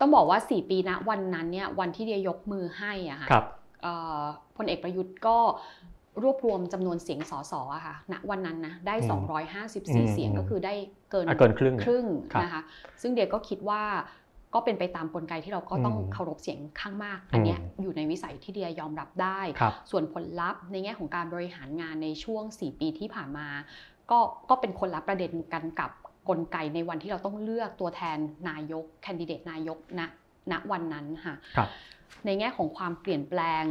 [0.01, 3.45] ต้องบอกว่า4ปีนะวันนั้นเนี่ยวันที่เดียยกมือให้อะค่ะครับ
[3.83, 4.23] เอ่อ
[4.57, 5.37] พลเอกประยุทธ์ก็
[6.23, 10.75] รวบรวมจำนวนเสียงสสอะค่ะ ณ วันนั้นนะ ได้อืม254 เสียงก็คือได้
[11.11, 12.63] เกินอะเกินครึ่งครึ่งครับนะคะ
[13.03, 13.83] ซึ่งเดียก็คิดว่า
[14.55, 23.49] ก็เป็นไปตามกลไกที่เราก็ต้องอืมเคารพเสียงข้างมาก อันเนี้ยอืมอยู่ในวิสัยที่เดียยอมรับได้ครับส่วนผลลัพธ์ในแง่ของการบริหารงานในช่วง 4 ปีที่ผ่านมา
[24.11, 24.19] ก็
[24.51, 25.91] ก็เป็นคนละประเด็นกันกับ
[26.29, 30.01] กลไกในวันที่เราต้องเลือกตัวแทนนายก แคนดิเดตนายกณ
[30.53, 31.69] ณวันนั้นค่ะครับ
[32.27, 33.65] ในแง่ของความเปลี่ยนแปลง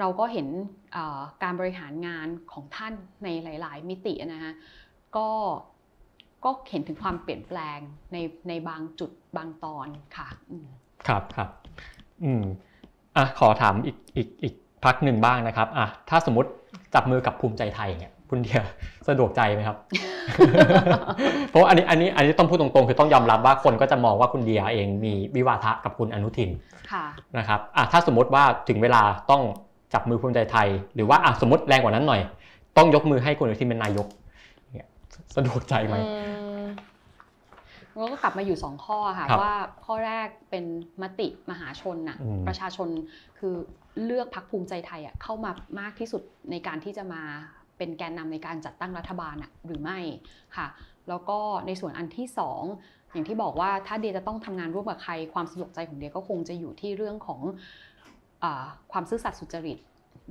[0.00, 0.48] เราก็เห็น
[0.92, 2.92] เอ่อการบริหารงานของท่าน
[3.24, 4.52] ในหลาย ๆ มิตินะคะ
[5.16, 5.28] ก็
[6.44, 7.78] ก็เห็นถึงความเปลี่ยนแปลง
[8.12, 8.16] ใน
[8.48, 9.86] ในบางจุดบางตอน
[10.16, 10.66] ค่ะอืม
[11.08, 11.48] ครับครับ
[12.24, 12.44] อืม
[13.16, 16.50] อะขอถามอีกอีกอีกพักหนึ่งบ้างนะครับอะถ้าสมมติ
[16.94, 18.60] จับมือกับภูมิใจไทยเนี่ยคุณเดีย
[19.08, 19.76] สะดวกใจไหมครับ
[21.50, 26.50] เพราะว่าอันนี้อันนี้อันนี้ต้องพูดตรงๆ คือต้องยอมรับว่าคนก็จะมองว่าคุณเดียเองมีวิวาทะกับคุณอนุทิน
[26.92, 27.06] ค่ะ
[27.38, 29.42] นะครับอะถ้าสมมติว่าถึงเวลาต้อง
[29.92, 32.20] จับมือภูมิใจไทย หรือว่าอะสมมติแรงกว่านั้นหน่อย
[32.76, 34.06] ต้องยกมือให้คุณอนุทินเป็นนายก
[34.74, 34.88] เนี่ย
[35.36, 36.04] สะดวกใจไหมอื
[36.64, 36.66] ม
[37.94, 40.64] เราก็กลับมาอยู่2ข้อค่ะครับว่าข้อแรกเป็น
[41.02, 42.88] มติมหาชนน่ะอืมประชาชน
[43.38, 43.54] คือ
[44.04, 47.22] เลือกพักภูมิใจไทยอะเข้ามามากที่สุดในการที่จะมา
[47.78, 49.98] เป็นแกนนำในการจัดตั้งรัฐบาลอะหรือไม่
[50.56, 50.66] ค่ะ
[51.08, 52.62] แล้วก็ในส่วนอันที่สอง
[53.12, 57.52] อย่างที่บอกว่าถ้าเดียจะต้องทำงานร่วมกับใครความสะดวกใจของเดียก็คงจะอยู่ที่เรื่องของอา
[58.92, 59.78] ความซื่อสัตย์สุจริต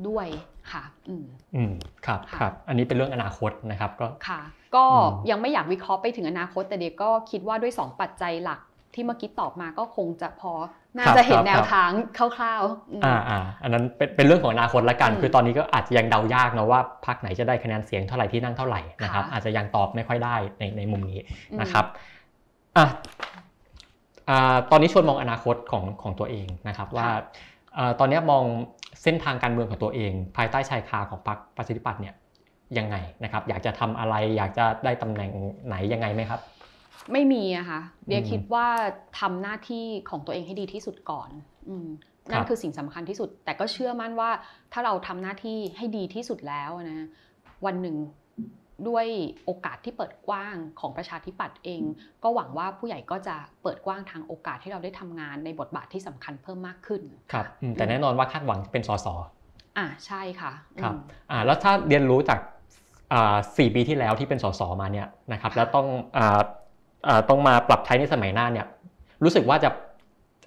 [0.07, 0.27] ด้วย
[0.71, 1.73] ค่ะ อืมอืม
[2.05, 4.41] ครับค่ะครับ อันนี้เป็นเรื่องอนาคตนะครับก็ค่ะ
[4.75, 8.59] ก็อืมยังไม่อยากวิเคราะห์ไปถึงอนาคต แต่เดียก็คิดว่าด้วย 2 ปัจจัยหลัก
[8.93, 10.53] ที่เมื่อกี้ตอบมาก็คงจะพอ
[10.97, 21.19] น่าครับจะเห็นครับแนวทางคร่าวๆอืมอ่าอ่าอันนั้นเป็นเป็นเรื่องของอนาคตละกันอืมคือตอนนี้ก็อาจจะยังเดายากนะว่าพรรคไหนจะได้คะแนนเสียงเท่าไหร่ที่นั่งเท่าไหร่นะครับค่ะอาจจะยังตอบไม่ค่อยได้ในในมุมนี้
[21.51, 21.85] อืมนะครับ
[22.77, 22.85] อะ
[24.29, 27.19] อ่าตอนนี้ชวนมองอนาคตของของตัวเองนะครับว่าอ่า
[27.99, 28.43] ตอนนี้มอง
[29.03, 32.15] เส้นทางการเมืองของตัวเอง ภายใต้ชายคาของพรรคประชาธิปัตย์เนี่ย
[32.77, 35.31] ยังไงนะครับ อยากจะทำอะไรอยากจะได้ตำแหน่ง
[35.67, 36.39] ไหนยังไงไหมครับ
[37.11, 38.67] ไม่มีอะค่ะเดียคิดว่า
[39.19, 41.29] ทำหน้าที่ของตัวเองให้ดีที่สุดก่อน
[41.69, 41.71] อ
[42.31, 44.29] นั่นคือสิ่งสำคัญที่สุด แต่ก็เชื่อมั่นว่า
[44.73, 47.07] ถ้าเราทำหน้าที่ให้ดีที่สุดแล้วนะ
[47.65, 47.95] วันหนึ่ง
[48.87, 49.05] ด้วย
[49.45, 51.81] โอกาสที่เปิดกว้างของประชาธิปัตย์เอง
[52.23, 57.01] ก็หวังว่าผู้ใหญ่ก็จะเปิดกว้างทางโอกาสให้เราได้ทำงานในบทบาทที่สำคัญเพิ่มมากขึ้น
[57.31, 59.07] ครับอืมแต่แน่นอนว่าคาดหวังเป็นสส
[59.77, 60.51] อ่าใช่ค่ะ
[60.81, 60.99] ครับอืม
[61.31, 62.39] อ่าแล้วถ้าเรียนรู้จาก
[63.13, 66.39] อ่าสี่ปีที่แล้วที่เป็นสสมาเนี่ยนะครับค่ะแล้วต้องอ่า
[67.07, 68.67] อ่าต้องมาปรับใช้ในสมัยหน้าเนี่ย
[69.23, 69.69] รู้สึกว่าจะ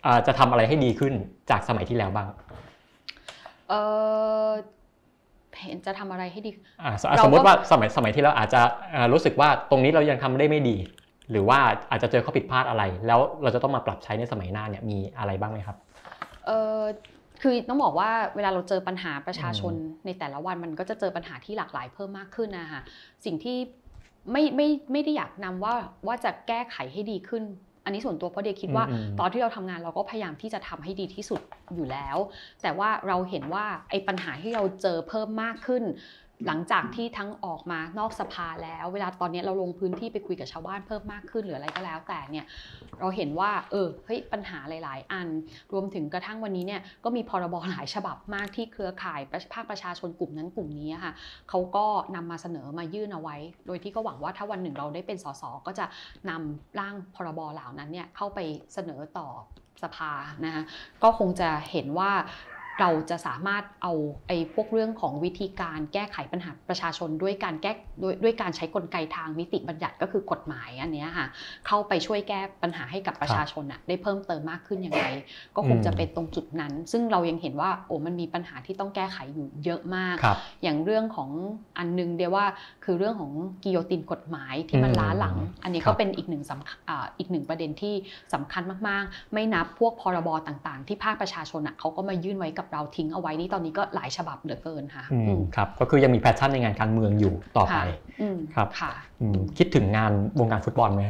[0.07, 1.13] อ่าจะทำอะไรให้ดีขึ้น
[1.51, 2.29] จากสมัยที่แล้วบ้าง
[3.69, 3.73] เอ
[4.47, 4.49] อ
[5.63, 6.51] เห็นจะทำอะไรให้ดี
[6.83, 8.61] อ่าสเราก็สมมติว่าสมัยสมัยที่แล้วอาจจะ
[8.95, 10.77] อ่ารู้สึกว่าตรงนี้เรายังทำได้ไม่ดี
[11.31, 11.59] หรือว่า
[11.91, 15.77] อาจจะเจอข้อผิดพลาดอะไร แล้วเราจะต้องมาปรับใช้ในสมัยหน้าเนี่ยมีอะไรบ้างไหมครับ
[16.47, 16.83] เออ
[17.43, 22.81] คือต้องบอกว่าเวลาเราเจอปัญหาประชาชนอืมในแต่ละวันมันก็จะเจอปัญหาที่หลากหลายเพิ่มมากขึ้นนะคะ
[23.25, 23.57] สิ่งที่
[24.33, 25.75] ไม่ไม่ไม่ได้อยากนำว่า
[26.07, 27.45] ว่าจะแก้ไขให้ดีขึ้น
[27.85, 31.41] อันนี้ส่วนตัวเพราะเดียคิดว่าอืมอืมตอนที่เราทำงานเราก็พยายามที่จะทำให้ดีที่สุด
[31.75, 32.17] อยู่แล้ว
[32.63, 35.83] แต่ว่าเราเห็นว่าไอ้ปัญหาที่เราเจอเพิ่มมากขึ้น
[36.47, 42.47] หลังจากที่ทั้งออกมานอกสภาแล้ว เวลาตอนนี้เราลงพื้นที่ไปคุยกับชาวบ้านเพิ่มมากขึ้นหรืออะไรก็แล้วแต่เนี่ย
[43.01, 45.29] เราเห็นว่าเออเฮ้ยปัญหาหลาย ๆ อัน
[45.73, 49.21] รวมถึงกระทั่งวันนี้เนี่ยก็มีพรบหลายฉบับมากที่เครือข่าย
[49.55, 51.13] ภาคประชาชนกลุ่มนั้นกลุ่มนี้ค่ะ
[51.49, 53.37] เขาก็นำมาเสนอมายื่นเอาไว้
[53.67, 55.87] โดยที่ก็หวังว่าถ้าวันหนึ่งเราได้เป็นสสก็จะ
[56.31, 58.39] นำร่างพรบเหล่านั้นเนี่ยเข้าไป
[58.75, 59.29] เสนอต่อ
[59.83, 60.13] สภา
[60.45, 60.63] นะคะ
[61.03, 62.11] ก็คงจะเห็นว่า
[62.81, 63.93] เราจะสามารถเอา
[64.29, 67.73] ไอ้พวกเรื่องของวิธีการแก้ไขปัญหาประชาชนด้วยการแก้
[68.03, 71.27] ด้วยด้วยการใช้กลไกทางนิติบัญญัติก็คือกฎหมายอันเนี้ยค่ะ
[71.67, 75.05] เข้าไปช่วยแก้ปัญหาให้กับประชาชนอะได้เพิ่มเติมมากขึ้นยังไง
[75.57, 81.31] ก็คงจะเป็นตรงจุดนั้น ซึ่งเรายังเห็นว่าโอ้มันมีปัญหาที่ต้องแก้ไขอยู่เยอะมากครับอย่างเรื่องของ
[81.79, 82.47] อันนึงเดียวว่า
[82.85, 87.95] คือเรื่องของกิโยตินกฎหมายที่มันอืมล้าหลัง อันนี้ก็ครับเป็นอีกหนึ่งสำคัญอ่าอีกหนึ่งประเด็นที่
[88.35, 97.83] สำคัญมากๆ ไม่นับพวกพรบต่างๆ ที่ภาคประชาชนอะเขาก็มายื่นไว้กับเราทิ้งเอาไว้นี่ตอนนี้ก็หลายฉบับเหลือเกินค่ะอืมอืมครับก็คือยังมี passion ในงานการเมืองอยู่ต่อไปค่ะ
[98.21, 101.05] อืมครับค่ะอืมคิดถึงงานวงการฟุตบอลไหม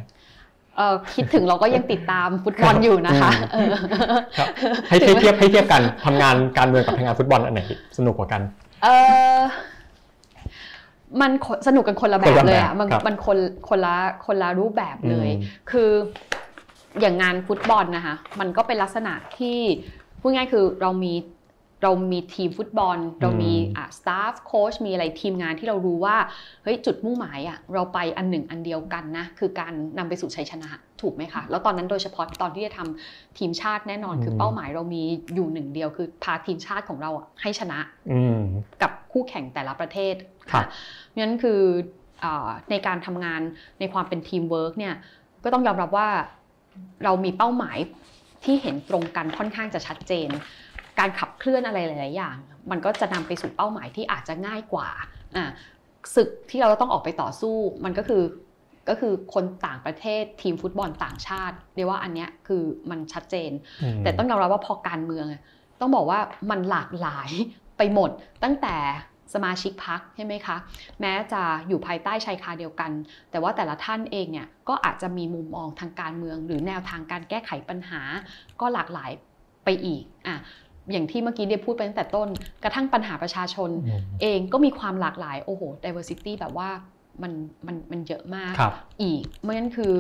[0.77, 3.73] เออคิดถึงเราก็ยังติดตามฟุตบอลอยู่นะคะเออ
[4.37, 4.49] ครับ
[4.89, 7.61] ให้ให้เทียบให้เทียบกันทำงานการเมืองกับทำงานฟุตบอลอันไหน
[7.99, 8.43] สนุกกว่ากัน
[8.83, 8.89] เอ
[9.39, 9.41] อ
[11.21, 13.39] มันคนสนุกกันคนละแบคนบละเลยแบบอะมันครับมันคน
[13.69, 13.97] คนละ
[14.27, 15.91] คนละรูปแบบเลยอืมคือ
[17.01, 19.59] อย่างงานฟุตบอลนะคะมันก็เป็นลักษณะที่
[20.21, 21.13] พูดง่ายคือเรามี
[21.83, 26.17] เรามีทีมฟุตบอล เรามีอะสตาฟโค้ชมีอะไรทีมงานที่เรารู้ว่า
[26.63, 30.71] เฮ้ยจุดมุ่งหมายอะเราไปอันหนึ่งอันเดียวกันนะ คือการนำไปสู่ชัยชนะ
[31.01, 35.03] ถูกไหมคะ แล้วตอนนั้นโดยเฉพาะตอนที่จะทำทีมชาติแน่นอน คือเป้าหมายเรามี
[35.35, 37.79] อยู่หนึ่งเดียว คือพาทีมชาติของเราอะให้ชนะ
[38.13, 38.41] อืม
[38.83, 40.15] กับคู่แข่งแต่ละประเทศ
[40.51, 40.67] ครับ
[41.09, 41.61] เพราะฉะนั้นคือ
[42.25, 43.41] อาในการทำงาน
[43.81, 44.95] ในความเป็นทีมเวิร์กเนี่ย
[45.45, 46.09] ก็ต้องยอมรับว่า
[47.05, 47.79] เรามีเป้าหมาย
[48.45, 50.29] ที่เห็นตรงกันค่อนข้างจะชัดเจน
[51.01, 52.37] การขับเคลื่อนอะไรหลาย ๆ อย่าง
[52.71, 54.89] มันก็จะนำไปสู่เป้าหมายที่อาจจะง่ายกว่า
[55.37, 55.45] อะ
[56.15, 58.23] ศึกที่เราต้องออกไปต่อสู้ มันก็คือ
[58.89, 63.51] ก็คือคนต่างประเทศทีมฟุตบอลต่างชาติเรียกว่าอันเนี้ยคือมันชัดเจน
[63.95, 65.43] มแต่ต้องยอมรับว่าพอการเมืองอะ
[65.81, 66.19] ต้องบอกว่า
[66.51, 67.31] มันหลากหลาย
[67.79, 68.11] ไปหมด
[68.43, 68.77] ตั้งแต่
[69.35, 70.57] สมาชิกพักใช่ไหมคะ
[71.01, 72.91] แม้จะอยู่ภายใต้ชายคาเดียวกัน
[73.31, 78.01] แต่ว่าแต่ละท่านเองเนี่ยก็อาจจะมีมุมมองทางการเมือง หรือแนวทางการแก้ไขปัญหา
[78.61, 79.11] ก็หลากหลาย
[79.65, 80.37] ไปอีกอะ
[80.93, 82.29] อย่างที่เมื่อกี้เดียพูดไปตั้งแต่ต้น
[82.63, 86.71] กระทั่งปัญหาประชาชนอืมเองก็มีความหลากหลาย โอ้โห diversity แบบว่า
[87.23, 87.33] มัน
[87.67, 89.95] มันมันเยอะมากครับอีกเพราะฉะนั้นคือ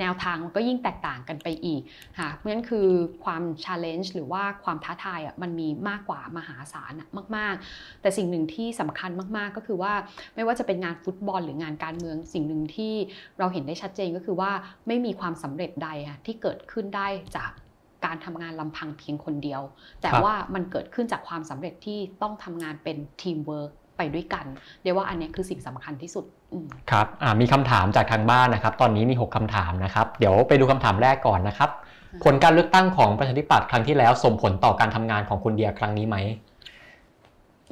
[0.00, 1.82] แนวทางมันก็ยิ่งแตกต่างกันไปอีก
[2.18, 2.88] ค่ะเพราะฉะนั้นคือ
[3.24, 9.92] ความ challenge หรือว่าความท้าทายอะมันมีมากกว่ามหาศาลอะมาก ๆ แต่สิ่งหนึ่งที่สำคัญมากๆก็คือว่า
[10.34, 12.94] ไม่ว่าจะเป็นงานฟุตบอลหรืองานการเมือง สิ่งหนึ่งที่
[13.38, 14.50] เราเห็นได้ชัดเจนก็คือว่า
[14.86, 17.50] ไม่มีความสำเร็จใดอะที่เกิดขึ้นได้จาก
[18.04, 19.62] การทำงานลำพังเพียงคนเดียว
[20.00, 24.46] แต่ครับว่ามันเกิดขึ้นจากความสำเร็จที่ต้องทำงานเป็นทีมเวิร์กไปด้วยกัน
[24.82, 31.70] เรียกว่าอันเนี้ยคือสิ่งสำคัญที่สุดอืมครับอ่ามีคำถามจากทางบ้านนะครับ ตอนนี้มี 6คำถามนะครับ เดี๋ยวไปดูคำถามแรกก่อนนะครับ
[32.12, 36.16] อืมผลการเลือกตั้งของประชาธิปัตย์ครั้งที่แล้วส่งผลต่อการทำงานของคุณเดียครั้งนี้ไหม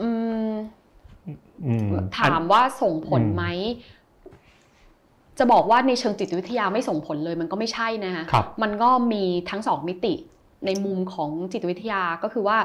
[0.00, 0.08] อื
[0.50, 0.54] ม
[1.66, 3.44] อืมถามว่าส่งผลอืมไหม
[5.38, 10.14] จะบอกว่าในเชิงจิตวิทยาไม่ส่งผลเลยมันก็ไม่ใช่นะคะครับมันก็มีทั้งสองมิติ
[10.66, 12.58] ในมุมของจิตวิทยาก็คือว่า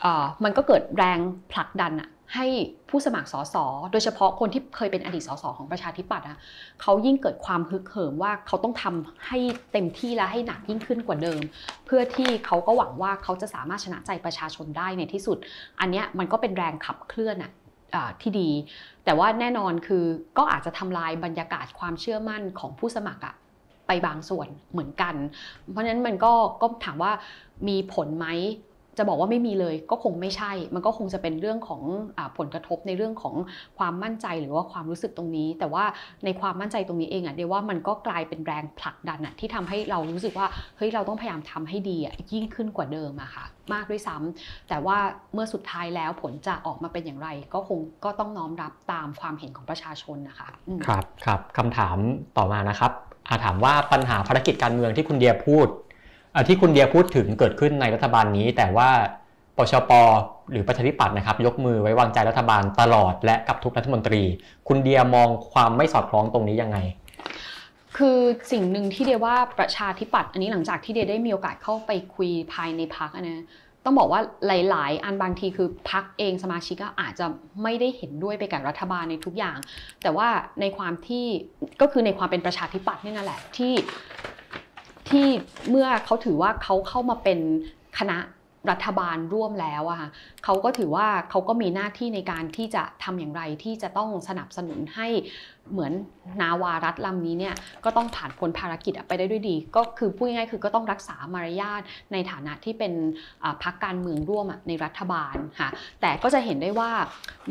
[0.00, 1.18] เอ่อมันก็เกิดแรง
[1.52, 2.46] ผลักดันอะให้
[2.90, 3.56] ผู้สมัครสส
[3.92, 6.38] โดยเฉพาะคนที่เคยเป็นอดีตสสของประชาธิปัตย์อะ
[6.82, 9.38] เขายิ่งเกิดความฮึกเหิมว่าเขาต้องทำให้
[9.72, 11.40] เต็มที่และให้หนักยิ่งขึ้นกว่าเดิม
[11.86, 15.38] เพื่อที่เขาก็หวังว่าเขาจะสามารถชนะใจประชาชนได้ในที่สุด
[15.80, 17.59] อันเนี้ยมันก็เป็นแรงขับเคลื่อนอะอ่า
[18.22, 18.50] ที่ดี
[19.04, 20.04] แต่ว่าแน่นอนคือ
[20.38, 23.34] ก็อาจจะทำลายบรรยากาศความเชื่อมั่นของผู้สมัครอะ
[23.86, 25.14] ไปบางส่วนเหมือนกัน
[25.70, 26.32] เพราะฉะนั้นมันก็
[26.62, 27.12] ก็ถามว่า
[27.68, 28.26] มีผลไหม
[29.00, 31.82] จะบอกว่าไม่มีเลยก็คงไม่ใช่ มันก็คงจะเป็นเรื่องของ
[32.18, 33.34] อผลกระทบในเรื่องของ
[33.78, 35.84] ความมั่นใจหรือว่าความรู้สึกตรงนี้ แต่ว่า
[36.24, 40.46] ในความมั่นใจตรงนี้เองอะเดียวว่ามันก็กลายเป็นแรงผลักดันอะที่ทำให้เรารู้สึกว่า
[40.76, 44.98] เฮ้ยเราต้องพยายามทำให้ดีอะยิ่งขึ้นกว่าเดิมอะค่ะ มากด้วยซ้ำแต่ว่า
[45.34, 50.48] เมื่อสุดท้ายแล้วผลจะออกมาเป็นอย่างไร ก็คงก็ต้องน้อมรับตามความเห็นของประชาชนนะคะ
[50.86, 51.96] ครับครับคำถาม
[52.36, 52.92] ต่อมานะครับ
[53.28, 55.68] อาถามว่าปัญหาภารกิจการเมืองที่คุณเดียพูด
[56.48, 58.90] ที่คุณเดียพูดถึงเกิดขึ้นในรัฐบาลนี้ แต่ว่า
[59.56, 59.92] ปชป
[60.52, 64.22] หรือประชาธิปัตย์นะครับ ยกมือไว้วางใจรัฐบาลตลอดและกับทุกรัฐมนตรี
[64.68, 66.78] คุณเดียมองความไม่สอดคล้องตรงนี้ยังไง
[67.96, 68.18] คือ
[68.52, 73.44] สิ่งหนึ่งที่เดียว่าประชาธิปัตย์อันนี้หลังจากที่เดียได้มีโอกาสเข้าไปคุยภายในพักนะ
[73.84, 77.26] ต้องบอกว่าหลาย ๆ อันบางทีคือพักเองสมาชิกก็อาจจะ
[77.62, 79.56] ไม่ได้เห็นด้วยไปกับรัฐบาลในทุกอย่าง
[80.02, 80.28] แต่ว่า
[80.60, 81.26] ในความที่
[81.80, 83.72] ก็คือในความเป็นประชาธิปัตย์นี่นั่นแหละที่
[85.12, 85.26] ที่
[85.70, 87.38] เมื่อเขาถือว่าเขาเข้ามาเป็น
[87.98, 88.18] คณะ
[88.70, 90.08] รัฐบาลร่วมแล้วอะค่ะ
[90.44, 95.08] เขาก็ถือว่าเขาก็มีหน้าที่ในการที่จะทำอย่างไรที่จะต้องสนับสนุนให้
[95.72, 95.92] เหมือน
[96.40, 97.54] นาวารัฐลำนี้เนี่ย
[97.84, 101.82] ก็ต้องผ่านพ้นภารกิจไปได้ด้วยดี ก็คือพูดง่ายๆคือก็ต้องรักษามารยาท
[102.12, 102.92] ในฐานะที่เป็น
[103.42, 105.68] อ่าพรรคการเมืองร่วมอะในรัฐบาลค่ะ
[106.00, 106.90] แต่ก็จะเห็นได้ว่า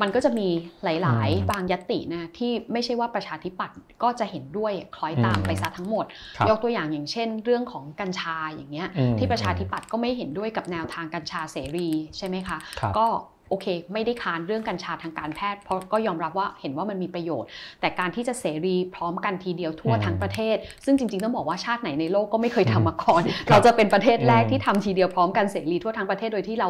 [0.01, 0.47] มันก็จะมี
[0.83, 1.11] หลายอื
[1.45, 6.05] มๆบางยตินะที่ไม่ใช่ว่าประชาธิปัตย์ก็จะเห็นด้วยคล้อยตามอืมไปซะทั้งหมด
[6.37, 13.07] ครับยกตัวอย่างอย่างเช่น เรื่องของกัญชาอย่างเงี้ยอืมที่ประชาธิปัตย์ก็ไม่เห็นด้วยกับแนวทางกัญชาเสรีใช่ไหมคะครับก็
[13.49, 17.47] โอเค ไม่ได้ค้านเรื่องกัญชาทางการแพทย์ เพราะก็ยอมรับว่าเห็นว่ามันมีประโยชน์
[17.81, 26.69] แต่การที่จะเสรีพร้อมกันทีเดียวทั่วอืมทั้งประเทศ ซึ่งจริงๆต้องบอกว่าชาติไหนในโลกก็ไม่เคยทำมาก่อนครับเราจะเป็นประเทศแรกอืมที่ทำทีเดียวพร้อมกันเสรีทั่วทั้งประเทศโดยที่เรา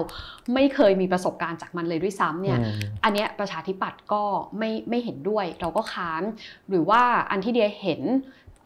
[0.53, 2.73] ไม่เคยมีประสบการณ์จากมันเลยด้วยซ้ำเนี่ยอืม
[3.03, 4.23] อันเนี้ยประชาธิปัตย์ก็
[4.57, 6.23] ไม่ไม่เห็นด้วย เราก็ค้าน
[6.69, 7.01] หรือว่า
[7.31, 8.01] อันที่เดียเห็น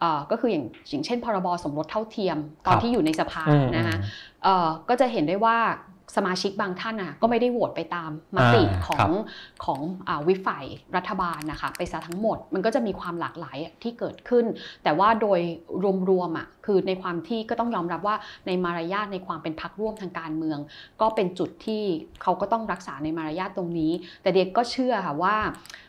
[0.00, 2.36] เอ่อก็คืออย่างอย่างเช่น พรบสมรสเท่าเทียม
[2.66, 3.96] ตอนครับที่อยู่ในสภาอืมนะคะ
[4.44, 5.58] เอ่อก็จะเห็นได้ว่า
[6.16, 9.10] สมาชิกบางท่านอะก็ไม่ได้โหวตไปตามมติอ่าของครับ
[9.64, 10.64] ของอาวิปฝ่าย
[10.96, 14.44] รัฐบาลนะคะไปซะทั้งหมด มันก็จะมีความหลากหลายอะที่เกิดขึ้น
[14.84, 15.40] แต่ว่าโดย
[16.10, 18.16] รวมๆอะคือในความที่ก็ต้องยอมรับว่า
[18.46, 20.58] ในมารยาทในความเป็นพักร่วมทางการเมือง
[21.00, 21.82] ก็เป็นจุดที่
[22.22, 25.83] เขาก็ต้องรักษาในมารยาทตรงนี้ แต่เด็กก็เชื่อค่ะว่าอ่า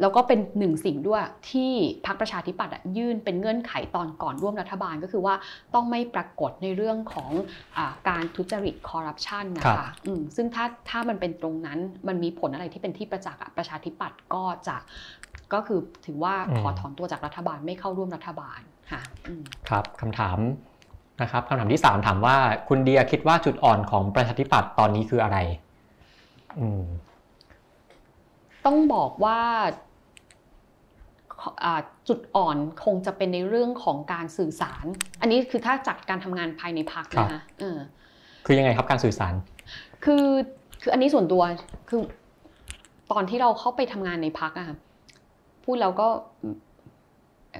[0.00, 1.72] แล้วก็เป็นหนึ่งสิ่งด้วยที่
[2.06, 5.34] พรรคประชาธิปัตย์อะยื่นเป็นเงื่อนไขตอนก่อนร่วมรัฐบาลก็คือว่า
[5.74, 7.30] ต้องไม่ปรากฏในเรื่องของ
[7.76, 11.78] อาการทุจริตคอร์รัปชันนะครัคะบอืมซึ่งถ้าถ้ามันเป็นตรงนั้น
[12.08, 14.76] มันมีผลอะไรที่เป็นที่ประจักษ์อะประชาธิปัตย์ก็จะ
[15.52, 18.60] ก็คือถือว่าขอถอนตัวจากรัฐบาลไม่เข้าร่วมรัฐบาล
[18.92, 20.38] ค่ะอืมครับคำถาม
[21.22, 22.36] นะครับคำถามที่ 3 ถามว่า
[22.68, 25.38] คุณเดียคิดว่าจุดอ่อนของประชาธิปัตย์ตอนนี้คืออะไร
[26.58, 26.82] อืม
[28.66, 29.40] ต้องบอกว่า
[31.64, 34.84] อ่าจุดอ่อนคงจะเป็นในเรื่องของการสื่อสาร
[35.20, 37.78] อันนี้คือถ้าจัดการทำงานภายในพักนะคะเออ
[38.46, 39.34] คือยังไงครับการสื่อสาร
[40.04, 40.26] คือ
[40.82, 41.42] คืออันนี้ส่วนตัว
[41.88, 42.00] คือ
[43.12, 44.76] ตอนที่เราเข้าไปทำงานในพักอะค่ะ
[45.64, 46.08] พูดแล้วก็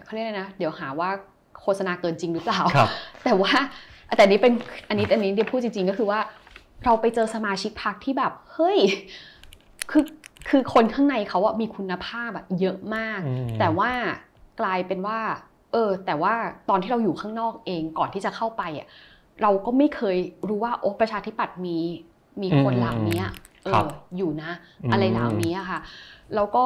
[0.05, 1.11] เขาเรียกอะไรนะ เดี๋ยวหาว่า
[1.61, 2.89] โฆษณาเกินจริงหรือเปล่าครับ
[3.25, 3.53] แต่ว่า
[4.17, 4.53] แต่อันนี้เป็น
[4.89, 6.21] อันนี้อันนี้เดี๋ยวพูดจริง ๆ ก็คือว่า
[6.85, 8.79] เราไปเจอสมาชิกพักที่แบบ เฮ้ย
[9.91, 10.03] คือ
[10.49, 13.91] คือคนข้างในเขาอะมีคุณภาพอะเยอะมากอืมแต่ว่า
[14.61, 15.19] กลายเป็นว่า
[15.73, 16.35] เออ แต่ว่า
[16.69, 18.87] ตอนที่เราอยู่ข้างนอกเองก่อนที่จะเข้าไปอะ
[19.43, 20.17] เราก็ไม่เคย
[20.49, 21.79] รู้ว่าโอ้ประชาธิปัตย์มี
[22.43, 23.21] มีคนเหล่านี้
[23.65, 24.51] เอครับออยู่นะ
[24.83, 25.81] อืมอะไรเหล่านี้อะค่ะ
[26.35, 26.65] แล้วก็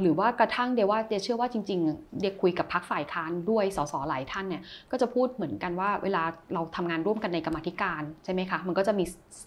[0.00, 6.22] หรือว่ากระทั่งเดียว่าเดียเชื่อว่าจริง ๆ เดียคุยกับพักฝ่ายค้านด้วยสสหลายท่านเนี่ยก็จะพูดเหมือนกันว่าเวลา
[6.54, 9.04] เราทำงานร่วมกันในกรรมธิการใช่ไหมคะมันก็จะมี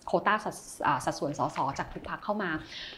[0.08, 0.34] โคต้า
[1.06, 2.50] สัดส่วนสสจากทุกพักเข้ามา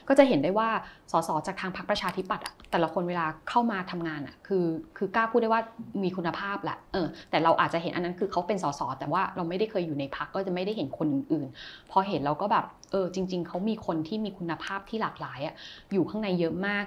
[0.08, 0.70] ก็จะเห็นได้ว่า
[1.12, 4.66] สสจากทางพรรคประชาธิปัตย์แต่ละคนเวลาเข้ามาทำงานอะคือ
[4.98, 5.62] คือกล้าพูดได้ว่า
[6.04, 15.56] มีคุณภาพแหละเออแต่เราอาจจะเห็นอันนั้นคือเขาเป็นสสแต่ว่าเราไม่ได้เคยอยู่ในพักก็จะไม่ได้เห็นคนอื่น ๆ พอเห็นเราก็แบบเออจริง ๆเขามีคนที่มีคุณภาพที่หลากหลายอะ
[15.94, 16.84] อยู่ข้างในในเยอะมาก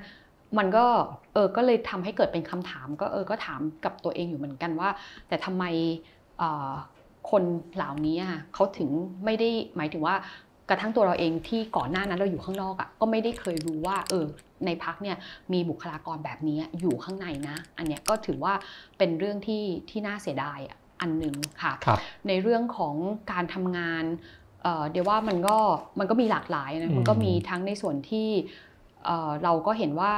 [0.59, 0.87] มันก็
[1.33, 4.89] เออก็เลยทำให้เกิดเป็นคำถาม ก็เออก็ถามกับตัวเองอยู่เหมือนกันว่า
[5.29, 5.65] แต่ทำไม
[6.39, 6.73] เอ่อ
[7.31, 7.43] คน
[7.75, 8.91] เหล่านี้อะเขาถึง
[9.25, 10.17] ไม่ได้หมายถึงว่า
[10.69, 14.25] กระทั่งตัวเราเองที่ก่อนหน้านั้นเราอยู่ข้างนอกอะก็ไม่ได้เคยรู้ว่าเออ
[14.67, 15.17] ในพักเนี่ย
[15.53, 18.55] มีบุคลากรแบบนี้อยู่ข้างในนะ อันเนี้ยก็ถือว่า
[18.99, 21.99] เป็นเรื่องที่ที่น่าเสียดายอะอันหนึ่งค่ะครับ
[22.29, 22.95] ในเรื่องของ
[23.33, 24.05] การทำงาน
[24.63, 25.57] เอ่อเดี๋ยวว่ามันก็
[25.99, 28.29] มันก็มีหลากหลายอืนะมมันก็มีทั้งในส่วนที่
[29.05, 30.13] เอ่อเราก็เห็นว่า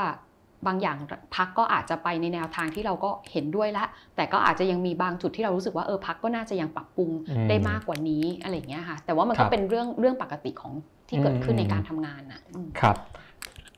[0.66, 0.98] บางอย่าง
[1.36, 3.84] พักก็อาจจะไปในแนวทางที่เราก็เห็นด้วยละ
[4.16, 10.72] แต่ก็อาจจะยังมีบางจุดที่เรารู้สึกว่าเออพักก็น่าจะยังปรับปรุงอืมได้มากกว่านี้อะไรอย่างเงี้ยค่ะ แต่ว่ามันครัก็บเป็นเรื่องเรื่องปกติของ
[11.08, 12.96] ที่เกิดขึ้นอืมในการทำงานนะอืมครับ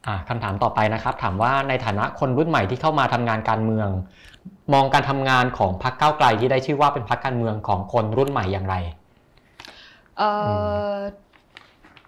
[0.07, 3.89] อ่าคำถามต่อไปนะครับ ถามว่าในฐานะคนรุ่นใหม่ที่เข้ามาทำงานการเมือง
[4.73, 8.77] มองการทำงานของพรรคก้าวไกลที่ได้ชื่อว่าเป็นพรรคการเมืองของคนรุ่นใหม่อย่างไร
[10.19, 10.31] เอ่
[10.93, 10.95] อ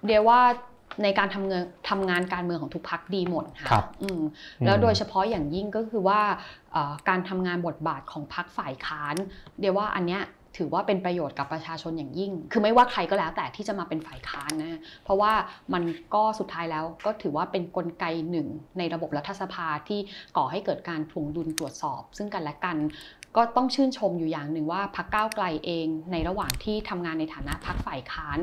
[0.07, 0.41] เดี๋ยวว่า
[1.03, 4.20] ในการทำเงินทำงานการเมืองของทุกพักดีหมดครัค่ะบอืม
[4.66, 6.20] แล้วโดยเฉพาะอย่างยิ่งก็คือว่า
[6.73, 9.15] เอ่อการทำงานบทบาทของพักฝ่ายค้าน
[9.61, 10.23] เดี๋ยวว่าอันเนี้ย
[10.62, 15.33] ถือว่าเป็นประโยชน์กับประชาชนอย่างยิ่ง คือไม่ว่าใครก็แล้วแต่ที่จะมาเป็นฝ่ายค้านนะ เพราะว่า
[15.73, 15.83] มัน
[16.15, 18.47] ก็สุดท้ายแล้วก็ถือว่าเป็นนกลไกหนึ่ง
[18.79, 20.01] ในระบบรัฐสภาที่
[20.37, 22.77] ก่อให้เกิดการทวงดุลตรวจสอบ ซึ่งกันและกัน
[23.36, 28.38] ก็ต้องชื่นชมอยู่อย่างหนึ่งว่าพักก้าวไกลเองในระหว่างที่ทำงานในฐานะพักฝ่ายค้าน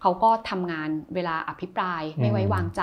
[0.00, 2.82] เขาก็ทำงานเวลาอภิปรายไม่ไว้วางใจ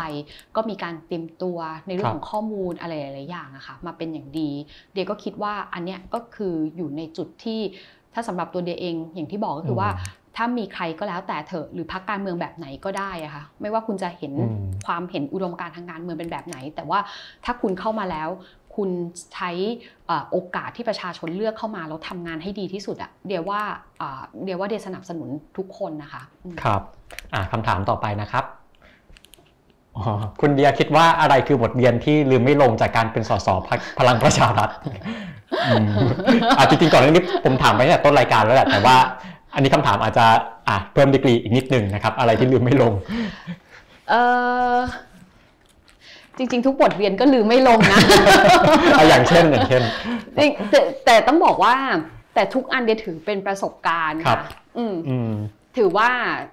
[0.56, 1.57] ก็มีการเตรียมตัว
[1.88, 4.49] ในเรื่อครังบของข้อมูลอะไรหลายๆอย่างอะค่ะมาเป็นอย่างดี
[4.94, 7.60] เดียก็คิดว่าอันเนี้ยก็คืออยู่ในจุดที่
[8.14, 9.90] ถ้าสำหรับตัวเดียเองอย่างที่บอกก็คือว่า
[10.40, 16.99] ถ้ามีใครก็แล้วแต่เถอะหรือพักการเมืองแบบไหนก็ได้อะค่ะไม่ว่าคุณจะเห็นอืมความเห็นอุดมการณ์ทางการเมืองเป็นแบบไหน แต่ว่า
[17.45, 18.30] ถ้าคุณเข้ามาแล้ว
[18.76, 18.90] คุณ
[19.34, 19.52] ใช้
[20.08, 23.62] เอ่อโอกาสที่ประชาชนเลือกเข้ามาแล้วทำงานให้ดีที่สุดอะเดียวว่า
[24.02, 26.82] อ่าเดียวว่าเดียสนับสนุนทุกคนนะคะอืมครับ
[27.34, 28.46] อ่าคำถามต่อไปนะครับ
[29.96, 30.04] อ๋อ
[30.42, 34.70] คุณเดียคิดว่าอะไรคือบทเรียนที่ลืมไม่ลงจากการเป็นสสพรรคพลังประชารัฐ
[35.68, 35.88] อืม
[36.58, 38.98] อ่าจริงๆก่อนหน้านี้ผมถามไปตั้งแต่ต้นรายการแล้วแหละแต่ว่า
[39.54, 40.26] อันนี้คำถามอาจจะ
[40.70, 42.94] อะเพิ่มดีกรีอีกนิดนึงนะครับ อะไรที่ลืมไม่ลง
[44.10, 44.14] เอ
[44.76, 44.78] อ
[46.38, 47.99] จริง ๆ ทุกบทเรียนก็ลืมไม่ลงนะ
[48.98, 49.84] อะอย่างเช่นอย่างเช่น
[50.38, 51.76] จริงแต่แต่ต้องบอกว่า
[52.34, 54.40] แต่ทุกอันเดียถือเป็นประสบการณ์ครัค่ะบ
[54.78, 55.32] อืมอืม
[55.78, 56.10] ถือว่า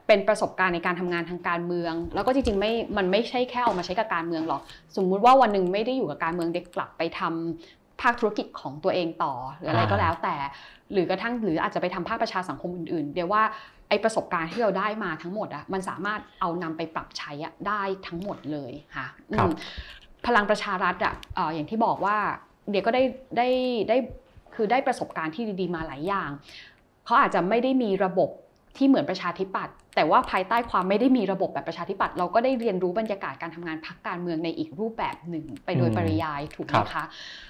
[0.06, 4.60] เป็นประสบการณ์ในการทำงานทางการเมือง แล้วก็จริงๆไม่มันไม่ใช่แค่เอามาใช้กับการเมืองหรอก
[4.96, 10.36] สมมุติว่าวันหนึ่งไม่ได้อยู่กับการเมืองเด็กกลับไปทำภาคธุรกิจของตัวเองต่อหรืออะไรอ่าก็แล้วแต่
[10.92, 13.42] หรือกระทั่งหรืออาจจะไปทำภาคประชาสังคมอื่นๆ เดี๋ยวว่า
[13.93, 19.51] ไอประสบการณ์ที่เราได้มาทั้งหมดอะมันสามารถเอานำไปปรับใช้อะได้ทั้งหมดเลยค่ะอืมครับ
[20.27, 22.16] พลังประชารัฐอะเอ่ออย่างที่บอกว่า
[22.70, 23.02] เดี๋ยวก็ได้
[23.36, 23.48] ได้
[23.89, 23.97] ได้
[24.55, 26.31] คือได้ประสบการณ์ที่ดีๆมาหลายอย่าง
[27.05, 28.31] เขาอาจจะไม่ได้มีระบบ
[28.77, 37.05] ที่เหมือนประชาธิปัตย์แต่ว่าภายใต้ความไม่ได้มีระบบแบบประชาธิปัตย์เราก็ได้เรียนรู้บรรยากาศการทำงานพักการเมืองในอีกรูปแบบหนึ่ง ไปโดยอืมปริยายถูกไหครัมบคะ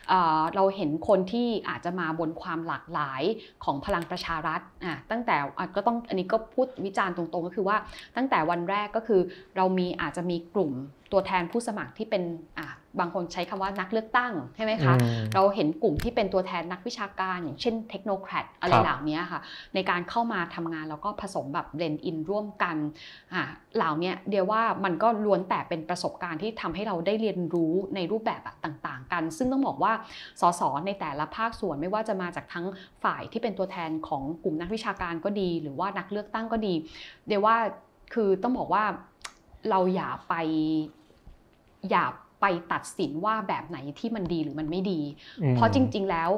[0.08, 3.22] เอ่อเราเห็นคนที่อาจจะมาบนความหลากหลาย
[3.64, 7.76] ของพลังประชารัฐอะตั้งแต่อะก็ต้องอันนี้ก็พูดวิจารณ์ตรงๆ ก็คือว่า
[8.16, 9.20] ตั้งแต่วันแรกก็คือ
[9.56, 10.70] เรามีอาจจะมีกลุ่ม
[11.12, 12.22] ตัวแทนผู้สมัครที่เป็น
[12.58, 12.66] อะ
[13.00, 19.40] บางคนใช้คำว่านักเลือกตั้งใช่ไหมคะอืมเราเห็นกลุ่มที่เป็นตัวแทนนักวิชาการ อย่างเช่นเทคโนแครดอะไรครับเหล่านี้ค่ะ
[19.74, 22.76] ในการเข้ามาทำงานแล้วก็ผสมแบบเบลนอินร่วมกัน
[23.32, 23.42] อ่า
[23.76, 29.92] เหล่าเนี้ยเดียวว่ามันก็ล้วนแต่เป็นประสบการณ์ที่ทำให้เราได้เรียนรู้ในรูปแบบอะต่างๆ กัน ซึ่งต้องบอกว่า
[30.40, 32.66] สสในแต่ละภาคส่วนไม่ว่าจะมาจากทั้ง
[33.04, 36.74] ฝ่ายที่เป็นตัวแทนของกลุ่มนักวิชาการก็ดี หรือว่านักเลือกตั้งก็ดี
[37.28, 37.56] เดียวว่า
[38.14, 38.84] คือต้องบอกว่า
[39.70, 40.34] เราอย่าไป
[41.90, 42.04] อย่า
[42.42, 45.00] ไปตัดสินว่าแบบไหนที่มันดีหรือมันไม่ดี
[45.42, 46.30] อืมเพราะจริง ๆ แล้ว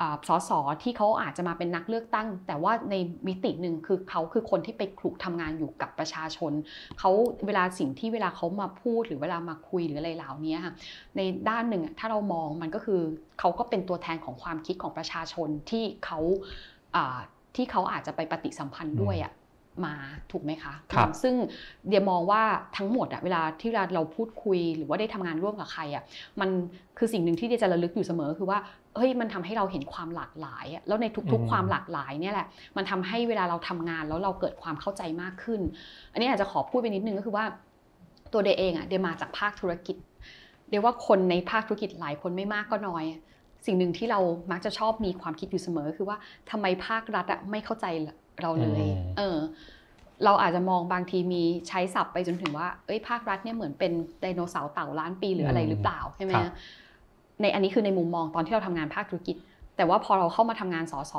[0.00, 0.50] อ่าสส
[0.82, 2.94] ที่เขาอาจจะมาเป็นนักเลือกตั้ง แต่ว่าใน
[3.28, 6.52] มิติหนึ่งคือเขาคือคนที่ไปคลุกทำงานอยู่กับประชาชน
[6.98, 7.10] เขา
[7.46, 10.74] เวลาสิ่งที่เวลาเขามาพูดหรือเวลามาคุยหรืออะไรเหล่านี้ค่ะ
[11.16, 13.00] ในด้านหนึ่งอะถ้าเรามองมันก็คือ
[13.40, 16.18] เขาก็เป็นตัวแทนของความคิดของประชาชนที่เขา
[16.96, 17.18] อ่า
[17.56, 19.32] ที่เขาอาจจะไปปฏิสัมพันธ์ด้วยอะ
[19.84, 19.94] มา
[20.30, 21.34] ถูกไหมคะครับอืมซึ่ง
[21.88, 22.42] เดียมองว่า
[22.76, 26.02] ทั้งหมดอะเวลาที่เวลาเราพูดคุยหรือว่าได้ทำงานร่วมกับใครอะ
[26.40, 26.50] มัน
[26.98, 28.58] คือสิ่งหนึ่งที่เดียจะระลึกอยู่เสมอคือว่า
[28.96, 32.46] เฮ้ยมันทำให้เราเห็นความหลากหลายอะแล้วในทุกอืมๆความหลากหลายเนี่ยแหละ
[32.76, 35.60] มันทำให้เวลาเราทำงานแล้วเราเกิดความเข้าใจมากขึ้น
[36.12, 37.44] อันนี้อาจจะขอพูดไปนิดนึงก็คือว่า
[38.32, 39.96] ตัวเดย์เองอะเดย์มาจากภาคธุรกิจ
[40.70, 43.04] เดย์ว่าคนในภาคธุรกิจหลายคนไม่มากก็น้อย
[43.66, 44.20] สิ่งหนึ่งที่เรา
[44.50, 46.16] มักจะชอบมีความคิดอยู่เสมอ คือว่า
[46.50, 47.86] ทำไมภาครัฐอะไม่เข้าใจ
[48.42, 49.38] เราเลยอืมเออ
[50.24, 56.52] เราอาจจะมองบางทีมีใช้ศัพท์ไปจนถึงว่า เอ้ยภาครัฐเนี่ยเหมือนเป็นไดโนเสาร์เต่าล้านปีหรืออะไรหรือเปล่าใช่ไหมครับฮะ
[57.40, 59.36] ในอันนี้คือในมุมมองตอนที่เราทำงานภาคธุรกิจ
[59.76, 61.14] แต่ว่าพอเราเข้ามาทำงานสส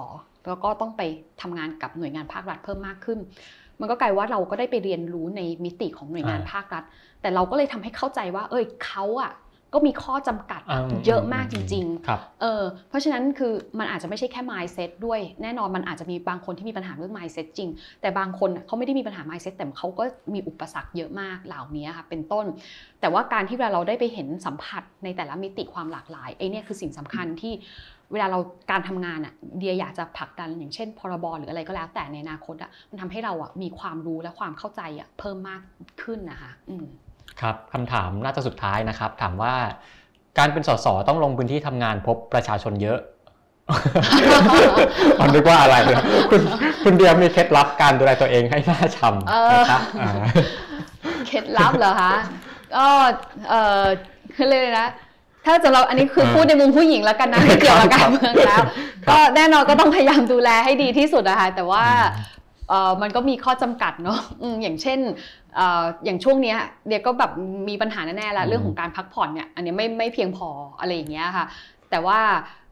[0.47, 1.01] แล้วก็ต้องไป
[1.41, 3.19] ทำงานกับหน่วยงานภาครัฐเพิ่มมากขึ้น
[3.79, 6.83] มันก็กลายว่าเราก็ได้ไปเรียนรู้ในมิติของหน่วยงานอ่าภาครัฐ
[7.21, 9.31] แต่เราก็เลยทำให้เข้าใจว่า เอ้ยเขาอะ
[9.73, 17.69] ก็มีข้อจำกัดอืมเยอะมากจริงๆครับเออเพราะฉะนั้นคือมันอาจจะไม่ใช่แค่ mindset ด้วย แน่นอนมันอาจจะมีบางคนที่มีปัญหาเรื่อง mindset จริง
[18.01, 22.45] แต่บางคนน่ะเขาไม่ได้มีปัญหา mindset แต่เขาก็มีอุปสรรคเยอะมากเหล่านี้ค่ะเป็นต้น
[23.01, 27.53] แต่ว่าการที่เวลาเราได้ไปเห็นสัมผัสในแต่ละมิติความหลากหลายไอ้เนี่ยคือสิ่งสำคัญที่
[28.13, 28.39] เวลาเรา
[28.71, 35.61] การทำงานอะเดียอยากจะผลักดันอย่างเช่น พรบหรืออะไรก็แล้วแต่ในอนาคตอะมันทำให้เราอะมีความรู้และความเข้าใจอะเพิ่มมาก
[36.03, 36.85] ขึ้นนะคะอืม
[37.41, 39.53] ครับคำถามน่าจะสุดท้ายนะครับ ถามว่า
[40.37, 42.99] การเป็นสสต้องลงพื้นที่ทำงานพบประชาชนเยอะ
[45.19, 46.41] ผมนึกว่าอะไรนะคุณ
[46.83, 50.11] คุณเดียมีเคล็ดลับการดูแลตัวเองให้น่าชเอำอนะครับา
[51.27, 52.13] เคล็ดลับเหรอคะ
[52.75, 52.87] ก็
[53.49, 53.83] เออ
[54.35, 54.87] คือเลยนะ
[55.45, 58.59] ถ้าจะเราอันนี้คือเออพูดในมุมผู้หญิงแล้วกันนะไม่เกี่ยวกับการเมืองแล้ว
[59.09, 62.32] ก็แน่นอนก็ต้องพยายามดูแลให้ดีที่สุดนะคะแต่ว่าเออ
[63.01, 64.99] มันก็มีข้อจำกัดเนาะอืมอย่างเช่น
[65.55, 66.57] เอ่ออย่างช่วงเนี้ย
[66.87, 67.31] เดียก็แบบ
[67.69, 70.49] มีปัญหาแน่ๆแล้วอืมเรื่องของการพักผ่อนเนี่ยอันเนี้ยไม่ไม่เพียงพอ
[70.79, 71.45] อะไรอย่างเงี้ยค่ะ
[71.89, 72.19] แต่ว่า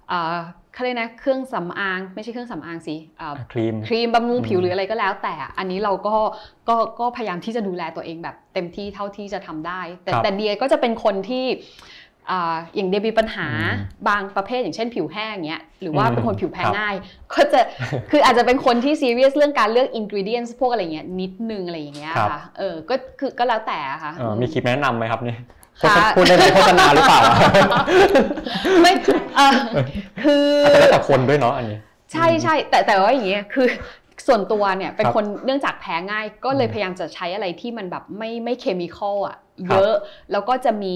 [0.10, 0.36] เอ่อ
[0.74, 6.16] เขาเรียกนะเครื่องสำอางไม่ใช่เครื่องสำอางสิเอ่อครีมครีมบำรุงผิวอืมหรืออะไรก็แล้ว แต่อันนี้เราก็
[6.70, 11.46] ก็ก็พยายามที่จะดูแลตัวเองแบบเต็มที่เท่าที่จะทำได้ แต่ครับแต่เดียก็จะเป็นคนที่
[12.30, 16.96] อ่าอย่างเดียมีปัญหาอืมบางประเภทอย่างเช่นผิวแห้งเงี้ยหรือว่าอืมเป็นคนผิวแพ้ครับง่าย
[17.34, 17.60] ก็จะ
[18.12, 25.38] คืออาจจะเป็นคนที่ซีเรียสเรื่องการเลือกอินก e เดียนพวกอะไรเงี้ยนิดนึงอะไรอย่างเงี้ยครับค่ะเออก็คือก็แล้วแต่อะค่ะเอ่อมีคลิปแนะนำไหมครับเนี่ย
[25.82, 27.22] ค่ะพูดได้ในโฆษณาหรือเปล่า
[28.82, 28.94] ไม่
[29.36, 29.52] เออ
[30.24, 31.78] คืออาจจะแล้วแต่คนด้วยเนาะอันนี้
[32.12, 33.68] ใช่ใช่แต่แต่ว่าอย่างเงี้ยคือ
[34.28, 39.40] ส่วนตัวเนี่ยเป็นครับคนเนื่องจากแพ้ง่าย ก็เลยอืมพยายามจะใช้อะไรที่มันแบบไม่ไม่เคมีคอลอะครับ
[39.72, 39.94] เยอะ
[40.32, 40.96] แล้วก็จะมี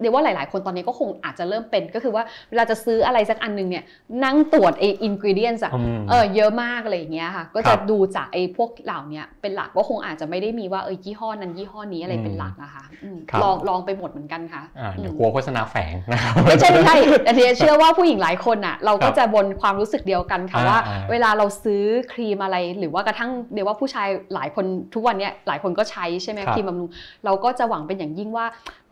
[0.00, 3.84] เรียกว่าหลาย ๆ คนตอนนี้ก็คงอาจจะเริ่มเป็นก็คือว่าเวลาจะซื้ออะไรสักอันหนึงเนี่ย
[4.24, 24.64] นั่งตรวจไออินก e เดียนอะอืมเออเยอะมากอะไรอย่างเงี้ยค่ะ ก็ครัจะบดูจากไอ้พวกเหล่าเนี้ยเป็นหลักก็คงอาจจะไม่ได้มีว่าเออยี่ห้อนั้นยี่ห้อนี้อะไรเป็นหลักนะคะอืมครับลองลองไปหมดเหมือนกันค่ะอ่าเดี๋ยวอืมกลัวโฆษณาแฝงนะครับไม่ใช่ไม่ใช่แต่เดียเชื่อว่าผู้หญิงหลายคนอะเราก็ครับจะบนความรู้สึกเดียวกันค่ะอ่าว่าอ่า เวลาเราซื้อครีมอะไรหรือว่ากระทั่งเดียว่าผู้ชายหลายคน
[24.94, 26.88] ทุกวันเนี้ยหลายคนก็ใช้ใช่ไหมครับครีมบำรุง
[27.24, 28.46] เราก็จะหวังเป็นอย่างยิ่งว่า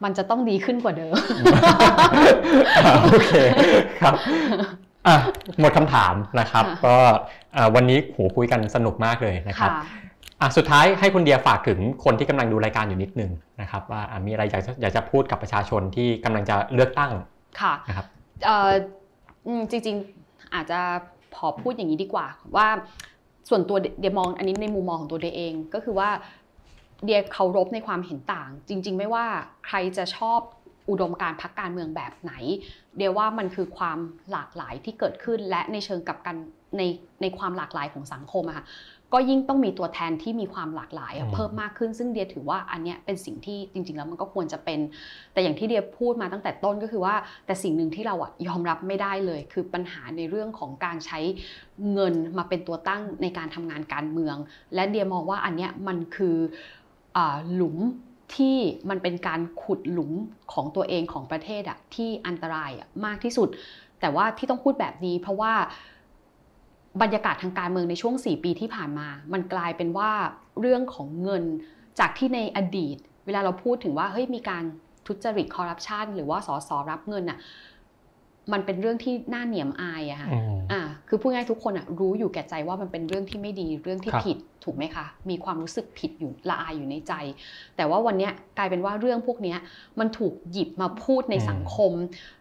[0.04, 1.14] มันจะต้องดีขึ้นกว่าเดิม
[2.76, 3.32] อ่าโอเค
[4.00, 4.14] ครับ
[5.06, 5.16] อะ
[5.60, 6.96] หมดคำถามนะครับค่ะก็
[7.56, 9.82] อ่าวันนี้โหคุยกันสนุกมากเลยนะครับค่ะ
[10.40, 17.12] อะสุดท้ายให้คุณเดียฝากถึงคนที่กำลังดูรายการอยู่นิดนึงนะครับ ว่าอะมีอะไรอยากจะอยากจะพูดกับประชาชนที่กำลังจะเลือกตั้ง
[17.60, 18.06] ค่ะนะครับ
[18.44, 18.70] เอ่อ
[19.46, 20.80] อืมจริงๆอาจจะ
[21.34, 22.66] พอพูดอย่างนี้ดีกว่าว่า
[23.48, 26.10] ส่วนตัวเดียมองอันนี้ในมุมมองของตัวเดียเอง ก็คือว่า
[27.04, 29.24] เดียเคารพในความเห็นต่าง จริง ๆ ไม่ว่า
[29.66, 30.40] ใครจะชอบ
[30.90, 32.32] อุดมการณ์พักการเมืองแบบไหน
[32.96, 33.98] เดียว่ามันคือความ
[34.30, 36.36] หลากหลายที่เกิดขึ้นและในเชิงกลับกัน
[36.76, 36.82] ใน
[37.22, 38.66] ในความหลากหลายของสังคมอะค่ะ
[39.14, 44.80] ก็ยิ่งต้องมีตัวแทนที่มีความหลากหลายอะอืมเพิ่มมากขึ้น ซึ่งเดียถือว่าอันเนี้ยเป็นสิ่งที่จริง ๆ แล้วมันก็ควรจะเป็น
[45.32, 47.14] แต่อย่างที่เดียพูดมาตั้งแต่ต้นก็คือว่า
[47.46, 51.20] แต่สิ่งหนึ่งที่เราอะยอมรับไม่ได้เลย คือปัญหาในเรื่องของการใช้
[51.92, 54.36] เงินมาเป็นตัวตั้งในการทำงานการเมือง
[54.74, 56.75] และเดียมองว่าอันเนี้ยมันคืออา
[57.54, 57.76] หลุม
[58.36, 58.56] ที่
[58.90, 60.12] มันเป็นการขุดหลุม
[60.52, 63.48] ของตัวเองของประเทศอะที่อันตรายอะมากที่สุด
[64.00, 65.54] แต่ว่าที่ต้องพูดแบบนี้ เพราะว่า
[67.02, 70.10] บรรยากาศทางการเมืองในช่วง 4 ปีที่ผ่านมา มันกลายเป็นว่า
[70.60, 71.44] เรื่องของเงิน
[71.98, 74.64] จากที่ในอดีต เวลาเราพูดถึงว่าเฮ้ยมีการ
[75.06, 77.38] ทุจริตคอร์รัปชันหรือว่าสสรับเงินอะ
[78.52, 87.12] มันเป็นเรื่องที่น่าเหนียมอายอะค่ะอืมอ่าคือพูดง่ายๆทุกคนอะรู้อยู่แก่ใจว่ามันเป็นเรื่องที่ไม่ดีเรื่องที่ครับผิดถูกไหมคะ มีความรู้สึกผิดอยู่ละอายอยู่ในใจ
[87.76, 89.58] แต่ว่าวันเนี้ยกลายเป็นว่าเรื่องพวกเนี้ย
[89.98, 91.92] มันถูกหยิบมาพูดในอืมสังคม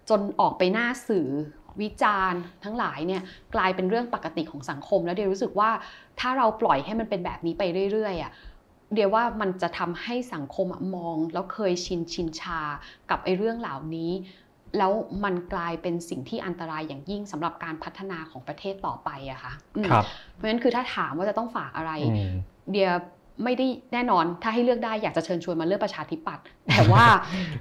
[0.09, 1.27] จนออกไปหน้าสื่อ
[1.81, 3.21] วิจารณ์ทั้งหลายเนี่ย
[3.55, 5.69] กลายเป็นเรื่องปกติของสังคม แล้วเดียวรู้สึกว่า
[6.19, 8.31] ถ้าเราปล่อยให้มันเป็นแบบนี้ไปเรื่อยๆอะ
[8.95, 12.61] เดียวว่ามันจะทำให้สังคมอะมองแล้วเคยชินชินชา
[13.09, 14.11] กับไอ้เรื่องเหล่านี้
[14.77, 14.91] แล้ว
[15.23, 22.33] มันกลายเป็นสิ่งที่อันตรายอย่างยิ่งสำหรับการพัฒนาของประเทศต่อไปอะค่ะอืมครับเพราะฉะนั้นคือถ้าถามว่าจะต้องฝากอะไรอืม
[22.71, 22.89] เดีย
[23.43, 26.45] ไม่ได้แน่นอนถ้าให้เลือกได้อยากจะเชิญชวนมาเลือกประชาธิปัตย์
[26.77, 27.03] แต่ว่า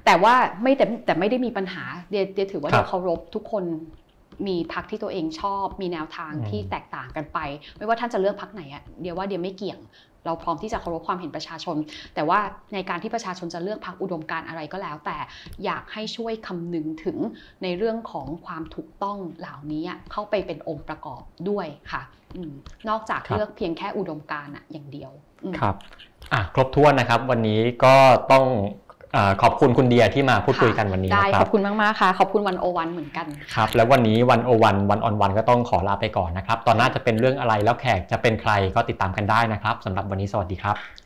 [0.06, 3.64] แต่ว่าไม่แต่แต่ไม่ได้มีปัญหาเดียเดียถือว่าครับเดียเคารพทุกคน
[4.46, 7.38] มีพักที่ตัวเองชอบ มีแนวทางอืมที่แตกต่างกันไป
[7.76, 9.78] ไม่ว่าท่านจะเลือกพักไหนอะเดียว่าเดียไม่เกี่ยง
[10.26, 11.76] เราพร้อมที่จะเคารพความเห็นประชาชน
[12.14, 12.38] แต่ว่า
[12.74, 15.18] ในการที่ประชาชนจะเลือกพักอุดมการณ์อะไรก็แล้ว แต่
[15.64, 17.18] อยากให้ช่วยคำนึงถึง
[17.62, 22.02] ในเรื่องของความถูกต้องเหล่านี้อะเข้าไปเป็นองค์ประกอบด้วยค่ะ
[22.36, 22.52] อืม
[22.88, 25.12] นอกจากครับเลือกเพียงแค่อุดมการณ์อะอย่างเดียว
[25.44, 25.74] อืมครับ
[26.32, 27.94] อะครบถ้วนนะครับ วันนี้ก็
[28.32, 28.44] ต้อง
[28.83, 28.83] อา
[29.42, 41.03] ขอบคุณคุณเดียที่มาพูดคุยกันวันนี้ได้นะคขรัอบบคุณมากๆค่ะ ขอบคุณวันโอวันเหมือนกันครับ แล้ววันนี้วันโอวันวันออนวันก็ต้องขอลาไปก่อนนะครับ ตอนหน้าจะเป็นเรื่องอะไรแล้วแขกจะเป็นใครก็ติดตามกันได้นะครับสำหรับวันนี้สวัสดีครับ